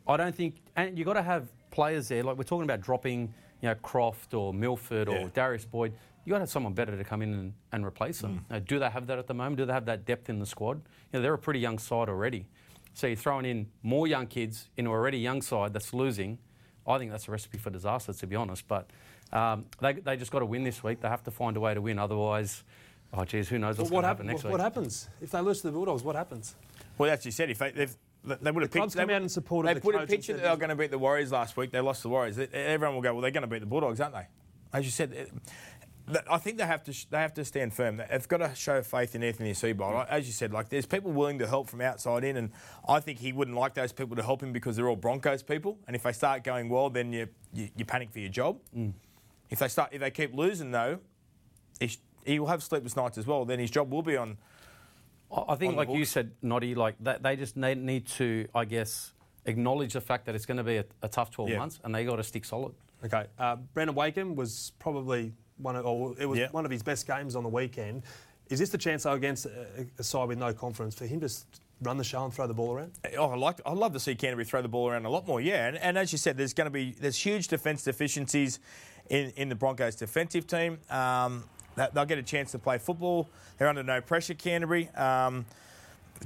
I 0.08 0.18
don't 0.18 0.36
think, 0.36 0.56
and 0.76 0.98
you've 0.98 1.06
got 1.06 1.14
to 1.14 1.22
have 1.22 1.48
players 1.72 2.08
there, 2.08 2.24
like 2.24 2.38
we're 2.38 2.44
talking 2.44 2.64
about 2.64 2.82
dropping, 2.82 3.34
you 3.64 3.70
know, 3.70 3.76
Croft 3.76 4.34
or 4.34 4.54
Milford 4.54 5.08
or 5.08 5.16
yeah. 5.16 5.28
Darius 5.34 5.64
Boyd. 5.64 5.94
You've 6.26 6.34
got 6.34 6.40
to 6.40 6.42
have 6.42 6.50
someone 6.50 6.74
better 6.74 6.98
to 6.98 7.04
come 7.06 7.22
in 7.22 7.34
and, 7.34 7.54
and 7.72 7.86
replace 7.86 8.20
them. 8.20 8.46
Mm. 8.52 8.66
do 8.66 8.78
they 8.78 8.90
have 8.90 9.08
that 9.08 9.20
at 9.20 9.28
the 9.28 9.34
moment? 9.34 9.56
Do 9.56 9.66
they 9.66 9.72
have 9.72 9.86
that 9.86 10.06
depth 10.06 10.30
in 10.30 10.40
the 10.40 10.46
squad? 10.46 10.82
You 11.12 11.20
know, 11.20 11.22
they're 11.22 11.34
a 11.34 11.38
pretty 11.38 11.62
young 11.62 11.80
side 11.80 12.10
already. 12.10 12.46
So 12.94 13.08
you're 13.08 13.16
throwing 13.16 13.46
in 13.46 13.68
more 13.82 14.06
young 14.06 14.28
kids 14.28 14.70
in 14.76 14.86
an 14.86 14.92
already 14.92 15.18
young 15.18 15.42
side 15.42 15.74
that's 15.74 15.94
losing. 15.94 16.40
I 16.86 16.98
think 16.98 17.10
that's 17.12 17.30
a 17.30 17.32
recipe 17.32 17.58
for 17.58 17.70
disaster, 17.70 18.12
to 18.12 18.28
be 18.28 18.36
honest. 18.36 18.68
But 18.68 18.90
um, 19.32 19.66
they, 19.80 19.94
they 19.94 20.18
just 20.18 20.32
got 20.32 20.40
to 20.40 20.46
win 20.46 20.66
this 20.66 20.84
week. 20.84 21.00
They 21.00 21.08
have 21.08 21.24
to 21.24 21.32
find 21.32 21.56
a 21.56 21.62
way 21.62 21.74
to 21.74 21.82
win. 21.82 22.00
Otherwise, 22.00 22.66
oh, 23.14 23.24
geez, 23.24 23.48
who 23.48 23.60
knows 23.60 23.78
what's 23.78 23.90
what 23.92 24.02
going 24.02 24.04
to 24.04 24.08
happen 24.10 24.28
next 24.28 24.44
what, 24.44 24.52
week. 24.52 24.60
What 24.60 24.62
happens? 24.62 25.08
If 25.22 25.32
they 25.32 25.40
lose 25.40 25.62
to 25.62 25.68
the 25.68 25.74
Bulldogs, 25.74 26.04
what 26.04 26.18
happens? 26.18 26.56
Well, 26.98 27.10
as 27.10 27.26
you 27.26 27.32
said, 27.32 27.50
if 27.50 27.60
they, 27.60 27.72
they've 27.72 27.96
they 28.24 28.52
would 28.52 28.64
have 28.64 28.72
the 28.72 28.78
club's 28.78 28.96
come 28.96 29.10
out 29.10 29.22
and 29.22 29.32
supported 29.32 29.70
they 29.70 29.74
the 29.76 29.82
put 29.82 29.96
a 29.96 30.08
picture 30.08 30.34
that 30.34 30.44
they 30.44 30.50
were 30.50 30.58
going 30.58 30.70
to 30.70 30.76
beat 30.76 30.92
the 30.92 31.00
Warriors 31.00 31.32
last 31.32 31.58
week. 31.58 31.72
They 31.72 31.82
lost 31.82 32.04
the 32.04 32.10
Warriors. 32.10 32.38
Everyone 32.54 32.96
will 32.96 33.02
go, 33.02 33.14
well, 33.14 33.22
they're 33.22 33.32
going 33.32 33.42
to 33.42 33.48
beat 33.48 33.60
the 33.60 33.66
Bulldogs, 33.66 34.00
aren't 34.00 34.16
they? 34.16 34.28
As 34.72 34.86
you 34.86 34.92
said, 34.92 35.30
I 36.30 36.38
think 36.38 36.58
they 36.58 36.66
have 36.66 36.84
to 36.84 37.10
they 37.12 37.20
have 37.20 37.34
to 37.36 37.46
stand 37.46 37.74
firm. 37.74 37.98
They've 37.98 38.28
got 38.28 38.38
to 38.38 38.54
show 38.56 38.82
faith 38.82 39.16
in 39.16 39.24
Anthony 39.24 39.54
Seibold. 39.54 40.06
As 40.10 40.28
you 40.28 40.34
said, 40.34 40.52
like 40.52 40.70
there's 40.70 40.86
people 40.86 41.12
willing 41.12 41.40
to 41.40 41.48
help 41.48 41.70
from 41.70 41.82
outside 41.82 42.24
in, 42.24 42.36
and 42.36 42.52
I 42.88 43.00
think 43.00 43.20
he 43.20 43.32
wouldn't 43.32 43.56
like 43.56 43.74
those 43.74 43.94
people 43.94 44.16
to 44.18 44.24
help 44.24 44.42
him 44.42 44.52
because 44.52 44.76
they're 44.76 44.90
all 44.90 44.98
Broncos 44.98 45.44
people. 45.44 45.78
And 45.88 45.96
if 45.96 46.04
they 46.04 46.12
start 46.12 46.44
going 46.44 46.68
well, 46.68 46.90
then 46.90 47.14
you 47.14 47.28
you, 47.54 47.70
you 47.78 47.86
panic 47.86 48.12
for 48.12 48.20
your 48.20 48.30
job. 48.30 48.60
Mm. 48.76 48.94
If 49.50 49.60
they 49.60 49.68
start, 49.70 49.90
if 49.94 50.02
they 50.02 50.12
keep 50.12 50.34
losing 50.34 50.72
though, 50.72 51.00
he, 51.80 51.96
he 52.26 52.40
will 52.40 52.48
have 52.48 52.64
sleepless 52.64 52.96
nights 52.96 53.18
as 53.18 53.26
well. 53.26 53.46
Then 53.46 53.60
his 53.60 53.72
job 53.72 53.92
will 53.92 54.02
be 54.02 54.18
on. 54.18 54.38
I 55.36 55.56
think, 55.56 55.76
like 55.76 55.90
you 55.90 56.06
said, 56.06 56.32
Noddy, 56.42 56.76
like 56.76 56.96
they 57.00 57.36
just 57.36 57.58
need, 57.58 57.78
need 57.78 58.08
to, 58.08 58.48
I 58.54 58.66
guess, 58.66 59.14
acknowledge 59.46 59.94
the 59.94 60.02
fact 60.02 60.26
that 60.26 60.36
it's 60.36 60.46
going 60.46 60.58
to 60.58 60.64
be 60.64 60.78
a, 60.78 60.86
a 61.02 61.08
tough 61.08 61.32
12 61.32 61.50
yeah. 61.50 61.58
months, 61.58 61.80
and 61.84 61.94
they 61.94 62.06
got 62.06 62.18
to 62.18 62.24
stick 62.24 62.46
solid. 62.46 62.74
Okay, 63.04 63.26
uh, 63.38 63.58
Brandon 63.74 63.96
Wakeham 63.96 64.36
was 64.36 64.72
probably 64.80 65.34
one 65.58 65.76
of, 65.76 65.86
or 65.86 66.16
it 66.20 66.26
was 66.26 66.40
yeah. 66.40 66.50
one 66.52 66.66
of 66.66 66.72
his 66.72 66.84
best 66.84 67.08
games 67.08 67.36
on 67.36 67.44
the 67.44 67.50
weekend. 67.50 68.04
Is 68.50 68.60
this 68.60 68.70
the 68.70 68.78
chance, 68.78 69.04
though, 69.04 69.14
against 69.14 69.46
a, 69.46 69.88
a 69.98 70.04
side 70.04 70.28
with 70.28 70.38
no 70.38 70.54
confidence, 70.54 70.96
for 70.96 71.06
him 71.06 71.20
to 71.22 71.30
run 71.82 71.98
the 71.98 72.04
show 72.04 72.24
and 72.24 72.34
throw 72.34 72.48
the 72.48 72.54
ball 72.54 72.74
around? 72.74 72.92
Oh, 73.18 73.30
I 73.30 73.36
like. 73.36 73.60
I'd 73.66 73.78
love 73.78 73.94
to 73.94 74.00
see 74.00 74.16
Canterbury 74.16 74.46
throw 74.46 74.62
the 74.62 74.68
ball 74.68 74.90
around 74.90 75.06
a 75.06 75.10
lot 75.10 75.28
more. 75.28 75.42
Yeah, 75.42 75.68
and, 75.68 75.78
and 75.78 75.98
as 75.98 76.12
you 76.12 76.18
said, 76.18 76.38
there's 76.38 76.54
going 76.54 76.66
to 76.66 76.72
be 76.72 76.92
there's 76.92 77.18
huge 77.18 77.48
defence 77.48 77.84
deficiencies 77.84 78.60
in, 79.10 79.32
in 79.36 79.50
the 79.50 79.56
Broncos 79.56 79.96
defensive 79.96 80.48
team. 80.48 80.80
Um, 80.90 81.44
they'll 81.76 82.06
get 82.06 82.18
a 82.18 82.24
chance 82.24 82.52
to 82.52 82.60
play 82.60 82.78
football. 82.78 83.30
They're 83.58 83.68
under 83.68 83.84
no 83.84 84.02
pressure, 84.02 84.34
Canterbury. 84.34 84.90
Um, 84.90 85.46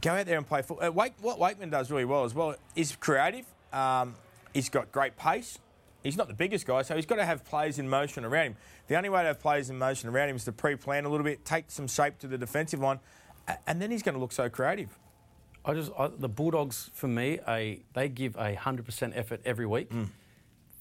go 0.02 0.12
out 0.12 0.26
there 0.26 0.38
and 0.38 0.48
play 0.48 0.62
football. 0.62 0.88
Uh, 0.88 0.92
Wake, 0.92 1.14
what 1.22 1.40
Wakeham 1.40 1.70
does 1.70 1.90
really 1.92 2.06
well 2.06 2.24
as 2.24 2.34
well 2.34 2.56
is 2.76 2.96
creative. 2.96 3.46
Um, 3.74 4.16
he's 4.54 4.70
got 4.70 4.92
great 4.92 5.18
pace. 5.18 5.60
He's 6.04 6.18
not 6.18 6.28
the 6.28 6.34
biggest 6.34 6.66
guy, 6.66 6.84
so 6.84 6.96
he's 6.96 7.06
got 7.06 7.16
to 7.16 7.26
have 7.26 7.44
players 7.44 7.80
in 7.80 7.90
motion 7.90 8.24
around 8.24 8.46
him. 8.46 8.56
The 8.88 8.96
only 8.96 9.10
way 9.10 9.22
to 9.22 9.28
have 9.28 9.40
players 9.40 9.70
in 9.70 9.78
motion 9.78 10.10
around 10.10 10.30
him 10.30 10.36
is 10.36 10.46
to 10.46 10.52
pre-plan 10.52 11.06
a 11.06 11.10
little 11.10 11.24
bit, 11.24 11.44
take 11.44 11.66
some 11.70 11.88
shape 11.88 12.20
to 12.20 12.28
the 12.28 12.38
defensive 12.38 12.80
line, 12.80 13.00
and 13.66 13.82
then 13.82 13.92
he's 13.92 14.04
going 14.04 14.16
to 14.16 14.22
look 14.22 14.32
so 14.32 14.48
creative. 14.50 14.98
I 15.66 15.74
just 15.74 15.92
I, 15.98 16.08
the 16.08 16.30
Bulldogs 16.30 16.92
for 16.94 17.08
me, 17.08 17.40
a, 17.46 17.82
they 17.94 18.08
give 18.08 18.38
a 18.38 18.54
hundred 18.54 18.86
percent 18.86 19.14
effort 19.18 19.42
every 19.44 19.66
week. 19.66 19.90
Mm 19.90 20.10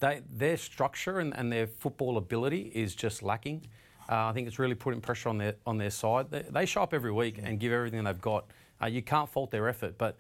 they, 0.01 0.23
their 0.31 0.57
structure 0.57 1.19
and, 1.21 1.37
and, 1.37 1.53
their 1.53 1.67
football 1.67 2.17
ability 2.17 2.71
is 2.75 2.95
just 2.95 3.23
lacking. 3.23 3.67
Uh, 4.09 4.27
I 4.27 4.33
think 4.33 4.47
it's 4.47 4.59
really 4.59 4.75
putting 4.75 5.01
pressure 5.01 5.29
on 5.29 5.39
their 5.39 5.55
on 5.67 5.79
their 5.79 5.91
side. 5.91 6.31
They, 6.31 6.43
they 6.49 6.67
show 6.67 6.83
up 6.83 6.95
every 6.95 7.13
week 7.13 7.41
and 7.43 7.59
give 7.59 7.73
everything 7.73 8.05
they've 8.05 8.21
got. 8.21 8.47
Uh, 8.81 8.87
you 8.87 9.03
can't 9.03 9.29
fault 9.29 9.51
their 9.51 9.69
effort, 9.69 9.97
but 9.99 10.17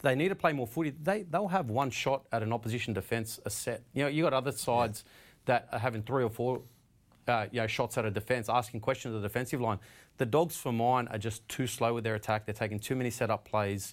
they 0.00 0.14
need 0.14 0.28
to 0.28 0.34
play 0.34 0.52
more 0.52 0.66
footy. 0.66 0.90
They 0.90 1.22
they'll 1.22 1.48
have 1.48 1.70
one 1.70 1.90
shot 1.90 2.24
at 2.32 2.42
an 2.42 2.52
opposition 2.52 2.94
defence 2.94 3.38
a 3.44 3.50
set. 3.50 3.82
You 3.94 4.04
know, 4.04 4.08
you 4.08 4.22
got 4.22 4.32
other 4.32 4.52
sides 4.52 5.04
yeah. 5.04 5.12
that 5.46 5.68
are 5.72 5.78
having 5.78 6.02
three 6.02 6.24
or 6.24 6.30
four. 6.30 6.62
Uh, 7.26 7.46
you 7.52 7.60
know, 7.60 7.66
shots 7.66 7.98
at 7.98 8.06
a 8.06 8.10
defence, 8.10 8.48
asking 8.48 8.80
questions 8.80 9.14
of 9.14 9.20
the 9.20 9.28
defensive 9.28 9.60
line. 9.60 9.78
The 10.16 10.24
Dogs, 10.24 10.56
for 10.56 10.72
mine, 10.72 11.08
are 11.08 11.18
just 11.18 11.46
too 11.46 11.66
slow 11.66 11.92
with 11.92 12.02
their 12.02 12.14
attack. 12.14 12.46
They're 12.46 12.54
taking 12.54 12.78
too 12.78 12.96
many 12.96 13.10
set-up 13.10 13.44
plays, 13.44 13.92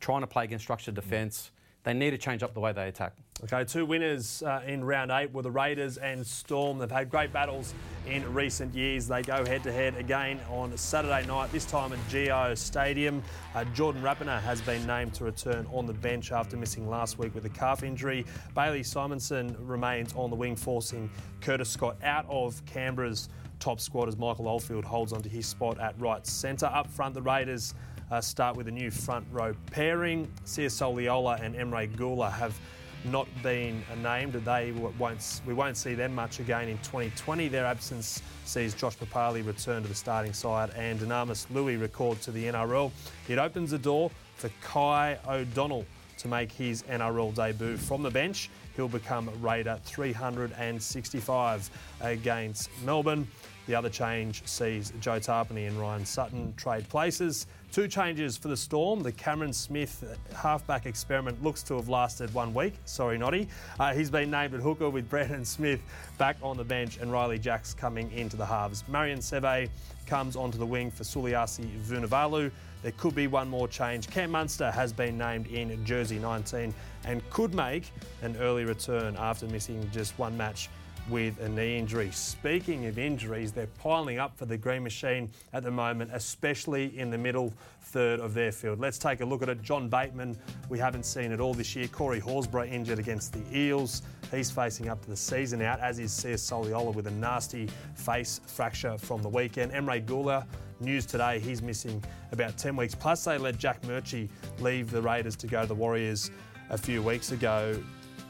trying 0.00 0.22
to 0.22 0.26
play 0.26 0.42
against 0.42 0.64
structured 0.64 0.96
defence. 0.96 1.52
They 1.84 1.94
need 1.94 2.10
to 2.10 2.18
change 2.18 2.42
up 2.42 2.54
the 2.54 2.60
way 2.60 2.72
they 2.72 2.88
attack. 2.88 3.14
Okay, 3.44 3.64
two 3.64 3.84
winners 3.84 4.40
uh, 4.44 4.60
in 4.64 4.84
round 4.84 5.10
eight 5.10 5.32
were 5.32 5.42
the 5.42 5.50
Raiders 5.50 5.96
and 5.96 6.24
Storm. 6.24 6.78
They've 6.78 6.88
had 6.88 7.10
great 7.10 7.32
battles 7.32 7.74
in 8.06 8.32
recent 8.32 8.72
years. 8.72 9.08
They 9.08 9.22
go 9.22 9.44
head 9.44 9.64
to 9.64 9.72
head 9.72 9.96
again 9.96 10.38
on 10.48 10.76
Saturday 10.76 11.26
night, 11.26 11.50
this 11.50 11.64
time 11.64 11.92
at 11.92 11.98
GIO 12.08 12.54
Stadium. 12.54 13.20
Uh, 13.56 13.64
Jordan 13.74 14.00
Rapana 14.00 14.40
has 14.42 14.60
been 14.60 14.86
named 14.86 15.14
to 15.14 15.24
return 15.24 15.66
on 15.72 15.86
the 15.86 15.92
bench 15.92 16.30
after 16.30 16.56
missing 16.56 16.88
last 16.88 17.18
week 17.18 17.34
with 17.34 17.44
a 17.46 17.50
calf 17.50 17.82
injury. 17.82 18.24
Bailey 18.54 18.82
Simonsson 18.82 19.56
remains 19.58 20.14
on 20.14 20.30
the 20.30 20.36
wing, 20.36 20.54
forcing 20.54 21.10
Curtis 21.40 21.68
Scott 21.68 21.96
out 22.04 22.26
of 22.28 22.64
Canberra's 22.64 23.28
top 23.58 23.80
squad 23.80 24.06
as 24.06 24.16
Michael 24.16 24.46
Oldfield 24.46 24.84
holds 24.84 25.12
onto 25.12 25.28
his 25.28 25.46
spot 25.46 25.80
at 25.80 26.00
right 26.00 26.24
centre. 26.24 26.66
Up 26.66 26.88
front, 26.88 27.14
the 27.14 27.22
Raiders 27.22 27.74
uh, 28.12 28.20
start 28.20 28.56
with 28.56 28.68
a 28.68 28.70
new 28.70 28.90
front 28.90 29.26
row 29.32 29.54
pairing. 29.70 30.30
Sia 30.44 30.68
Soliola 30.68 31.42
and 31.42 31.54
Emre 31.54 31.90
Guler 31.96 32.30
have 32.30 32.58
not 33.06 33.26
been 33.42 33.82
named. 34.02 34.34
They 34.34 34.72
won't, 34.98 35.40
we 35.46 35.54
won't 35.54 35.78
see 35.78 35.94
them 35.94 36.14
much 36.14 36.38
again 36.38 36.68
in 36.68 36.76
2020. 36.78 37.48
Their 37.48 37.64
absence 37.64 38.22
sees 38.44 38.74
Josh 38.74 38.98
Papalii 38.98 39.44
return 39.46 39.82
to 39.82 39.88
the 39.88 39.94
starting 39.94 40.34
side 40.34 40.70
and 40.76 41.00
Dunamis 41.00 41.46
Lui 41.50 41.76
record 41.76 42.20
to 42.20 42.30
the 42.30 42.44
NRL. 42.44 42.92
It 43.28 43.38
opens 43.38 43.70
the 43.70 43.78
door 43.78 44.10
for 44.36 44.50
Kai 44.60 45.18
O'Donnell 45.26 45.86
to 46.18 46.28
make 46.28 46.52
his 46.52 46.82
NRL 46.84 47.34
debut 47.34 47.78
from 47.78 48.02
the 48.02 48.10
bench. 48.10 48.50
He'll 48.76 48.88
become 48.88 49.30
Raider 49.40 49.78
365 49.84 51.70
against 52.02 52.70
Melbourne. 52.84 53.26
The 53.66 53.74
other 53.76 53.88
change 53.88 54.46
sees 54.46 54.92
Joe 55.00 55.20
Tapine 55.20 55.68
and 55.68 55.78
Ryan 55.78 56.04
Sutton 56.04 56.52
trade 56.56 56.88
places. 56.88 57.46
Two 57.70 57.86
changes 57.86 58.36
for 58.36 58.48
the 58.48 58.56
Storm. 58.56 59.02
The 59.02 59.12
Cameron 59.12 59.52
Smith 59.52 60.18
halfback 60.34 60.84
experiment 60.84 61.42
looks 61.42 61.62
to 61.64 61.76
have 61.76 61.88
lasted 61.88 62.32
one 62.34 62.52
week. 62.52 62.74
Sorry, 62.86 63.16
Noddy. 63.16 63.48
Uh, 63.78 63.94
he's 63.94 64.10
been 64.10 64.30
named 64.30 64.54
at 64.54 64.60
hooker 64.60 64.90
with 64.90 65.08
Brandon 65.08 65.44
Smith 65.44 65.80
back 66.18 66.36
on 66.42 66.56
the 66.56 66.64
bench 66.64 66.98
and 66.98 67.12
Ryley 67.12 67.38
Jacks 67.38 67.72
coming 67.72 68.10
into 68.12 68.36
the 68.36 68.44
halves. 68.44 68.82
Marion 68.88 69.20
Seve 69.20 69.70
comes 70.06 70.34
onto 70.34 70.58
the 70.58 70.66
wing 70.66 70.90
for 70.90 71.04
Suliasi 71.04 71.70
Vunivalu. 71.82 72.50
There 72.82 72.92
could 72.92 73.14
be 73.14 73.28
one 73.28 73.48
more 73.48 73.68
change. 73.68 74.08
Cam 74.10 74.32
Munster 74.32 74.70
has 74.72 74.92
been 74.92 75.16
named 75.16 75.46
in 75.46 75.84
jersey 75.84 76.18
19 76.18 76.74
and 77.04 77.30
could 77.30 77.54
make 77.54 77.92
an 78.22 78.36
early 78.38 78.64
return 78.64 79.16
after 79.18 79.46
missing 79.46 79.88
just 79.92 80.18
one 80.18 80.36
match 80.36 80.68
with 81.08 81.40
a 81.40 81.48
knee 81.48 81.78
injury. 81.78 82.10
Speaking 82.12 82.86
of 82.86 82.98
injuries, 82.98 83.52
they're 83.52 83.66
piling 83.80 84.18
up 84.18 84.36
for 84.36 84.46
the 84.46 84.56
Green 84.56 84.82
Machine 84.82 85.30
at 85.52 85.62
the 85.62 85.70
moment, 85.70 86.10
especially 86.12 86.96
in 86.98 87.10
the 87.10 87.18
middle 87.18 87.52
third 87.80 88.20
of 88.20 88.34
their 88.34 88.52
field. 88.52 88.78
Let's 88.78 88.98
take 88.98 89.20
a 89.20 89.24
look 89.24 89.42
at 89.42 89.48
it. 89.48 89.62
John 89.62 89.88
Bateman, 89.88 90.36
we 90.68 90.78
haven't 90.78 91.04
seen 91.04 91.32
it 91.32 91.40
all 91.40 91.54
this 91.54 91.74
year. 91.74 91.88
Corey 91.88 92.20
Horsburgh 92.20 92.70
injured 92.70 92.98
against 92.98 93.32
the 93.32 93.42
Eels. 93.56 94.02
He's 94.30 94.50
facing 94.50 94.88
up 94.88 95.02
to 95.02 95.10
the 95.10 95.16
season 95.16 95.60
out, 95.62 95.80
as 95.80 95.98
is 95.98 96.12
Sia 96.12 96.36
Soliola 96.36 96.94
with 96.94 97.06
a 97.06 97.10
nasty 97.12 97.68
face 97.94 98.40
fracture 98.46 98.96
from 98.96 99.22
the 99.22 99.28
weekend. 99.28 99.72
Emre 99.72 100.04
Guler, 100.04 100.46
news 100.80 101.04
today, 101.04 101.38
he's 101.38 101.62
missing 101.62 102.02
about 102.30 102.56
10 102.56 102.76
weeks. 102.76 102.94
Plus, 102.94 103.24
they 103.24 103.38
let 103.38 103.58
Jack 103.58 103.82
Murchie 103.82 104.28
leave 104.60 104.90
the 104.90 105.02
Raiders 105.02 105.36
to 105.36 105.46
go 105.46 105.62
to 105.62 105.66
the 105.66 105.74
Warriors 105.74 106.30
a 106.70 106.78
few 106.78 107.02
weeks 107.02 107.32
ago. 107.32 107.76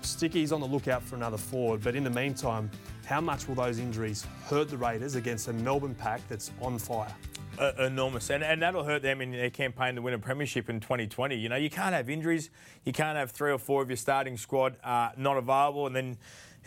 Sticky's 0.04 0.52
on 0.52 0.60
the 0.60 0.66
lookout 0.66 1.02
for 1.02 1.16
another 1.16 1.36
forward, 1.36 1.82
but 1.82 1.94
in 1.94 2.04
the 2.04 2.10
meantime, 2.10 2.70
how 3.06 3.20
much 3.20 3.48
will 3.48 3.54
those 3.54 3.78
injuries 3.78 4.26
hurt 4.44 4.68
the 4.68 4.76
Raiders 4.76 5.14
against 5.14 5.48
a 5.48 5.52
Melbourne 5.52 5.94
pack 5.94 6.26
that's 6.28 6.50
on 6.60 6.78
fire? 6.78 7.14
Uh, 7.58 7.72
enormous, 7.80 8.30
and, 8.30 8.42
and 8.42 8.62
that'll 8.62 8.84
hurt 8.84 9.02
them 9.02 9.20
in 9.20 9.30
their 9.30 9.50
campaign 9.50 9.94
to 9.94 10.02
win 10.02 10.14
a 10.14 10.18
premiership 10.18 10.70
in 10.70 10.80
2020. 10.80 11.36
You 11.36 11.48
know, 11.48 11.56
you 11.56 11.68
can't 11.68 11.94
have 11.94 12.08
injuries, 12.08 12.50
you 12.84 12.92
can't 12.92 13.18
have 13.18 13.30
three 13.30 13.52
or 13.52 13.58
four 13.58 13.82
of 13.82 13.90
your 13.90 13.96
starting 13.96 14.36
squad 14.36 14.76
uh, 14.82 15.10
not 15.16 15.36
available, 15.36 15.86
and 15.86 15.94
then 15.94 16.16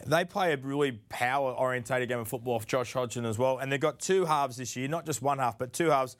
they 0.05 0.25
play 0.25 0.53
a 0.53 0.57
really 0.57 0.93
power 1.09 1.51
orientated 1.51 2.09
game 2.09 2.19
of 2.19 2.27
football 2.27 2.55
off 2.55 2.67
Josh 2.67 2.93
Hodgson 2.93 3.25
as 3.25 3.37
well. 3.37 3.57
And 3.57 3.71
they've 3.71 3.79
got 3.79 3.99
two 3.99 4.25
halves 4.25 4.57
this 4.57 4.75
year, 4.75 4.87
not 4.87 5.05
just 5.05 5.21
one 5.21 5.39
half, 5.39 5.57
but 5.57 5.73
two 5.73 5.89
halves. 5.89 6.17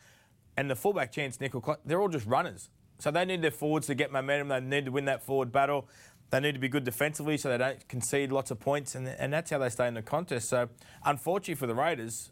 And 0.57 0.69
the 0.69 0.75
fullback 0.75 1.11
Charnze, 1.11 1.37
Nicoll, 1.37 1.77
they're 1.85 2.01
all 2.01 2.07
just 2.07 2.25
runners. 2.25 2.69
So 2.99 3.11
they 3.11 3.25
need 3.25 3.41
their 3.41 3.51
forwards 3.51 3.87
to 3.87 3.95
get 3.95 4.11
momentum. 4.11 4.47
They 4.47 4.61
need 4.61 4.85
to 4.85 4.91
win 4.91 5.05
that 5.05 5.23
forward 5.23 5.51
battle. 5.51 5.87
They 6.31 6.39
need 6.39 6.53
to 6.53 6.59
be 6.59 6.67
good 6.67 6.83
defensively 6.83 7.37
so 7.37 7.49
they 7.49 7.57
don't 7.57 7.87
concede 7.87 8.31
lots 8.31 8.51
of 8.51 8.59
points, 8.59 8.95
and, 8.95 9.07
and 9.07 9.31
that's 9.31 9.51
how 9.51 9.59
they 9.59 9.69
stay 9.69 9.87
in 9.87 9.93
the 9.93 10.01
contest. 10.01 10.49
So, 10.49 10.69
unfortunately 11.05 11.55
for 11.55 11.67
the 11.67 11.75
Raiders, 11.75 12.31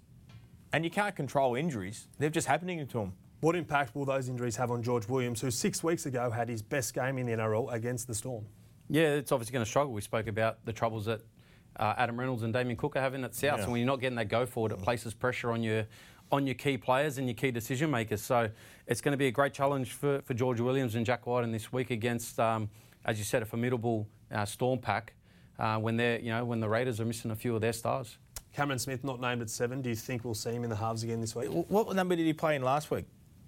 and 0.72 0.84
you 0.84 0.90
can't 0.90 1.16
control 1.16 1.56
injuries, 1.56 2.08
they're 2.18 2.30
just 2.30 2.48
happening 2.48 2.86
to 2.86 2.98
them. 2.98 3.14
What 3.42 3.56
impact 3.56 3.96
will 3.96 4.06
those 4.06 4.30
injuries 4.30 4.56
have 4.56 4.72
on 4.72 4.82
George 4.82 5.08
Williams, 5.08 5.42
who 5.42 5.52
six 5.52 5.84
weeks 5.84 6.06
ago 6.06 6.32
had 6.32 6.50
his 6.50 6.62
best 6.62 6.94
game 6.94 7.18
in 7.18 7.28
the 7.28 7.34
NRL 7.34 7.72
against 7.72 8.08
the 8.08 8.16
Storm? 8.16 8.46
Yeah, 8.90 9.16
it's 9.16 9.32
obviously 9.32 9.54
going 9.54 9.66
to 9.66 9.70
struggle. 9.70 9.94
We 9.94 10.02
spoke 10.02 10.28
about 10.28 10.66
the 10.66 10.74
troubles 10.74 11.06
that 11.06 11.22
uh, 11.78 11.94
Adam 11.98 12.20
Reynolds 12.20 12.44
and 12.44 12.54
Damien 12.54 12.78
Cook 12.78 12.96
are 12.96 13.02
having 13.02 13.24
at 13.24 13.36
South. 13.36 13.60
Yeah. 13.60 13.66
So 13.66 13.72
when 13.72 13.80
you're 13.80 13.88
not 13.88 14.00
getting 14.00 14.16
that 14.16 14.30
go 14.30 14.46
forward, 14.46 14.72
it 14.72 14.82
places 14.82 15.14
pressure 15.14 15.52
on 15.52 15.64
your 15.64 15.86
on 16.32 16.48
your 16.48 16.56
key 16.56 16.78
players 16.78 17.20
and 17.20 17.28
your 17.28 17.36
key 17.36 17.52
decision 17.52 17.92
makers. 17.92 18.22
So 18.22 18.50
it's 18.88 19.02
going 19.02 19.12
to 19.12 19.18
be 19.18 19.28
a 19.28 19.32
great 19.32 19.54
challenge 19.54 19.92
for, 19.92 20.22
for 20.22 20.34
George 20.34 20.60
Williams 20.60 20.96
and 20.96 21.06
Jack 21.06 21.28
Wighton 21.28 21.52
this 21.52 21.72
week 21.72 21.92
against 21.92 22.40
um, 22.40 22.70
as 23.06 23.18
you 23.18 23.24
said, 23.24 23.42
a 23.42 23.46
formidable 23.46 24.08
uh, 24.32 24.46
storm 24.46 24.80
pack 24.80 25.14
uh, 25.60 25.78
when 25.78 25.98
they're, 25.98 26.20
you 26.20 26.30
know, 26.30 26.44
when 26.46 26.60
the 26.60 26.70
Raiders 26.70 27.00
are 27.00 27.06
missing 27.06 27.32
a 27.32 27.36
few 27.36 27.56
of 27.56 27.62
their 27.62 27.74
stars. 27.74 28.18
Cameron 28.54 28.80
Smith 28.80 29.04
not 29.04 29.20
named 29.20 29.42
at 29.42 29.50
seven. 29.50 29.82
Do 29.82 29.90
you 29.90 29.96
think 29.96 30.24
we'll 30.24 30.36
see 30.36 30.52
him 30.52 30.64
in 30.64 30.70
the 30.70 30.76
halves 30.76 31.04
again 31.04 31.22
this 31.22 31.36
week? 31.36 31.50
What 31.50 31.94
number 31.96 32.16
did 32.16 32.26
he 32.26 32.34
play 32.34 32.56
in 32.56 32.62
last 32.62 32.92
week? 32.92 33.06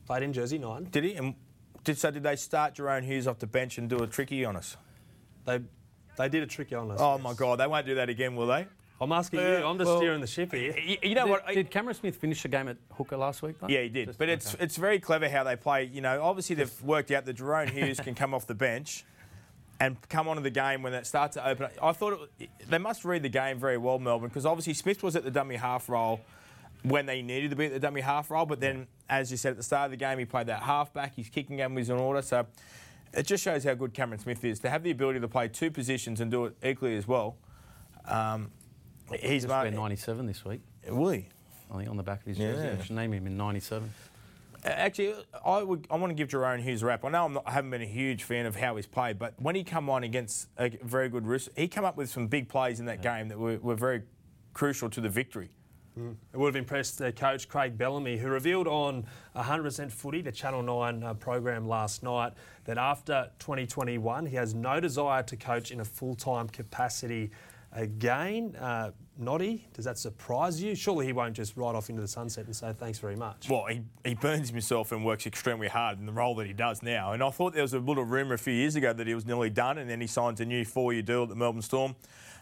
Played 0.08 0.24
in 0.24 0.34
jersey 0.34 0.58
nine. 0.58 0.88
Did 0.92 1.04
he? 1.04 1.16
And 1.16 1.36
did 1.84 1.98
so? 1.98 2.12
Did 2.12 2.24
they 2.24 2.36
start 2.36 2.76
Jerome 2.76 3.04
Hughes 3.04 3.28
off 3.28 3.40
the 3.40 3.48
bench 3.48 3.78
and 3.78 3.90
do 3.90 4.02
a 4.04 4.08
tricky 4.08 4.46
on 4.46 4.56
us? 4.56 4.78
They 5.46 5.60
they 6.18 6.30
did 6.30 6.44
a 6.44 6.48
tricky 6.48 6.76
on 6.76 6.92
us. 6.92 7.00
Oh 7.00 7.16
yes. 7.16 7.24
my 7.24 7.34
God! 7.34 7.60
They 7.60 7.68
won't 7.68 7.86
do 7.86 7.96
that 7.96 8.10
again, 8.10 8.36
will 8.36 8.48
they? 8.48 8.68
I'm 9.00 9.12
asking 9.12 9.40
uh, 9.40 9.44
you. 9.44 9.66
I'm 9.66 9.78
just 9.78 9.88
well, 9.88 9.98
steering 9.98 10.22
the 10.22 10.28
ship 10.28 10.54
here. 10.54 10.76
You, 11.04 11.16
know 11.16 11.26
did, 11.26 11.32
what? 11.32 11.48
Did 11.48 11.70
Cameron 11.70 11.96
Smith 11.96 12.16
finish 12.16 12.42
the 12.42 12.48
game 12.48 12.68
at 12.70 12.78
hooker 12.94 13.18
last 13.18 13.42
week? 13.42 13.60
Though? 13.60 13.68
Yeah, 13.68 13.82
he 13.82 13.90
did. 13.90 14.08
Just, 14.08 14.20
but 14.20 14.30
it's 14.30 14.54
okay. 14.54 14.64
it's 14.64 14.78
very 14.78 15.00
clever 15.00 15.28
how 15.28 15.44
they 15.44 15.56
play. 15.56 15.84
You 15.84 16.02
know, 16.02 16.24
obviously 16.24 16.56
they've 16.56 16.82
worked 16.82 17.12
out 17.12 17.26
that 17.26 17.34
Jerome 17.34 17.68
Hughes 17.68 18.00
can 18.00 18.16
come 18.16 18.34
off 18.34 18.48
the 18.48 18.56
bench 18.56 19.06
and 19.80 19.98
come 20.10 20.28
onto 20.28 20.42
the 20.42 20.50
game 20.50 20.82
when 20.82 20.94
it 20.94 21.06
starts 21.06 21.36
to 21.36 21.48
open 21.48 21.66
up. 21.66 21.72
I 21.82 21.92
thought 21.92 22.30
it, 22.40 22.50
they 22.70 22.78
must 22.78 23.04
read 23.04 23.24
the 23.24 23.30
game 23.30 23.60
very 23.60 23.78
well, 23.78 24.00
Melbourne, 24.00 24.30
because 24.30 24.46
obviously 24.46 24.74
Smith 24.74 25.04
was 25.04 25.16
at 25.16 25.24
the 25.24 25.32
dummy 25.32 25.56
half 25.56 25.90
role 25.90 26.22
when 26.84 27.06
they 27.06 27.22
needed 27.22 27.50
to 27.50 27.56
be 27.56 27.66
at 27.66 27.74
the 27.74 27.80
dummy 27.80 28.02
half 28.02 28.30
role, 28.30 28.46
but 28.46 28.60
then, 28.60 28.88
as 29.10 29.32
you 29.32 29.38
said 29.38 29.52
at 29.52 29.58
the 29.58 29.64
start 29.64 29.86
of 29.86 29.92
the 29.92 29.98
game, 29.98 30.20
he 30.20 30.26
played 30.26 30.48
that 30.48 30.62
half 30.62 30.94
back. 30.94 31.16
His 31.16 31.30
kicking 31.30 31.58
game 31.58 31.74
was 31.74 31.90
in 31.90 31.98
order, 31.98 32.22
so 32.22 32.46
it 33.14 33.26
just 33.26 33.44
shows 33.44 33.64
how 33.64 33.74
good 33.74 33.94
Cameron 33.94 34.20
Smith 34.20 34.44
is 34.44 34.60
to 34.60 34.70
have 34.70 34.84
the 34.84 34.92
ability 34.92 35.20
to 35.20 35.28
play 35.28 35.48
two 35.48 35.72
positions 35.72 36.22
and 36.22 36.30
do 36.30 36.46
it 36.46 36.56
equally 36.64 36.96
as 36.96 37.08
well. 37.08 37.38
Um, 38.08 38.52
he's 39.20 39.48
mar- 39.48 39.70
97 39.70 40.26
this 40.28 40.46
week. 40.46 40.62
Will 40.88 41.10
he? 41.10 41.28
I 41.72 41.78
think 41.78 41.90
on 41.90 41.98
the 41.98 42.04
back 42.04 42.20
of 42.22 42.28
his 42.28 42.38
jersey. 42.38 42.64
Yeah. 42.64 42.76
I 42.80 42.84
should 42.84 42.96
name 42.96 43.14
him 43.14 43.26
in 43.26 43.36
97. 43.36 43.92
Actually, 44.66 45.14
I 45.46 45.62
would. 45.62 45.86
I 45.92 45.96
want 45.98 46.10
to 46.10 46.16
give 46.16 46.30
Jerome 46.30 46.60
Hughes 46.60 46.82
a 46.82 46.88
rap. 46.88 47.06
I 47.06 47.10
know 47.10 47.28
not, 47.28 47.44
i 47.46 47.52
haven't 47.52 47.70
been 47.70 47.84
a 47.84 47.88
huge 47.88 48.24
fan 48.24 48.48
of 48.48 48.56
how 48.56 48.76
he's 48.76 48.88
played, 48.88 49.20
but 49.20 49.36
when 49.40 49.54
he 49.54 49.64
come 49.64 49.90
on 49.92 50.04
against 50.04 50.48
a 50.58 50.70
very 50.82 51.08
good 51.08 51.28
risk, 51.28 51.52
he 51.56 51.68
came 51.68 51.86
up 51.86 51.96
with 51.96 52.10
some 52.10 52.28
big 52.28 52.50
plays 52.50 52.80
in 52.80 52.88
that 52.88 53.04
yeah. 53.04 53.18
game 53.20 53.28
that 53.30 53.38
were, 53.38 53.58
were, 53.58 53.76
very 53.76 54.02
crucial 54.54 54.90
to 54.90 55.02
the 55.02 55.10
victory. 55.10 55.50
Mm. 56.00 56.16
It 56.34 56.38
would 56.38 56.48
have 56.48 56.56
impressed 56.56 57.00
uh, 57.00 57.12
coach 57.12 57.48
Craig 57.48 57.78
Bellamy, 57.78 58.18
who 58.18 58.28
revealed 58.28 58.68
on 58.68 59.06
100% 59.36 59.92
Footy, 59.92 60.22
the 60.22 60.32
Channel 60.32 60.64
9 60.64 61.04
uh, 61.04 61.14
program 61.14 61.68
last 61.68 62.02
night, 62.02 62.34
that 62.64 62.80
after 62.80 63.30
2021, 63.40 64.26
he 64.26 64.36
has 64.36 64.56
no 64.56 64.80
desire 64.80 65.22
to 65.24 65.38
coach 65.38 65.72
in 65.72 65.80
a 65.82 65.86
full 65.86 66.16
time 66.16 66.50
capacity 66.50 67.30
again. 67.72 68.56
Uh, 68.60 68.92
Noddy, 69.18 69.66
does 69.74 69.86
that 69.86 69.98
surprise 69.98 70.62
you? 70.62 70.76
Surely 70.76 71.06
he 71.06 71.14
won't 71.14 71.36
just 71.36 71.56
ride 71.56 71.76
off 71.76 71.90
into 71.90 72.02
the 72.02 72.08
sunset 72.08 72.46
and 72.46 72.56
say 72.56 72.74
thanks 72.78 73.00
very 73.00 73.16
much. 73.16 73.50
Well, 73.50 73.66
he, 73.66 73.82
he 74.04 74.14
burns 74.14 74.50
himself 74.50 74.92
and 74.92 75.06
works 75.06 75.26
extremely 75.26 75.70
hard 75.70 76.00
in 76.00 76.06
the 76.06 76.12
role 76.12 76.36
that 76.36 76.48
he 76.48 76.54
does 76.54 76.84
now. 76.84 77.14
And 77.14 77.24
I 77.24 77.30
thought 77.30 77.54
there 77.54 77.62
was 77.62 77.74
a 77.74 77.80
little 77.80 78.04
rumour 78.04 78.34
a 78.34 78.38
few 78.38 78.54
years 78.54 78.76
ago 78.76 78.92
that 78.92 79.08
he 79.08 79.16
was 79.16 79.26
nearly 79.26 79.50
done 79.50 79.78
and 79.78 79.90
then 79.90 80.02
he 80.02 80.08
signs 80.08 80.42
a 80.42 80.46
new 80.46 80.66
four 80.66 80.92
year 80.92 81.02
deal 81.02 81.24
at 81.24 81.30
the 81.30 81.36
Melbourne 81.36 81.62
Storm. 81.62 81.96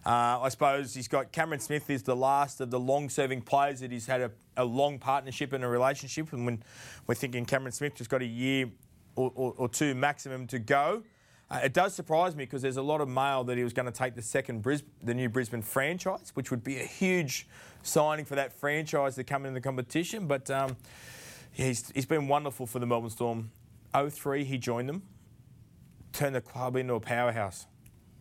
Uh, 0.06 0.42
I 0.42 0.50
suppose 0.50 0.94
he's 0.94 1.08
got 1.08 1.32
Cameron 1.32 1.60
Smith 1.60 1.90
is 1.90 2.04
the 2.04 2.16
last 2.16 2.60
of 2.60 2.72
the 2.72 2.80
long 2.80 3.08
serving 3.08 3.42
players 3.42 3.80
that 3.80 3.92
he's 3.92 4.08
had 4.08 4.22
a, 4.22 4.32
a, 4.58 4.66
long 4.66 5.00
partnership 5.00 5.54
and 5.54 5.64
a 5.64 5.68
relationship. 5.68 6.34
And 6.34 6.46
when 6.46 6.64
we're 7.08 7.16
thinking 7.16 7.46
Cameron 7.46 7.72
Smith 7.72 7.96
just 7.96 8.10
got 8.10 8.22
a 8.22 8.26
year 8.26 8.70
or, 9.16 9.32
or, 9.36 9.54
or 9.58 9.70
two 9.70 9.96
maximum 9.96 10.48
to 10.48 10.60
go. 10.60 11.04
Uh, 11.52 11.62
it 11.64 11.74
does 11.74 11.94
surprise 11.94 12.36
me 12.36 12.46
because 12.46 12.62
there's 12.62 12.78
a 12.78 12.82
lot 12.82 13.02
of 13.02 13.08
mail 13.08 13.44
that 13.44 13.58
he 13.58 13.64
was 13.64 13.74
going 13.74 13.86
to 13.86 13.92
take 13.92 14.16
the 14.16 14.22
second 14.22 14.62
Bris- 14.62 14.84
the 15.04 15.14
new 15.14 15.30
Brisbane 15.30 15.62
franchise, 15.62 16.32
which 16.34 16.50
would 16.52 16.64
be 16.64 16.80
a 16.80 16.86
huge 16.86 17.48
signing 17.84 18.26
for 18.26 18.36
that 18.36 18.54
franchise 18.54 19.16
to 19.16 19.24
come 19.24 19.46
in 19.46 19.54
the 19.54 19.62
competition. 19.62 20.26
But 20.28 20.50
um, 20.50 20.78
he's, 21.52 21.92
he's 21.92 22.06
been 22.06 22.28
wonderful 22.28 22.66
for 22.66 22.80
the 22.80 22.86
Melbourne 22.86 23.10
Storm. 23.10 23.52
03, 23.94 24.44
he 24.44 24.58
joined 24.58 24.90
them, 24.90 25.04
turned 26.12 26.34
the 26.34 26.42
club 26.42 26.76
into 26.76 26.96
a 26.96 27.00
powerhouse. 27.00 27.68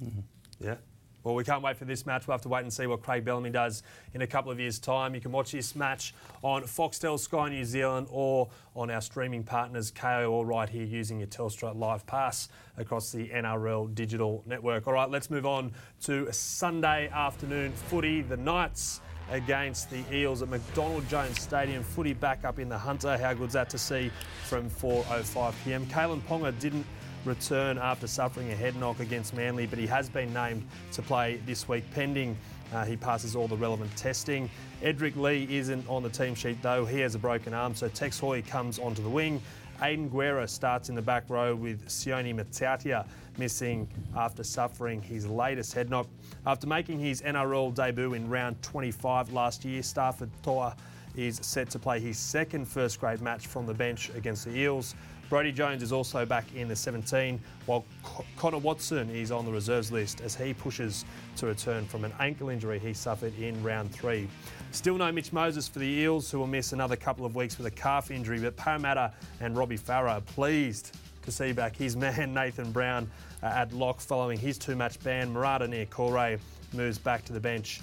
Mm-hmm. 0.03 0.21
Yeah. 0.61 0.77
Well, 1.25 1.35
we 1.35 1.45
can't 1.45 1.63
wait 1.63 1.77
for 1.77 1.85
this 1.85 2.05
match. 2.05 2.27
We'll 2.27 2.35
have 2.35 2.43
to 2.43 2.49
wait 2.49 2.63
and 2.63 2.73
see 2.73 2.87
what 2.87 3.03
Craig 3.03 3.25
Bellamy 3.25 3.51
does 3.51 3.83
in 4.15 4.23
a 4.23 4.27
couple 4.27 4.51
of 4.51 4.59
years' 4.59 4.79
time. 4.79 5.15
You 5.15 5.21
can 5.21 5.33
watch 5.33 5.53
this 5.53 5.77
match 5.77 6.15
on 6.43 6.63
Foxtel, 6.65 7.19
Sky 7.19 7.49
New 7.51 7.65
Zealand, 7.65 8.09
or 8.11 8.49
on 8.75 8.91
our 8.91 9.01
streaming 9.01 9.45
partners, 9.45 9.93
Kayo, 9.93 10.31
or 10.31 10.45
right 10.45 10.69
here 10.69 10.85
using 10.85 11.19
your 11.19 11.29
Telstra 11.29 11.77
Live 11.77 12.07
Pass 12.07 12.49
across 12.77 13.13
the 13.13 13.29
NRL 13.29 13.95
digital 13.95 14.43
network. 14.47 14.87
All 14.87 14.95
right, 14.95 15.11
let's 15.11 15.31
move 15.31 15.47
on 15.47 15.73
to 16.03 16.31
Sunday 16.33 17.09
afternoon 17.09 17.73
footy. 17.73 18.23
The 18.23 18.37
Knights 18.37 19.01
against 19.31 19.91
the 19.91 20.03
Eels 20.13 20.43
at 20.43 20.49
McDonald 20.49 21.09
Jones 21.09 21.41
Stadium. 21.41 21.83
Footy 21.83 22.13
back 22.13 22.45
up 22.45 22.59
in 22.59 22.69
the 22.69 22.79
Hunter. 22.79 23.17
How 23.17 23.33
good's 23.33 23.55
that 23.55 23.71
to 23.71 23.79
see 23.79 24.11
from 24.45 24.69
4:05 24.69 25.55
p.m. 25.65 25.87
Kalyn 25.87 26.21
Ponga 26.23 26.59
didn't 26.59 26.87
return 27.25 27.79
after 27.79 28.07
suffering 28.07 28.51
a 28.51 28.55
head 28.55 28.77
knock 28.77 29.01
against 29.01 29.35
Manly, 29.35 29.67
but 29.67 29.79
he 29.79 29.87
has 29.87 30.09
been 30.09 30.33
named 30.33 30.67
to 30.93 31.03
play 31.03 31.41
this 31.47 31.69
week 31.69 31.85
pending. 31.93 32.37
Uh, 32.73 32.85
he 32.85 32.97
passes 32.97 33.37
all 33.37 33.49
the 33.49 33.57
relevant 33.57 33.95
testing. 33.97 34.49
Edrick 34.83 35.17
Lee 35.17 35.47
isn't 35.51 35.89
on 35.89 36.03
the 36.03 36.09
team 36.09 36.35
sheet 36.35 36.61
though. 36.63 36.85
He 36.85 37.01
has 37.01 37.15
a 37.15 37.19
broken 37.19 37.55
arm, 37.55 37.75
so 37.75 37.89
Tex 37.89 38.19
Hoy 38.19 38.43
comes 38.43 38.79
onto 38.79 39.03
the 39.03 39.11
wing. 39.11 39.41
Aidan 39.83 40.09
Guerra 40.09 40.47
starts 40.47 40.89
in 40.89 40.95
the 40.95 41.03
back 41.03 41.29
row 41.29 41.57
with 41.57 41.89
Sione 41.89 42.35
Matautia 42.35 43.05
missing 43.37 43.89
after 44.17 44.45
suffering 44.45 45.03
his 45.03 45.27
latest 45.27 45.73
head 45.75 45.91
knock. 45.91 46.07
After 46.47 46.67
making 46.67 47.01
his 47.01 47.21
NRL 47.23 47.75
debut 47.75 48.15
in 48.15 48.29
round 48.29 48.61
25 48.63 49.33
last 49.33 49.65
year, 49.65 49.83
Starford 49.83 50.31
To'a 50.43 50.77
is 51.17 51.39
set 51.43 51.69
to 51.71 51.79
play 51.79 52.01
his 52.01 52.17
second 52.17 52.67
first 52.67 53.01
grade 53.01 53.21
match 53.21 53.47
from 53.47 53.67
the 53.67 53.75
bench 53.75 54.11
against 54.15 54.45
the 54.45 54.57
Eels. 54.57 54.95
Brodie 55.33 55.51
Jones 55.51 55.83
is 55.83 55.93
also 55.93 56.27
back 56.27 56.45
in 56.55 56.69
the 56.69 56.77
17, 56.77 57.41
while 57.65 57.87
Co- 58.03 58.23
Connor 58.37 58.59
Watson 58.59 59.09
is 59.09 59.33
on 59.33 59.47
the 59.47 59.51
reserves 59.51 59.91
list 59.91 60.21
as 60.21 60.35
he 60.35 60.53
pushes 60.53 61.07
to 61.37 61.47
return 61.47 61.87
from 61.87 62.05
an 62.05 62.13
ankle 62.21 62.51
injury 62.51 62.79
he 62.79 62.93
suffered 62.93 63.33
in 63.39 63.63
round 63.63 63.91
three. 63.91 64.29
Still 64.73 64.99
no 64.99 65.11
Mitch 65.11 65.33
Moses 65.33 65.67
for 65.67 65.79
the 65.79 65.87
Eels, 65.87 66.31
who 66.31 66.39
will 66.39 66.47
miss 66.47 66.75
another 66.75 66.97
couple 66.97 67.25
of 67.25 67.35
weeks 67.35 67.57
with 67.57 67.67
a 67.67 67.71
calf 67.71 68.11
injury, 68.11 68.41
but 68.41 68.59
Parramatta 68.59 69.11
and 69.41 69.57
Robbie 69.57 69.79
Farah 69.79 70.17
are 70.17 70.21
pleased 70.21 70.99
to 71.23 71.33
see 71.33 71.53
back 71.53 71.75
his 71.75 71.97
man 71.97 72.35
Nathan 72.35 72.71
Brown 72.71 73.11
uh, 73.43 73.47
at 73.47 73.73
lock 73.73 74.03
following 74.03 74.39
his 74.39 74.59
two 74.59 74.77
match 74.77 75.03
ban. 75.03 75.33
Marata 75.33 75.67
Niukore 75.67 76.39
moves 76.75 76.99
back 76.99 77.25
to 77.25 77.33
the 77.33 77.41
bench. 77.41 77.81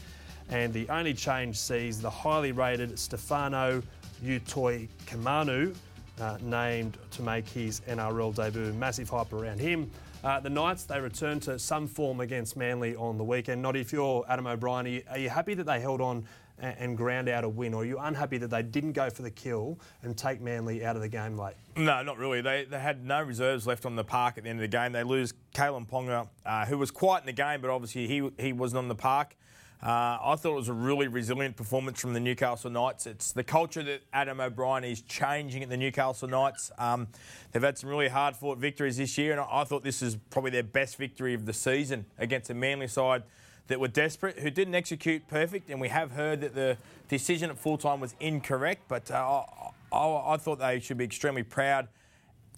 And 0.51 0.71
the 0.71 0.87
only 0.89 1.15
change 1.15 1.57
sees 1.57 1.99
the 1.99 2.11
highly 2.11 2.51
rated 2.51 2.99
Stefano 2.99 3.81
Utoi 4.23 4.87
Kamanu 5.07 5.73
uh, 6.19 6.37
named 6.41 6.97
to 7.11 7.21
make 7.21 7.47
his 7.47 7.81
NRL 7.81 8.35
debut. 8.35 8.73
Massive 8.73 9.09
hype 9.09 9.33
around 9.33 9.59
him. 9.59 9.89
Uh, 10.23 10.39
the 10.39 10.49
Knights, 10.49 10.83
they 10.83 10.99
return 10.99 11.39
to 11.39 11.57
some 11.57 11.87
form 11.87 12.19
against 12.19 12.57
Manly 12.57 12.95
on 12.95 13.17
the 13.17 13.23
weekend. 13.23 13.61
Not 13.61 13.77
if 13.77 13.93
you're 13.93 14.25
Adam 14.27 14.47
O'Brien, 14.47 14.85
are 14.85 14.89
you, 14.89 15.03
are 15.09 15.17
you 15.17 15.29
happy 15.29 15.53
that 15.53 15.65
they 15.65 15.79
held 15.79 16.01
on 16.01 16.25
and, 16.61 16.75
and 16.77 16.97
ground 16.97 17.29
out 17.29 17.43
a 17.43 17.49
win, 17.49 17.73
or 17.73 17.83
are 17.83 17.85
you 17.85 17.97
unhappy 17.99 18.37
that 18.37 18.49
they 18.49 18.61
didn't 18.61 18.93
go 18.93 19.09
for 19.09 19.21
the 19.21 19.31
kill 19.31 19.79
and 20.03 20.17
take 20.17 20.41
Manly 20.41 20.83
out 20.83 20.95
of 20.95 21.01
the 21.01 21.07
game 21.07 21.37
late? 21.37 21.55
No, 21.77 22.03
not 22.03 22.17
really. 22.17 22.41
They, 22.41 22.65
they 22.65 22.79
had 22.79 23.05
no 23.05 23.21
reserves 23.21 23.65
left 23.65 23.85
on 23.85 23.95
the 23.95 24.03
park 24.03 24.37
at 24.37 24.43
the 24.43 24.49
end 24.49 24.59
of 24.59 24.61
the 24.61 24.67
game. 24.67 24.91
They 24.91 25.03
lose 25.03 25.33
Kalyn 25.55 25.87
Ponga, 25.87 26.27
uh, 26.45 26.65
who 26.65 26.77
was 26.77 26.91
quiet 26.91 27.21
in 27.21 27.27
the 27.27 27.33
game, 27.33 27.61
but 27.61 27.69
obviously 27.69 28.07
he, 28.07 28.29
he 28.37 28.53
wasn't 28.53 28.79
on 28.79 28.87
the 28.89 28.95
park. 28.95 29.35
Uh, 29.81 30.17
I 30.21 30.35
thought 30.35 30.51
it 30.51 30.55
was 30.55 30.67
a 30.67 30.73
really 30.73 31.07
resilient 31.07 31.55
performance 31.55 32.01
from 32.01 32.13
the 32.13 32.19
Newcastle 32.19 32.69
Knights. 32.69 33.07
It's 33.07 33.31
the 33.31 33.45
culture 33.45 33.81
that 33.83 34.01
Adam 34.11 34.41
O'Brien 34.41 34.83
is 34.83 35.01
changing 35.01 35.63
at 35.63 35.69
the 35.69 35.77
Newcastle 35.77 36.27
Knights. 36.27 36.69
Um, 36.77 37.07
they've 37.51 37.63
had 37.63 37.77
some 37.77 37.89
really 37.89 38.09
hard 38.09 38.35
fought 38.35 38.57
victories 38.57 38.97
this 38.97 39.17
year, 39.17 39.31
and 39.31 39.39
I 39.39 39.63
thought 39.63 39.85
this 39.85 40.01
is 40.01 40.17
probably 40.31 40.51
their 40.51 40.63
best 40.63 40.97
victory 40.97 41.33
of 41.33 41.45
the 41.45 41.53
season 41.53 42.05
against 42.17 42.49
a 42.49 42.53
Manly 42.53 42.87
side 42.87 43.23
that 43.67 43.79
were 43.79 43.87
desperate, 43.87 44.39
who 44.39 44.49
didn't 44.49 44.75
execute 44.75 45.25
perfect, 45.29 45.69
and 45.69 45.79
we 45.79 45.87
have 45.87 46.11
heard 46.11 46.41
that 46.41 46.55
the 46.55 46.75
decision 47.07 47.49
at 47.49 47.57
full 47.57 47.77
time 47.77 48.01
was 48.01 48.15
incorrect, 48.19 48.81
but 48.89 49.09
uh, 49.09 49.43
I, 49.93 49.95
I, 49.95 50.33
I 50.33 50.37
thought 50.37 50.59
they 50.59 50.81
should 50.81 50.97
be 50.97 51.05
extremely 51.05 51.43
proud. 51.43 51.87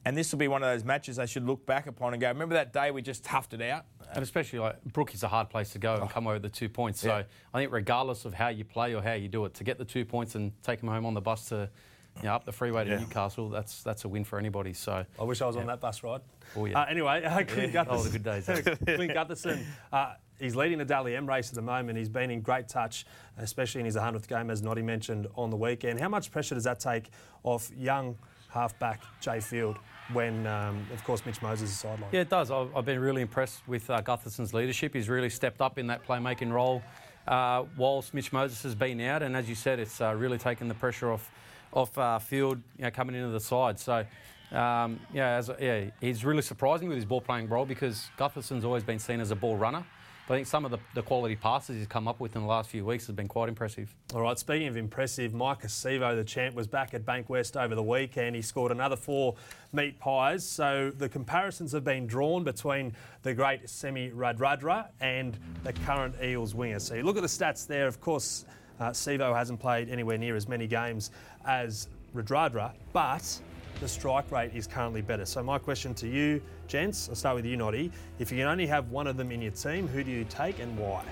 And 0.04 0.18
this 0.18 0.32
will 0.32 0.40
be 0.40 0.48
one 0.48 0.64
of 0.64 0.70
those 0.70 0.84
matches 0.84 1.18
they 1.18 1.28
should 1.28 1.46
look 1.46 1.66
back 1.66 1.86
upon 1.88 2.14
and 2.14 2.22
go, 2.22 2.28
remember 2.28 2.56
that 2.56 2.74
day 2.74 2.90
we 2.92 3.02
just 3.02 3.24
toughed 3.24 3.54
it 3.54 3.62
out? 3.62 3.86
And 4.14 4.24
especially 4.24 4.60
like 4.60 4.84
Brook 4.86 5.14
is 5.14 5.22
a 5.24 5.28
hard 5.28 5.50
place 5.50 5.72
to 5.74 5.80
go 5.80 5.96
and 5.96 6.10
come 6.10 6.26
over 6.28 6.40
the 6.40 6.50
two 6.50 6.70
points. 6.70 7.00
So 7.02 7.08
Yeah. 7.18 7.24
I 7.54 7.60
think 7.60 7.72
regardless 7.72 8.26
of 8.26 8.34
how 8.34 8.48
you 8.48 8.66
play 8.66 8.96
or 8.96 9.02
how 9.02 9.14
you 9.14 9.28
do 9.28 9.46
it, 9.46 9.54
to 9.56 9.64
get 9.64 9.78
the 9.78 9.86
two 9.86 10.04
points 10.04 10.34
and 10.36 10.52
take 10.64 10.80
them 10.80 10.90
home 10.90 11.06
on 11.06 11.14
the 11.14 11.22
bus 11.22 11.50
to 11.50 11.70
you 12.18 12.24
know, 12.24 12.34
up 12.34 12.44
the 12.44 12.52
freeway 12.52 12.84
to 12.84 12.90
Yeah. 12.90 13.00
Newcastle, 13.00 13.48
that's 13.50 13.84
that's 13.84 14.04
a 14.04 14.10
win 14.10 14.26
for 14.26 14.38
anybody. 14.38 14.74
So 14.74 15.06
I 15.20 15.24
wish 15.24 15.42
I 15.42 15.46
was 15.46 15.56
on 15.56 15.68
that 15.68 15.80
bus 15.80 16.04
ride. 16.04 16.22
Oh, 16.58 16.66
yeah. 16.66 16.82
Uh, 16.82 16.86
anyway, 16.86 17.24
uh, 17.24 17.44
Clint 17.48 17.72
Gutherson. 17.72 17.88
Oh, 17.90 18.04
the 18.04 18.10
good 18.10 18.24
days, 18.24 18.50
eh? 18.50 18.62
Clint 18.96 19.14
Gutherson, 19.14 19.64
uh, 19.94 20.16
he's 20.38 20.56
leading 20.56 20.78
the 20.80 20.84
Dally 20.84 21.16
M 21.16 21.26
race 21.26 21.48
at 21.50 21.56
the 21.56 21.62
moment. 21.62 21.98
He's 21.98 22.10
been 22.10 22.30
in 22.30 22.42
great 22.42 22.68
touch, 22.68 23.06
especially 23.38 23.80
in 23.80 23.86
his 23.86 23.96
100th 23.96 24.28
game, 24.28 24.50
as 24.50 24.62
Noddy 24.62 24.82
mentioned 24.82 25.28
on 25.36 25.52
the 25.52 25.56
weekend. 25.56 26.02
How 26.02 26.10
much 26.10 26.32
pressure 26.32 26.56
does 26.56 26.66
that 26.66 26.82
take 26.82 27.12
off 27.44 27.72
young 27.78 28.18
halfback 28.50 29.02
Jai 29.22 29.40
Field 29.40 29.78
when, 30.14 30.48
um, 30.48 30.86
of 30.94 31.04
course, 31.04 31.26
Mitch 31.26 31.42
Moses 31.42 31.72
is 31.72 31.84
sidelined? 31.84 32.12
Yeah, 32.12 32.22
it 32.22 32.30
does. 32.30 32.52
I've, 32.52 32.76
I've 32.76 32.86
been 32.86 33.00
really 33.00 33.22
impressed 33.22 33.68
with 33.68 33.90
uh, 33.90 34.02
Gutherson's 34.02 34.54
leadership. 34.54 34.94
He's 34.94 35.10
really 35.10 35.30
stepped 35.30 35.62
up 35.62 35.78
in 35.78 35.88
that 35.88 36.06
playmaking 36.06 36.52
role 36.52 36.82
uh, 37.28 37.64
whilst 37.78 38.14
Mitch 38.14 38.32
Moses 38.32 38.62
has 38.64 38.76
been 38.76 39.00
out. 39.02 39.24
And 39.24 39.36
as 39.36 39.48
you 39.48 39.56
said, 39.56 39.80
it's 39.80 40.02
uh, 40.02 40.14
really 40.16 40.38
taken 40.38 40.68
the 40.68 40.74
pressure 40.76 41.12
off 41.12 41.32
off 41.74 41.98
uh, 41.98 42.20
Field 42.20 42.62
you 42.78 42.84
know, 42.84 42.92
coming 42.92 43.16
into 43.16 43.30
the 43.30 43.40
side. 43.40 43.80
So, 43.80 44.06
um, 44.52 45.00
yeah, 45.14 45.38
as, 45.38 45.50
yeah, 45.60 45.86
he's 46.02 46.26
really 46.26 46.42
surprising 46.42 46.90
with 46.90 46.98
his 46.98 47.06
ball 47.06 47.22
playing 47.22 47.48
role 47.48 47.66
because 47.66 48.10
Gutherson's 48.18 48.66
always 48.66 48.84
been 48.84 49.00
seen 49.00 49.22
as 49.22 49.32
a 49.32 49.36
ball 49.36 49.56
runner. 49.56 49.86
But 50.32 50.36
I 50.36 50.38
think 50.38 50.48
some 50.48 50.64
of 50.64 50.72
the, 50.72 50.78
the 50.94 51.02
quality 51.02 51.36
passes 51.36 51.76
he's 51.76 51.88
come 51.88 52.08
up 52.08 52.22
with 52.22 52.38
in 52.38 52.44
the 52.44 52.48
last 52.48 52.70
few 52.70 52.86
weeks 52.86 53.06
has 53.08 53.14
been 53.14 53.28
quite 53.28 53.50
impressive. 53.50 53.94
All 54.16 54.22
right, 54.22 54.40
speaking 54.40 54.70
of 54.70 54.78
impressive, 54.78 55.34
Maika 55.34 55.66
Sivo, 55.66 56.16
the 56.16 56.24
champ, 56.24 56.56
was 56.56 56.68
back 56.68 56.94
at 56.94 57.06
Bankwest 57.06 57.62
over 57.62 57.76
the 57.76 57.84
weekend. 57.84 58.38
He 58.38 58.42
scored 58.42 58.72
another 58.72 58.96
four 58.96 59.36
meat 59.74 60.00
pies. 60.00 60.46
So 60.46 60.90
the 60.98 61.10
comparisons 61.10 61.74
have 61.74 61.84
been 61.84 62.08
drawn 62.08 62.46
between 62.46 62.94
the 63.24 63.34
great 63.34 63.70
Semi 63.70 64.10
Radradra 64.12 64.88
and 65.02 65.38
the 65.66 65.74
current 65.74 66.16
Eels 66.24 66.56
winger. 66.56 66.80
So 66.80 66.94
you 66.94 67.04
look 67.04 67.18
at 67.18 67.24
the 67.24 67.28
stats 67.28 67.68
there. 67.68 67.86
Of 67.86 68.00
course, 68.00 68.46
uh, 68.80 68.92
Sivo 68.92 69.36
hasn't 69.36 69.60
played 69.60 69.90
anywhere 69.90 70.18
near 70.18 70.38
as 70.38 70.48
many 70.48 70.66
games 70.66 71.12
as 71.46 71.90
Radradra, 72.16 72.72
but 72.94 73.38
the 73.80 73.88
strike 73.88 74.32
rate 74.32 74.52
is 74.54 74.68
currently 74.68 75.02
better. 75.02 75.26
So 75.26 75.42
my 75.42 75.58
question 75.58 75.94
to 75.96 76.08
you, 76.08 76.42
gents, 76.68 77.10
I'll 77.10 77.16
start 77.16 77.36
with 77.36 77.46
you, 77.46 77.58
Noddy. 77.58 77.92
If 78.20 78.32
you 78.32 78.38
can 78.38 78.48
only 78.48 78.68
have 78.68 78.90
one 78.90 79.08
of 79.08 79.18
them 79.18 79.32
in 79.32 79.42
your 79.42 79.52
team, 79.52 79.88
who 79.88 80.04
do 80.04 80.12
you 80.12 80.26
take 80.26 80.60
and 80.60 80.78
why? 80.78 81.04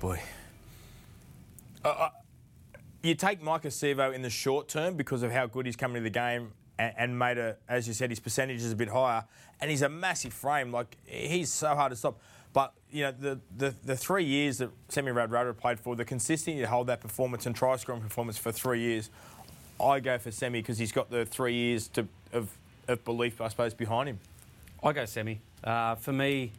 Boy. 0.00 0.20
Uh, 1.84 2.08
you 3.02 3.14
take 3.14 3.40
Maika 3.40 3.66
Sivo 3.66 4.12
in 4.12 4.22
the 4.22 4.30
short 4.30 4.68
term 4.68 4.96
because 4.96 5.22
of 5.22 5.30
how 5.30 5.46
good 5.46 5.66
he's 5.66 5.76
coming 5.76 5.96
to 5.96 6.02
the 6.02 6.10
game 6.10 6.52
and, 6.78 6.94
and 6.96 7.18
made 7.18 7.38
a, 7.38 7.56
as 7.68 7.86
you 7.86 7.94
said, 7.94 8.10
his 8.10 8.20
percentage 8.20 8.62
is 8.62 8.72
a 8.72 8.76
bit 8.76 8.88
higher, 8.88 9.24
and 9.60 9.70
he's 9.70 9.82
a 9.82 9.88
massive 9.88 10.32
frame. 10.32 10.72
Like 10.72 10.96
he's 11.04 11.52
so 11.52 11.74
hard 11.74 11.90
to 11.90 11.96
stop. 11.96 12.18
But 12.52 12.72
you 12.90 13.02
know 13.02 13.12
the 13.12 13.40
the, 13.56 13.74
the 13.84 13.96
three 13.96 14.24
years 14.24 14.58
that 14.58 14.70
Semi 14.88 15.10
Radradra 15.10 15.56
played 15.56 15.78
for, 15.78 15.94
the 15.94 16.04
consistency 16.04 16.60
to 16.60 16.66
hold 16.66 16.86
that 16.88 17.00
performance 17.00 17.46
and 17.46 17.54
try 17.54 17.76
scoring 17.76 18.02
performance 18.02 18.38
for 18.38 18.52
three 18.52 18.80
years, 18.80 19.10
I 19.80 20.00
go 20.00 20.18
for 20.18 20.30
Semi 20.30 20.60
because 20.60 20.78
he's 20.78 20.92
got 20.92 21.10
the 21.10 21.26
three 21.26 21.54
years 21.54 21.88
to 21.88 22.06
of 22.32 22.50
of 22.88 23.04
belief, 23.04 23.40
I 23.40 23.48
suppose, 23.48 23.74
behind 23.74 24.08
him. 24.08 24.18
I 24.82 24.92
go 24.92 25.04
semi. 25.04 25.40
Uh, 25.64 25.94
for 25.96 26.12
me, 26.12 26.52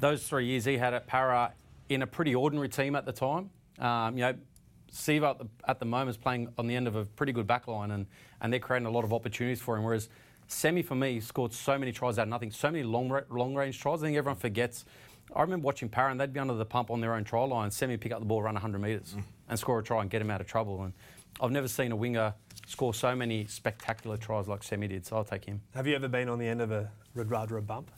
those 0.00 0.26
three 0.26 0.46
years 0.46 0.64
he 0.64 0.76
had 0.76 0.94
at 0.94 1.06
Parra 1.06 1.52
in 1.88 2.02
a 2.02 2.06
pretty 2.06 2.34
ordinary 2.34 2.68
team 2.68 2.96
at 2.96 3.06
the 3.06 3.12
time. 3.12 3.50
Um, 3.78 4.16
you 4.16 4.24
know, 4.24 4.34
Sivo 4.92 5.30
at 5.30 5.38
the, 5.38 5.46
at 5.66 5.78
the 5.78 5.84
moment 5.84 6.10
is 6.10 6.16
playing 6.16 6.48
on 6.58 6.66
the 6.66 6.74
end 6.74 6.86
of 6.86 6.96
a 6.96 7.04
pretty 7.04 7.32
good 7.32 7.46
backline, 7.46 7.92
and, 7.92 8.06
and 8.40 8.52
they're 8.52 8.60
creating 8.60 8.86
a 8.86 8.90
lot 8.90 9.04
of 9.04 9.12
opportunities 9.12 9.60
for 9.60 9.76
him. 9.76 9.84
Whereas 9.84 10.08
Semi, 10.48 10.82
for 10.82 10.94
me, 10.94 11.20
scored 11.20 11.52
so 11.52 11.78
many 11.78 11.92
tries 11.92 12.18
out 12.18 12.22
of 12.22 12.28
nothing, 12.28 12.50
so 12.50 12.70
many 12.70 12.84
long, 12.84 13.20
long 13.30 13.54
range 13.54 13.80
tries. 13.80 14.02
I 14.02 14.06
think 14.06 14.16
everyone 14.16 14.38
forgets. 14.38 14.84
I 15.34 15.42
remember 15.42 15.64
watching 15.64 15.88
Parra, 15.88 16.10
and 16.10 16.20
they'd 16.20 16.32
be 16.32 16.40
under 16.40 16.54
the 16.54 16.64
pump 16.64 16.90
on 16.90 17.00
their 17.00 17.14
own 17.14 17.24
try 17.24 17.42
line. 17.44 17.70
Semi 17.70 17.96
pick 17.96 18.12
up 18.12 18.20
the 18.20 18.24
ball, 18.24 18.42
run 18.42 18.54
100 18.54 18.78
metres, 18.80 19.16
and 19.48 19.58
score 19.58 19.78
a 19.78 19.82
try 19.82 20.00
and 20.02 20.10
get 20.10 20.20
him 20.20 20.30
out 20.30 20.40
of 20.40 20.46
trouble. 20.46 20.82
And 20.82 20.92
I've 21.40 21.50
never 21.50 21.68
seen 21.68 21.92
a 21.92 21.96
winger 21.96 22.34
score 22.66 22.94
so 22.94 23.14
many 23.14 23.46
spectacular 23.46 24.16
tries 24.16 24.48
like 24.48 24.62
Semi 24.62 24.88
did, 24.88 25.06
so 25.06 25.16
I'll 25.16 25.24
take 25.24 25.44
him. 25.44 25.60
Have 25.74 25.86
you 25.86 25.94
ever 25.94 26.08
been 26.08 26.28
on 26.28 26.38
the 26.38 26.46
end 26.46 26.60
of 26.60 26.70
a 26.70 26.90
Radradra 27.16 27.66
bump? 27.66 27.90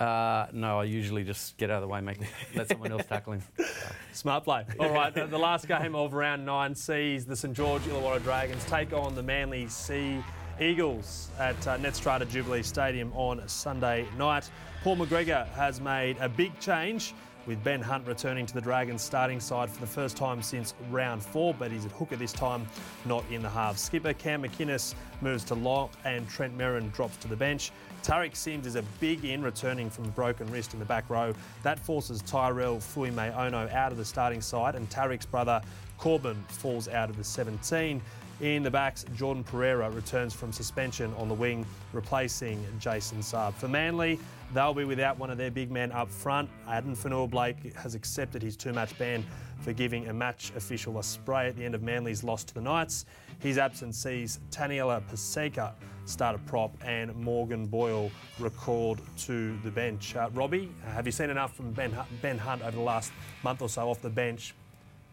Uh, 0.00 0.46
no, 0.52 0.80
I 0.80 0.84
usually 0.84 1.22
just 1.22 1.56
get 1.56 1.70
out 1.70 1.76
of 1.76 1.82
the 1.82 1.88
way, 1.88 2.00
make 2.00 2.18
let 2.56 2.68
someone 2.68 2.90
else 2.90 3.06
tackle 3.06 3.34
him. 3.34 3.42
Smart 4.12 4.42
play. 4.42 4.64
All 4.80 4.90
right, 4.90 5.14
the, 5.14 5.26
the 5.26 5.38
last 5.38 5.68
game 5.68 5.94
of 5.94 6.14
round 6.14 6.44
nine 6.44 6.74
sees 6.74 7.24
the 7.24 7.36
St 7.36 7.54
George 7.54 7.82
Illawarra 7.82 8.20
Dragons 8.22 8.64
take 8.64 8.92
on 8.92 9.14
the 9.14 9.22
Manly 9.22 9.68
Sea 9.68 10.20
Eagles 10.60 11.30
at 11.38 11.56
uh, 11.66 11.78
Netstrata 11.78 12.28
Jubilee 12.28 12.62
Stadium 12.62 13.12
on 13.14 13.46
Sunday 13.48 14.06
night. 14.16 14.50
Paul 14.82 14.96
McGregor 14.96 15.48
has 15.52 15.80
made 15.80 16.16
a 16.20 16.28
big 16.28 16.58
change 16.60 17.14
with 17.46 17.62
Ben 17.62 17.80
Hunt 17.80 18.06
returning 18.06 18.46
to 18.46 18.54
the 18.54 18.60
Dragons 18.60 19.02
starting 19.02 19.40
side 19.40 19.68
for 19.68 19.80
the 19.80 19.86
first 19.86 20.16
time 20.16 20.42
since 20.42 20.74
round 20.90 21.22
four, 21.22 21.54
but 21.54 21.70
he's 21.70 21.84
at 21.84 21.92
hooker 21.92 22.16
this 22.16 22.32
time, 22.32 22.66
not 23.04 23.24
in 23.30 23.42
the 23.42 23.48
halves. 23.48 23.82
Skipper 23.82 24.14
Cam 24.14 24.42
McInnes 24.42 24.94
moves 25.20 25.44
to 25.44 25.54
lock 25.54 25.92
and 26.04 26.28
Trent 26.28 26.56
Merrin 26.56 26.92
drops 26.92 27.16
to 27.18 27.28
the 27.28 27.36
bench. 27.36 27.70
Tariq 28.02 28.34
Sims 28.36 28.66
is 28.66 28.76
a 28.76 28.82
big 29.00 29.24
in 29.24 29.42
returning 29.42 29.90
from 29.90 30.04
a 30.04 30.08
broken 30.08 30.50
wrist 30.50 30.72
in 30.74 30.78
the 30.78 30.84
back 30.84 31.08
row. 31.08 31.34
That 31.62 31.78
forces 31.78 32.22
Tyrell 32.22 32.78
Fuimaono 32.78 33.72
out 33.72 33.92
of 33.92 33.98
the 33.98 34.04
starting 34.04 34.40
side, 34.40 34.74
and 34.74 34.88
Tariq's 34.90 35.26
brother 35.26 35.60
Corbin 35.98 36.42
falls 36.48 36.88
out 36.88 37.10
of 37.10 37.16
the 37.16 37.24
17. 37.24 38.00
In 38.44 38.62
the 38.62 38.70
backs, 38.70 39.06
Jordan 39.16 39.42
Pereira 39.42 39.88
returns 39.88 40.34
from 40.34 40.52
suspension 40.52 41.14
on 41.14 41.28
the 41.28 41.34
wing, 41.34 41.64
replacing 41.94 42.62
Jason 42.78 43.20
Saab. 43.20 43.54
For 43.54 43.68
Manly, 43.68 44.20
they'll 44.52 44.74
be 44.74 44.84
without 44.84 45.18
one 45.18 45.30
of 45.30 45.38
their 45.38 45.50
big 45.50 45.70
men 45.70 45.90
up 45.92 46.10
front. 46.10 46.50
Addin 46.68 46.94
Fonua-Blake 46.94 47.74
has 47.74 47.94
accepted 47.94 48.42
his 48.42 48.54
two 48.54 48.74
match 48.74 48.98
ban 48.98 49.24
for 49.60 49.72
giving 49.72 50.08
a 50.08 50.12
match 50.12 50.52
official 50.56 50.98
a 50.98 51.02
spray 51.02 51.48
at 51.48 51.56
the 51.56 51.64
end 51.64 51.74
of 51.74 51.82
Manly's 51.82 52.22
loss 52.22 52.44
to 52.44 52.52
the 52.52 52.60
Knights. 52.60 53.06
His 53.38 53.56
absence 53.56 53.96
sees 53.96 54.40
Taniela 54.50 55.00
Paseka 55.10 55.72
start 56.04 56.36
a 56.36 56.38
prop 56.40 56.76
and 56.84 57.16
Morgan 57.16 57.64
Boyle 57.64 58.10
recalled 58.38 59.00
to 59.20 59.56
the 59.64 59.70
bench. 59.70 60.16
Uh, 60.16 60.28
Robbie, 60.34 60.70
have 60.92 61.06
you 61.06 61.12
seen 61.12 61.30
enough 61.30 61.56
from 61.56 61.72
Ben, 61.72 61.96
ben 62.20 62.36
Hunt 62.36 62.60
over 62.60 62.76
the 62.76 62.82
last 62.82 63.10
month 63.42 63.62
or 63.62 63.70
so 63.70 63.88
off 63.88 64.02
the 64.02 64.10
bench 64.10 64.54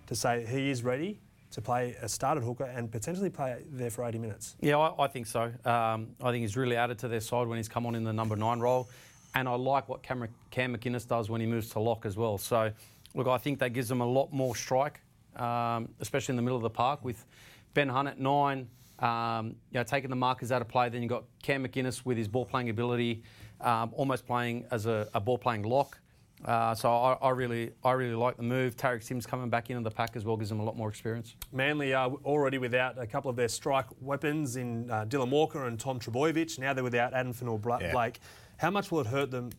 to 0.07 0.15
say 0.15 0.45
he 0.45 0.69
is 0.69 0.83
ready 0.83 1.17
to 1.51 1.61
play 1.61 1.95
a 2.01 2.09
started 2.09 2.43
hooker 2.43 2.63
and 2.63 2.91
potentially 2.91 3.29
play 3.29 3.63
there 3.69 3.89
for 3.89 4.05
80 4.05 4.17
minutes. 4.19 4.55
Yeah, 4.61 4.77
I, 4.77 5.03
I 5.03 5.07
think 5.07 5.27
so. 5.27 5.51
Um, 5.65 6.07
I 6.23 6.31
think 6.31 6.41
he's 6.41 6.57
really 6.57 6.75
added 6.75 6.97
to 6.99 7.07
their 7.07 7.19
side 7.19 7.47
when 7.47 7.57
he's 7.57 7.69
come 7.69 7.85
on 7.85 7.95
in 7.95 8.03
the 8.03 8.13
number 8.13 8.35
nine 8.35 8.59
role. 8.59 8.89
And 9.35 9.47
I 9.47 9.55
like 9.55 9.87
what 9.87 10.03
Cam, 10.03 10.27
Cam 10.49 10.75
McInnes 10.75 11.07
does 11.07 11.29
when 11.29 11.39
he 11.41 11.47
moves 11.47 11.69
to 11.69 11.79
lock 11.79 12.05
as 12.05 12.17
well. 12.17 12.37
So, 12.37 12.71
look, 13.13 13.27
I 13.27 13.37
think 13.37 13.59
that 13.59 13.73
gives 13.73 13.87
them 13.87 14.01
a 14.01 14.05
lot 14.05 14.33
more 14.33 14.55
strike, 14.55 15.01
um, 15.35 15.89
especially 15.99 16.33
in 16.33 16.35
the 16.37 16.41
middle 16.41 16.57
of 16.57 16.63
the 16.63 16.69
park 16.69 17.03
with 17.03 17.25
Ben 17.73 17.87
Hunt 17.87 18.07
at 18.07 18.19
nine, 18.19 18.67
um, 18.99 19.55
you 19.71 19.79
know, 19.79 19.83
taking 19.83 20.09
the 20.09 20.15
markers 20.15 20.51
out 20.51 20.61
of 20.61 20.67
play. 20.67 20.89
Then 20.89 21.01
you've 21.01 21.09
got 21.09 21.23
Cam 21.43 21.65
McInnes 21.65 22.05
with 22.05 22.17
his 22.17 22.27
ball 22.27 22.45
playing 22.45 22.69
ability, 22.69 23.23
um, 23.61 23.91
almost 23.95 24.25
playing 24.25 24.65
as 24.71 24.85
a, 24.85 25.07
a 25.13 25.19
ball 25.19 25.37
playing 25.37 25.63
lock. 25.63 25.97
Uh, 26.45 26.73
so 26.73 26.91
I, 26.91 27.13
I, 27.21 27.29
really, 27.29 27.71
I 27.83 27.91
really 27.91 28.15
like 28.15 28.37
the 28.37 28.43
move. 28.43 28.75
Tariq 28.75 29.03
Sims 29.03 29.25
coming 29.25 29.49
back 29.49 29.69
into 29.69 29.83
the 29.83 29.91
pack 29.91 30.15
as 30.15 30.25
well 30.25 30.37
gives 30.37 30.49
them 30.49 30.59
a 30.59 30.63
lot 30.63 30.75
more 30.75 30.89
experience. 30.89 31.35
Manly 31.51 31.93
are 31.93 32.11
already 32.25 32.57
without 32.57 32.99
a 32.99 33.05
couple 33.05 33.29
of 33.29 33.35
their 33.35 33.47
strike 33.47 33.85
weapons 34.01 34.55
in 34.55 34.89
uh, 34.89 35.05
Dylan 35.05 35.29
Walker 35.29 35.67
and 35.67 35.79
Tom 35.79 35.99
Trbojevic. 35.99 36.57
Now 36.59 36.73
they're 36.73 36.83
without 36.83 37.13
Addin 37.13 37.33
Fonua-Blake. 37.33 37.81
Yeah. 38.19 38.27
How 38.57 38.71
much 38.71 38.91
will 38.91 39.01
it 39.01 39.07
hurt 39.07 39.31
them 39.31 39.49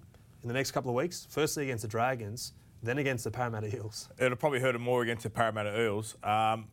in 0.43 0.49
the 0.49 0.55
next 0.55 0.73
couple 0.73 0.91
of 0.91 0.97
weeks? 0.97 1.27
Firstly 1.31 1.65
against 1.65 1.83
the 1.83 1.89
Dragons, 1.89 2.53
then 2.83 2.99
against 2.99 3.25
the 3.25 3.31
Parramatta 3.31 3.75
Eels. 3.75 4.09
It'll 4.19 4.37
probably 4.37 4.61
hurt 4.61 4.73
them 4.73 4.83
more 4.83 5.03
against 5.03 5.23
the 5.23 5.31
Parramatta 5.31 5.81
Eels. 5.81 6.17
Um, 6.23 6.69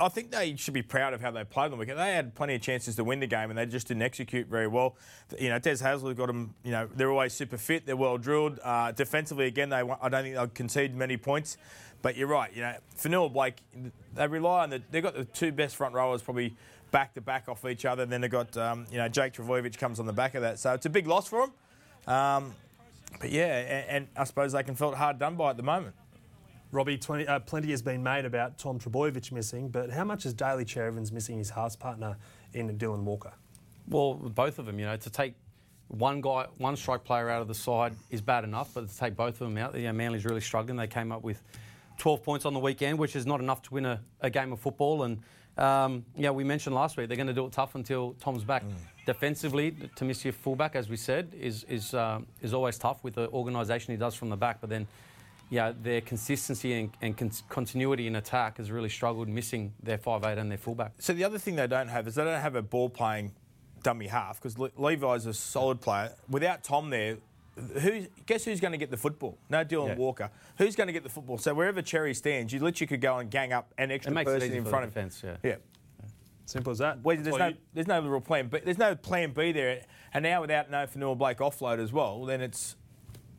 I 0.00 0.08
think 0.08 0.30
they 0.30 0.56
should 0.56 0.74
be 0.74 0.82
proud 0.82 1.14
of 1.14 1.20
how 1.20 1.30
they 1.30 1.44
played 1.44 1.66
on 1.66 1.70
the 1.72 1.76
weekend. 1.76 1.98
They 1.98 2.14
had 2.14 2.34
plenty 2.34 2.54
of 2.54 2.62
chances 2.62 2.96
to 2.96 3.04
win 3.04 3.20
the 3.20 3.26
game, 3.26 3.50
and 3.50 3.58
they 3.58 3.66
just 3.66 3.88
didn't 3.88 4.02
execute 4.02 4.46
very 4.46 4.66
well. 4.66 4.96
You 5.38 5.50
know, 5.50 5.58
Des 5.58 5.76
Hasler 5.76 6.16
got 6.16 6.26
them. 6.26 6.54
You 6.64 6.72
know, 6.72 6.88
they're 6.94 7.10
always 7.10 7.32
super 7.32 7.58
fit. 7.58 7.86
They're 7.86 7.96
well 7.96 8.18
drilled. 8.18 8.58
Uh, 8.62 8.92
defensively, 8.92 9.46
again, 9.46 9.68
they 9.70 9.76
I 9.76 10.08
don't 10.08 10.22
think 10.22 10.34
they'll 10.34 10.48
concede 10.48 10.94
many 10.94 11.16
points. 11.16 11.56
But 12.02 12.16
you're 12.16 12.28
right. 12.28 12.52
You 12.52 12.62
know, 12.62 12.74
Fonua-Blake, 12.98 13.62
they 14.14 14.26
rely 14.26 14.64
on 14.64 14.70
the. 14.70 14.82
They've 14.90 15.02
got 15.02 15.14
the 15.14 15.24
two 15.24 15.52
best 15.52 15.76
front 15.76 15.94
rowers 15.94 16.20
probably 16.20 16.56
back 16.90 17.14
to 17.14 17.20
back 17.20 17.48
off 17.48 17.64
each 17.64 17.84
other. 17.84 18.06
Then 18.06 18.20
they've 18.20 18.30
got 18.30 18.56
um, 18.56 18.86
you 18.90 18.98
know 18.98 19.08
Jake 19.08 19.34
Trbojevic 19.34 19.78
comes 19.78 20.00
on 20.00 20.06
the 20.06 20.12
back 20.12 20.34
of 20.34 20.42
that. 20.42 20.58
So 20.58 20.74
it's 20.74 20.86
a 20.86 20.90
big 20.90 21.06
loss 21.06 21.28
for 21.28 21.46
them. 21.46 22.14
Um, 22.14 22.54
but 23.20 23.30
yeah, 23.30 23.58
and, 23.58 23.88
and 23.88 24.08
I 24.16 24.24
suppose 24.24 24.52
they 24.52 24.62
can 24.62 24.74
feel 24.74 24.94
hard 24.94 25.18
done 25.18 25.36
by 25.36 25.50
at 25.50 25.56
the 25.56 25.62
moment. 25.62 25.94
Robbie, 26.72 26.96
20, 26.96 27.28
uh, 27.28 27.38
plenty 27.40 27.70
has 27.70 27.82
been 27.82 28.02
made 28.02 28.24
about 28.24 28.56
Tom 28.58 28.78
Trbojevic 28.78 29.30
missing, 29.30 29.68
but 29.68 29.90
how 29.90 30.04
much 30.04 30.24
is 30.24 30.32
Daly 30.32 30.64
Cherry-Evans 30.64 31.12
missing 31.12 31.36
his 31.36 31.50
halves 31.50 31.76
partner 31.76 32.16
in 32.54 32.76
Dylan 32.78 33.02
Walker? 33.02 33.32
Well, 33.86 34.14
both 34.14 34.58
of 34.58 34.64
them, 34.64 34.78
you 34.78 34.86
know, 34.86 34.96
to 34.96 35.10
take 35.10 35.34
one 35.88 36.22
guy, 36.22 36.46
one 36.56 36.74
strike 36.76 37.04
player 37.04 37.28
out 37.28 37.42
of 37.42 37.48
the 37.48 37.54
side 37.54 37.94
is 38.10 38.22
bad 38.22 38.44
enough, 38.44 38.70
but 38.72 38.88
to 38.88 38.96
take 38.96 39.14
both 39.14 39.34
of 39.42 39.48
them 39.48 39.58
out, 39.58 39.74
you 39.74 39.82
know, 39.82 39.92
Manly's 39.92 40.24
really 40.24 40.40
struggling. 40.40 40.78
They 40.78 40.86
came 40.86 41.12
up 41.12 41.22
with 41.22 41.42
12 41.98 42.22
points 42.22 42.46
on 42.46 42.54
the 42.54 42.60
weekend, 42.60 42.98
which 42.98 43.16
is 43.16 43.26
not 43.26 43.40
enough 43.40 43.60
to 43.62 43.74
win 43.74 43.84
a, 43.84 44.00
a 44.22 44.30
game 44.30 44.50
of 44.50 44.58
football. 44.58 45.02
And 45.02 45.18
um, 45.58 46.06
yeah, 46.16 46.30
we 46.30 46.42
mentioned 46.42 46.74
last 46.74 46.96
week 46.96 47.08
they're 47.08 47.18
going 47.18 47.26
to 47.26 47.34
do 47.34 47.44
it 47.44 47.52
tough 47.52 47.74
until 47.74 48.14
Tom's 48.14 48.44
back. 48.44 48.64
Mm. 48.64 48.72
Defensively, 49.04 49.76
to 49.96 50.04
miss 50.06 50.24
your 50.24 50.32
fullback, 50.32 50.74
as 50.74 50.88
we 50.88 50.96
said, 50.96 51.34
is 51.38 51.64
is 51.64 51.92
um, 51.92 52.26
is 52.40 52.54
always 52.54 52.78
tough 52.78 53.04
with 53.04 53.14
the 53.14 53.28
organisation 53.30 53.92
he 53.92 53.98
does 53.98 54.14
from 54.14 54.30
the 54.30 54.36
back. 54.36 54.60
But 54.60 54.70
then 54.70 54.86
yeah, 55.52 55.74
their 55.82 56.00
consistency 56.00 56.72
and, 56.72 56.90
and 57.02 57.14
con- 57.14 57.30
continuity 57.50 58.06
in 58.06 58.16
attack 58.16 58.56
has 58.56 58.70
really 58.70 58.88
struggled, 58.88 59.28
missing 59.28 59.74
their 59.82 59.98
five 59.98 60.24
eight 60.24 60.38
and 60.38 60.50
their 60.50 60.56
fullback. 60.56 60.94
So 60.98 61.12
the 61.12 61.24
other 61.24 61.36
thing 61.36 61.56
they 61.56 61.66
don't 61.66 61.88
have 61.88 62.08
is 62.08 62.14
they 62.14 62.24
don't 62.24 62.40
have 62.40 62.56
a 62.56 62.62
ball 62.62 62.88
playing 62.88 63.32
dummy 63.82 64.06
half 64.06 64.40
because 64.40 64.58
Le- 64.58 64.70
Levi's 64.78 65.26
a 65.26 65.34
solid 65.34 65.82
player. 65.82 66.10
Without 66.30 66.64
Tom 66.64 66.88
there, 66.88 67.18
who 67.80 68.06
guess 68.24 68.46
who's 68.46 68.60
going 68.60 68.72
to 68.72 68.78
get 68.78 68.90
the 68.90 68.96
football? 68.96 69.36
No 69.50 69.62
Dylan 69.62 69.88
yeah. 69.88 69.96
Walker. 69.96 70.30
Who's 70.56 70.74
going 70.74 70.86
to 70.86 70.92
get 70.94 71.02
the 71.02 71.10
football? 71.10 71.36
So 71.36 71.52
wherever 71.52 71.82
Cherry 71.82 72.14
stands, 72.14 72.50
you 72.50 72.60
literally 72.60 72.86
could 72.86 73.02
go 73.02 73.18
and 73.18 73.30
gang 73.30 73.52
up 73.52 73.74
an 73.76 73.90
extra 73.90 74.24
person 74.24 74.54
in 74.54 74.64
front 74.64 74.86
of 74.86 74.94
defence. 74.94 75.20
Yeah. 75.22 75.36
yeah. 75.42 75.56
Simple 76.46 76.70
as 76.70 76.78
that. 76.78 77.02
Well, 77.02 77.18
there's, 77.18 77.36
no, 77.36 77.52
there's 77.74 77.86
no 77.86 78.00
real 78.00 78.22
plan, 78.22 78.48
but 78.48 78.64
there's 78.64 78.78
no 78.78 78.94
plan 78.94 79.32
B 79.32 79.52
there. 79.52 79.82
And 80.14 80.22
now 80.22 80.40
without 80.40 80.70
no 80.70 80.86
Fonua-Blake 80.86 81.38
offload 81.38 81.78
as 81.78 81.92
well, 81.92 82.24
then 82.24 82.40
it's 82.40 82.76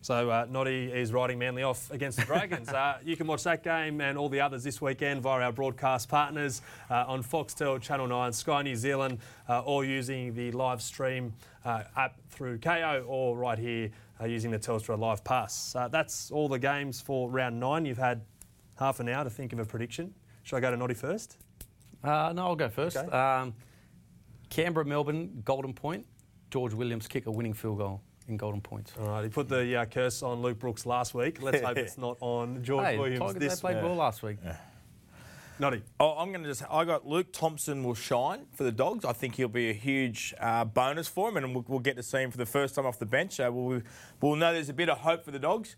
so 0.03 0.29
uh, 0.29 0.45
Noddy 0.49 0.91
is 0.91 1.13
riding 1.13 1.39
Manly 1.39 1.63
off 1.63 1.89
against 1.89 2.19
the 2.19 2.25
Dragons. 2.25 2.67
uh, 2.67 2.97
you 3.05 3.15
can 3.15 3.25
watch 3.25 3.43
that 3.43 3.63
game 3.63 4.01
and 4.01 4.17
all 4.17 4.27
the 4.27 4.41
others 4.41 4.61
this 4.61 4.81
weekend 4.81 5.21
via 5.21 5.41
our 5.41 5.53
broadcast 5.53 6.09
partners 6.09 6.61
uh, 6.89 7.05
on 7.07 7.23
Foxtel, 7.23 7.81
Channel 7.81 8.07
9, 8.07 8.33
Sky 8.33 8.63
New 8.63 8.75
Zealand, 8.75 9.19
uh, 9.47 9.61
or 9.61 9.85
using 9.85 10.33
the 10.33 10.51
live 10.51 10.81
stream 10.81 11.33
uh, 11.63 11.83
app 11.95 12.19
through 12.29 12.57
Kayo 12.57 13.05
or 13.07 13.37
right 13.37 13.57
here 13.57 13.91
uh, 14.19 14.25
using 14.25 14.51
the 14.51 14.59
Telstra 14.59 14.99
Live 14.99 15.23
Pass. 15.23 15.73
that's 15.89 16.31
all 16.31 16.49
the 16.49 16.59
games 16.59 16.99
for 16.99 17.29
round 17.29 17.57
nine. 17.57 17.85
You've 17.85 17.97
had 17.97 18.25
half 18.77 18.99
an 18.99 19.07
hour 19.07 19.23
to 19.23 19.29
think 19.29 19.53
of 19.53 19.59
a 19.59 19.65
prediction. 19.65 20.13
Should 20.43 20.57
I 20.57 20.59
go 20.59 20.69
to 20.69 20.75
Noddy 20.75 20.95
first? 20.95 21.37
no, 22.03 22.33
I'll 22.39 22.57
go 22.57 22.67
first. 22.67 22.97
Okay. 22.97 23.09
Um, 23.09 23.53
Canberra, 24.49 24.85
Melbourne, 24.85 25.41
Golden 25.45 25.73
Point. 25.73 26.05
George 26.51 26.73
Williams 26.73 27.07
kick 27.07 27.25
a 27.25 27.31
winning 27.31 27.53
field 27.53 27.77
goal 27.77 28.01
in 28.27 28.37
golden 28.37 28.61
points. 28.61 28.93
All 28.99 29.07
right, 29.07 29.23
he 29.23 29.29
put 29.29 29.49
the 29.49 29.75
uh, 29.75 29.85
curse 29.85 30.23
on 30.23 30.41
Luke 30.41 30.59
Brooks 30.59 30.85
last 30.85 31.13
week. 31.13 31.41
Let's 31.41 31.61
hope 31.61 31.77
it's 31.77 31.97
not 31.97 32.17
on 32.19 32.63
George 32.63 32.85
hey, 32.85 32.97
Williams 32.97 33.19
Tigers, 33.19 33.35
this 33.35 33.55
they 33.59 33.73
played 33.73 33.83
well 33.83 33.95
last 33.95 34.23
week. 34.23 34.37
Yeah. 34.43 34.57
Noddy. 35.59 35.83
Oh, 35.99 36.17
I'm 36.17 36.31
going 36.31 36.43
to 36.43 36.49
just. 36.49 36.63
I 36.69 36.83
got 36.83 37.07
Luke 37.07 37.31
Thompson 37.31 37.83
will 37.83 37.93
shine 37.93 38.45
for 38.53 38.63
the 38.63 38.71
Dogs. 38.71 39.05
I 39.05 39.13
think 39.13 39.35
he'll 39.35 39.47
be 39.47 39.69
a 39.69 39.73
huge 39.73 40.33
uh, 40.39 40.65
bonus 40.65 41.07
for 41.07 41.29
him, 41.29 41.37
and 41.37 41.53
we'll, 41.53 41.65
we'll, 41.67 41.79
get 41.79 41.95
to 41.97 42.03
see 42.03 42.19
him 42.19 42.31
for 42.31 42.37
the 42.37 42.45
first 42.45 42.75
time 42.75 42.85
off 42.85 42.97
the 42.97 43.05
bench. 43.05 43.33
So 43.33 43.51
we'll, 43.51 43.81
we'll 44.19 44.35
know 44.35 44.51
there's 44.51 44.69
a 44.69 44.73
bit 44.73 44.89
of 44.89 44.97
hope 44.99 45.23
for 45.23 45.31
the 45.31 45.39
Dogs. 45.39 45.75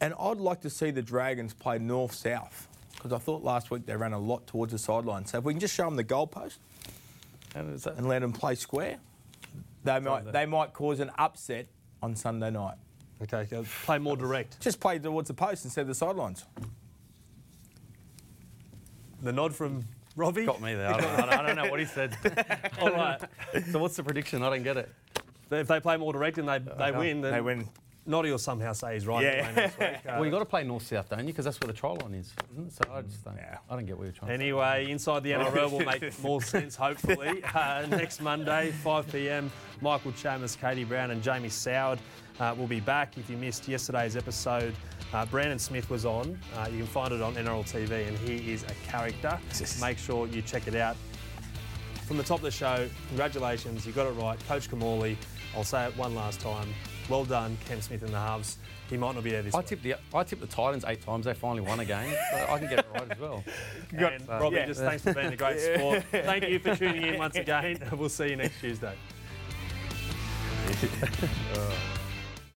And 0.00 0.12
I'd 0.20 0.36
like 0.36 0.60
to 0.60 0.70
see 0.70 0.90
the 0.90 1.00
Dragons 1.00 1.54
play 1.54 1.78
north 1.78 2.12
south 2.12 2.68
because 2.94 3.12
I 3.12 3.18
thought 3.18 3.42
last 3.42 3.70
week 3.70 3.86
they 3.86 3.96
ran 3.96 4.12
a 4.12 4.18
lot 4.18 4.46
towards 4.46 4.72
the 4.72 4.78
sideline. 4.78 5.24
So 5.24 5.38
if 5.38 5.44
we 5.44 5.54
can 5.54 5.60
just 5.60 5.74
show 5.74 5.84
them 5.84 5.96
the 5.96 6.04
goalpost 6.04 6.58
and, 7.54 7.86
and 7.86 8.06
let 8.06 8.20
them 8.20 8.32
play 8.32 8.56
square, 8.56 8.98
they 9.84 10.00
might 10.00 10.32
they 10.32 10.46
might 10.46 10.72
cause 10.72 11.00
an 11.00 11.10
upset 11.16 11.66
on 12.02 12.14
Sunday 12.16 12.50
night. 12.50 12.76
Okay, 13.22 13.46
uh, 13.56 13.62
play 13.84 13.98
more 13.98 14.16
direct. 14.16 14.60
Just 14.60 14.78
play 14.80 14.98
towards 14.98 15.28
the 15.28 15.34
post 15.34 15.64
instead 15.64 15.82
of 15.82 15.88
the 15.88 15.94
sidelines. 15.94 16.44
The 19.22 19.32
nod 19.32 19.54
from 19.54 19.84
Robbie. 20.16 20.44
Got 20.44 20.60
me 20.60 20.74
there. 20.74 20.88
I 20.94 21.00
don't, 21.00 21.30
I 21.30 21.46
don't 21.46 21.56
know 21.56 21.70
what 21.70 21.80
he 21.80 21.86
said. 21.86 22.16
All 22.80 22.90
right. 22.90 23.20
So 23.70 23.78
what's 23.78 23.96
the 23.96 24.02
prediction? 24.02 24.42
I 24.42 24.50
don't 24.50 24.62
get 24.62 24.76
it. 24.76 24.92
If 25.50 25.68
they 25.68 25.80
play 25.80 25.96
more 25.96 26.12
direct 26.12 26.38
and 26.38 26.48
they, 26.48 26.58
they 26.58 26.92
win, 26.92 27.20
then 27.20 27.32
they 27.32 27.40
win. 27.40 27.68
Noddy 28.06 28.30
will 28.30 28.38
somehow 28.38 28.72
say 28.72 28.94
he's 28.94 29.06
right. 29.06 29.22
Yeah. 29.22 29.70
well, 30.06 30.24
you've 30.24 30.32
got 30.32 30.38
to 30.38 30.44
play 30.44 30.62
north 30.62 30.86
south, 30.86 31.08
don't 31.08 31.20
you? 31.20 31.26
Because 31.26 31.44
that's 31.44 31.60
where 31.60 31.66
the 31.66 31.72
try 31.72 31.90
line 31.90 32.14
is, 32.14 32.32
isn't 32.52 32.66
it? 32.68 32.72
So 32.72 32.92
I 32.92 33.02
just 33.02 33.24
don't. 33.24 33.36
Yeah. 33.36 33.58
I 33.68 33.74
don't 33.74 33.86
get 33.86 33.98
what 33.98 34.04
you're 34.04 34.12
trying. 34.12 34.30
Anyway, 34.30 34.90
inside 34.90 35.24
the 35.24 35.32
NRL 35.32 35.72
will 35.72 35.80
make 35.80 36.18
more 36.22 36.40
sense. 36.40 36.76
Hopefully, 36.76 37.42
uh, 37.54 37.86
next 37.90 38.20
Monday, 38.20 38.70
5 38.70 39.12
p.m. 39.12 39.50
Michael 39.80 40.12
Chammas, 40.12 40.58
Katie 40.58 40.84
Brown, 40.84 41.10
and 41.10 41.22
Jamie 41.22 41.48
Soward 41.48 41.98
uh, 42.38 42.54
will 42.56 42.68
be 42.68 42.80
back. 42.80 43.18
If 43.18 43.28
you 43.28 43.36
missed 43.36 43.66
yesterday's 43.66 44.16
episode, 44.16 44.74
uh, 45.12 45.26
Brandon 45.26 45.58
Smith 45.58 45.90
was 45.90 46.04
on. 46.04 46.38
Uh, 46.56 46.68
you 46.70 46.78
can 46.78 46.86
find 46.86 47.12
it 47.12 47.20
on 47.20 47.34
NRL 47.34 47.64
TV, 47.64 48.06
and 48.06 48.16
he 48.18 48.52
is 48.52 48.62
a 48.64 48.88
character. 48.88 49.38
Make 49.80 49.98
sure 49.98 50.26
you 50.28 50.42
check 50.42 50.68
it 50.68 50.76
out. 50.76 50.96
From 52.06 52.18
the 52.18 52.22
top 52.22 52.38
of 52.38 52.44
the 52.44 52.52
show, 52.52 52.88
congratulations, 53.08 53.84
you 53.84 53.92
got 53.92 54.06
it 54.06 54.12
right. 54.12 54.38
Coach 54.46 54.70
Kamali, 54.70 55.16
I'll 55.56 55.64
say 55.64 55.86
it 55.86 55.96
one 55.96 56.14
last 56.14 56.38
time. 56.38 56.68
Well 57.08 57.24
done, 57.24 57.56
Ken 57.66 57.80
Smith 57.80 58.02
in 58.02 58.10
the 58.10 58.18
halves. 58.18 58.58
He 58.90 58.96
might 58.96 59.14
not 59.14 59.24
be 59.24 59.30
there 59.30 59.42
this 59.42 59.54
I 59.54 59.62
tipped 59.62 59.82
the 59.82 59.94
I 60.14 60.24
tipped 60.24 60.40
the 60.40 60.46
Titans 60.46 60.84
eight 60.86 61.02
times. 61.02 61.24
They 61.26 61.34
finally 61.34 61.60
won 61.60 61.80
a 61.80 61.84
game. 61.84 62.12
so 62.30 62.46
I 62.48 62.58
can 62.58 62.68
get 62.68 62.80
it 62.80 62.86
right 62.94 63.10
as 63.10 63.18
well. 63.18 63.44
And, 63.92 64.28
Robbie, 64.28 64.56
yeah. 64.56 64.66
just 64.66 64.80
thanks 64.80 65.02
for 65.02 65.14
being 65.14 65.32
a 65.32 65.36
great 65.36 65.60
sport. 65.74 66.04
Thank 66.10 66.48
you 66.48 66.58
for 66.58 66.74
tuning 66.76 67.02
in 67.02 67.18
once 67.18 67.36
again. 67.36 67.78
We'll 67.96 68.08
see 68.08 68.30
you 68.30 68.36
next 68.36 68.60
Tuesday. 68.60 68.94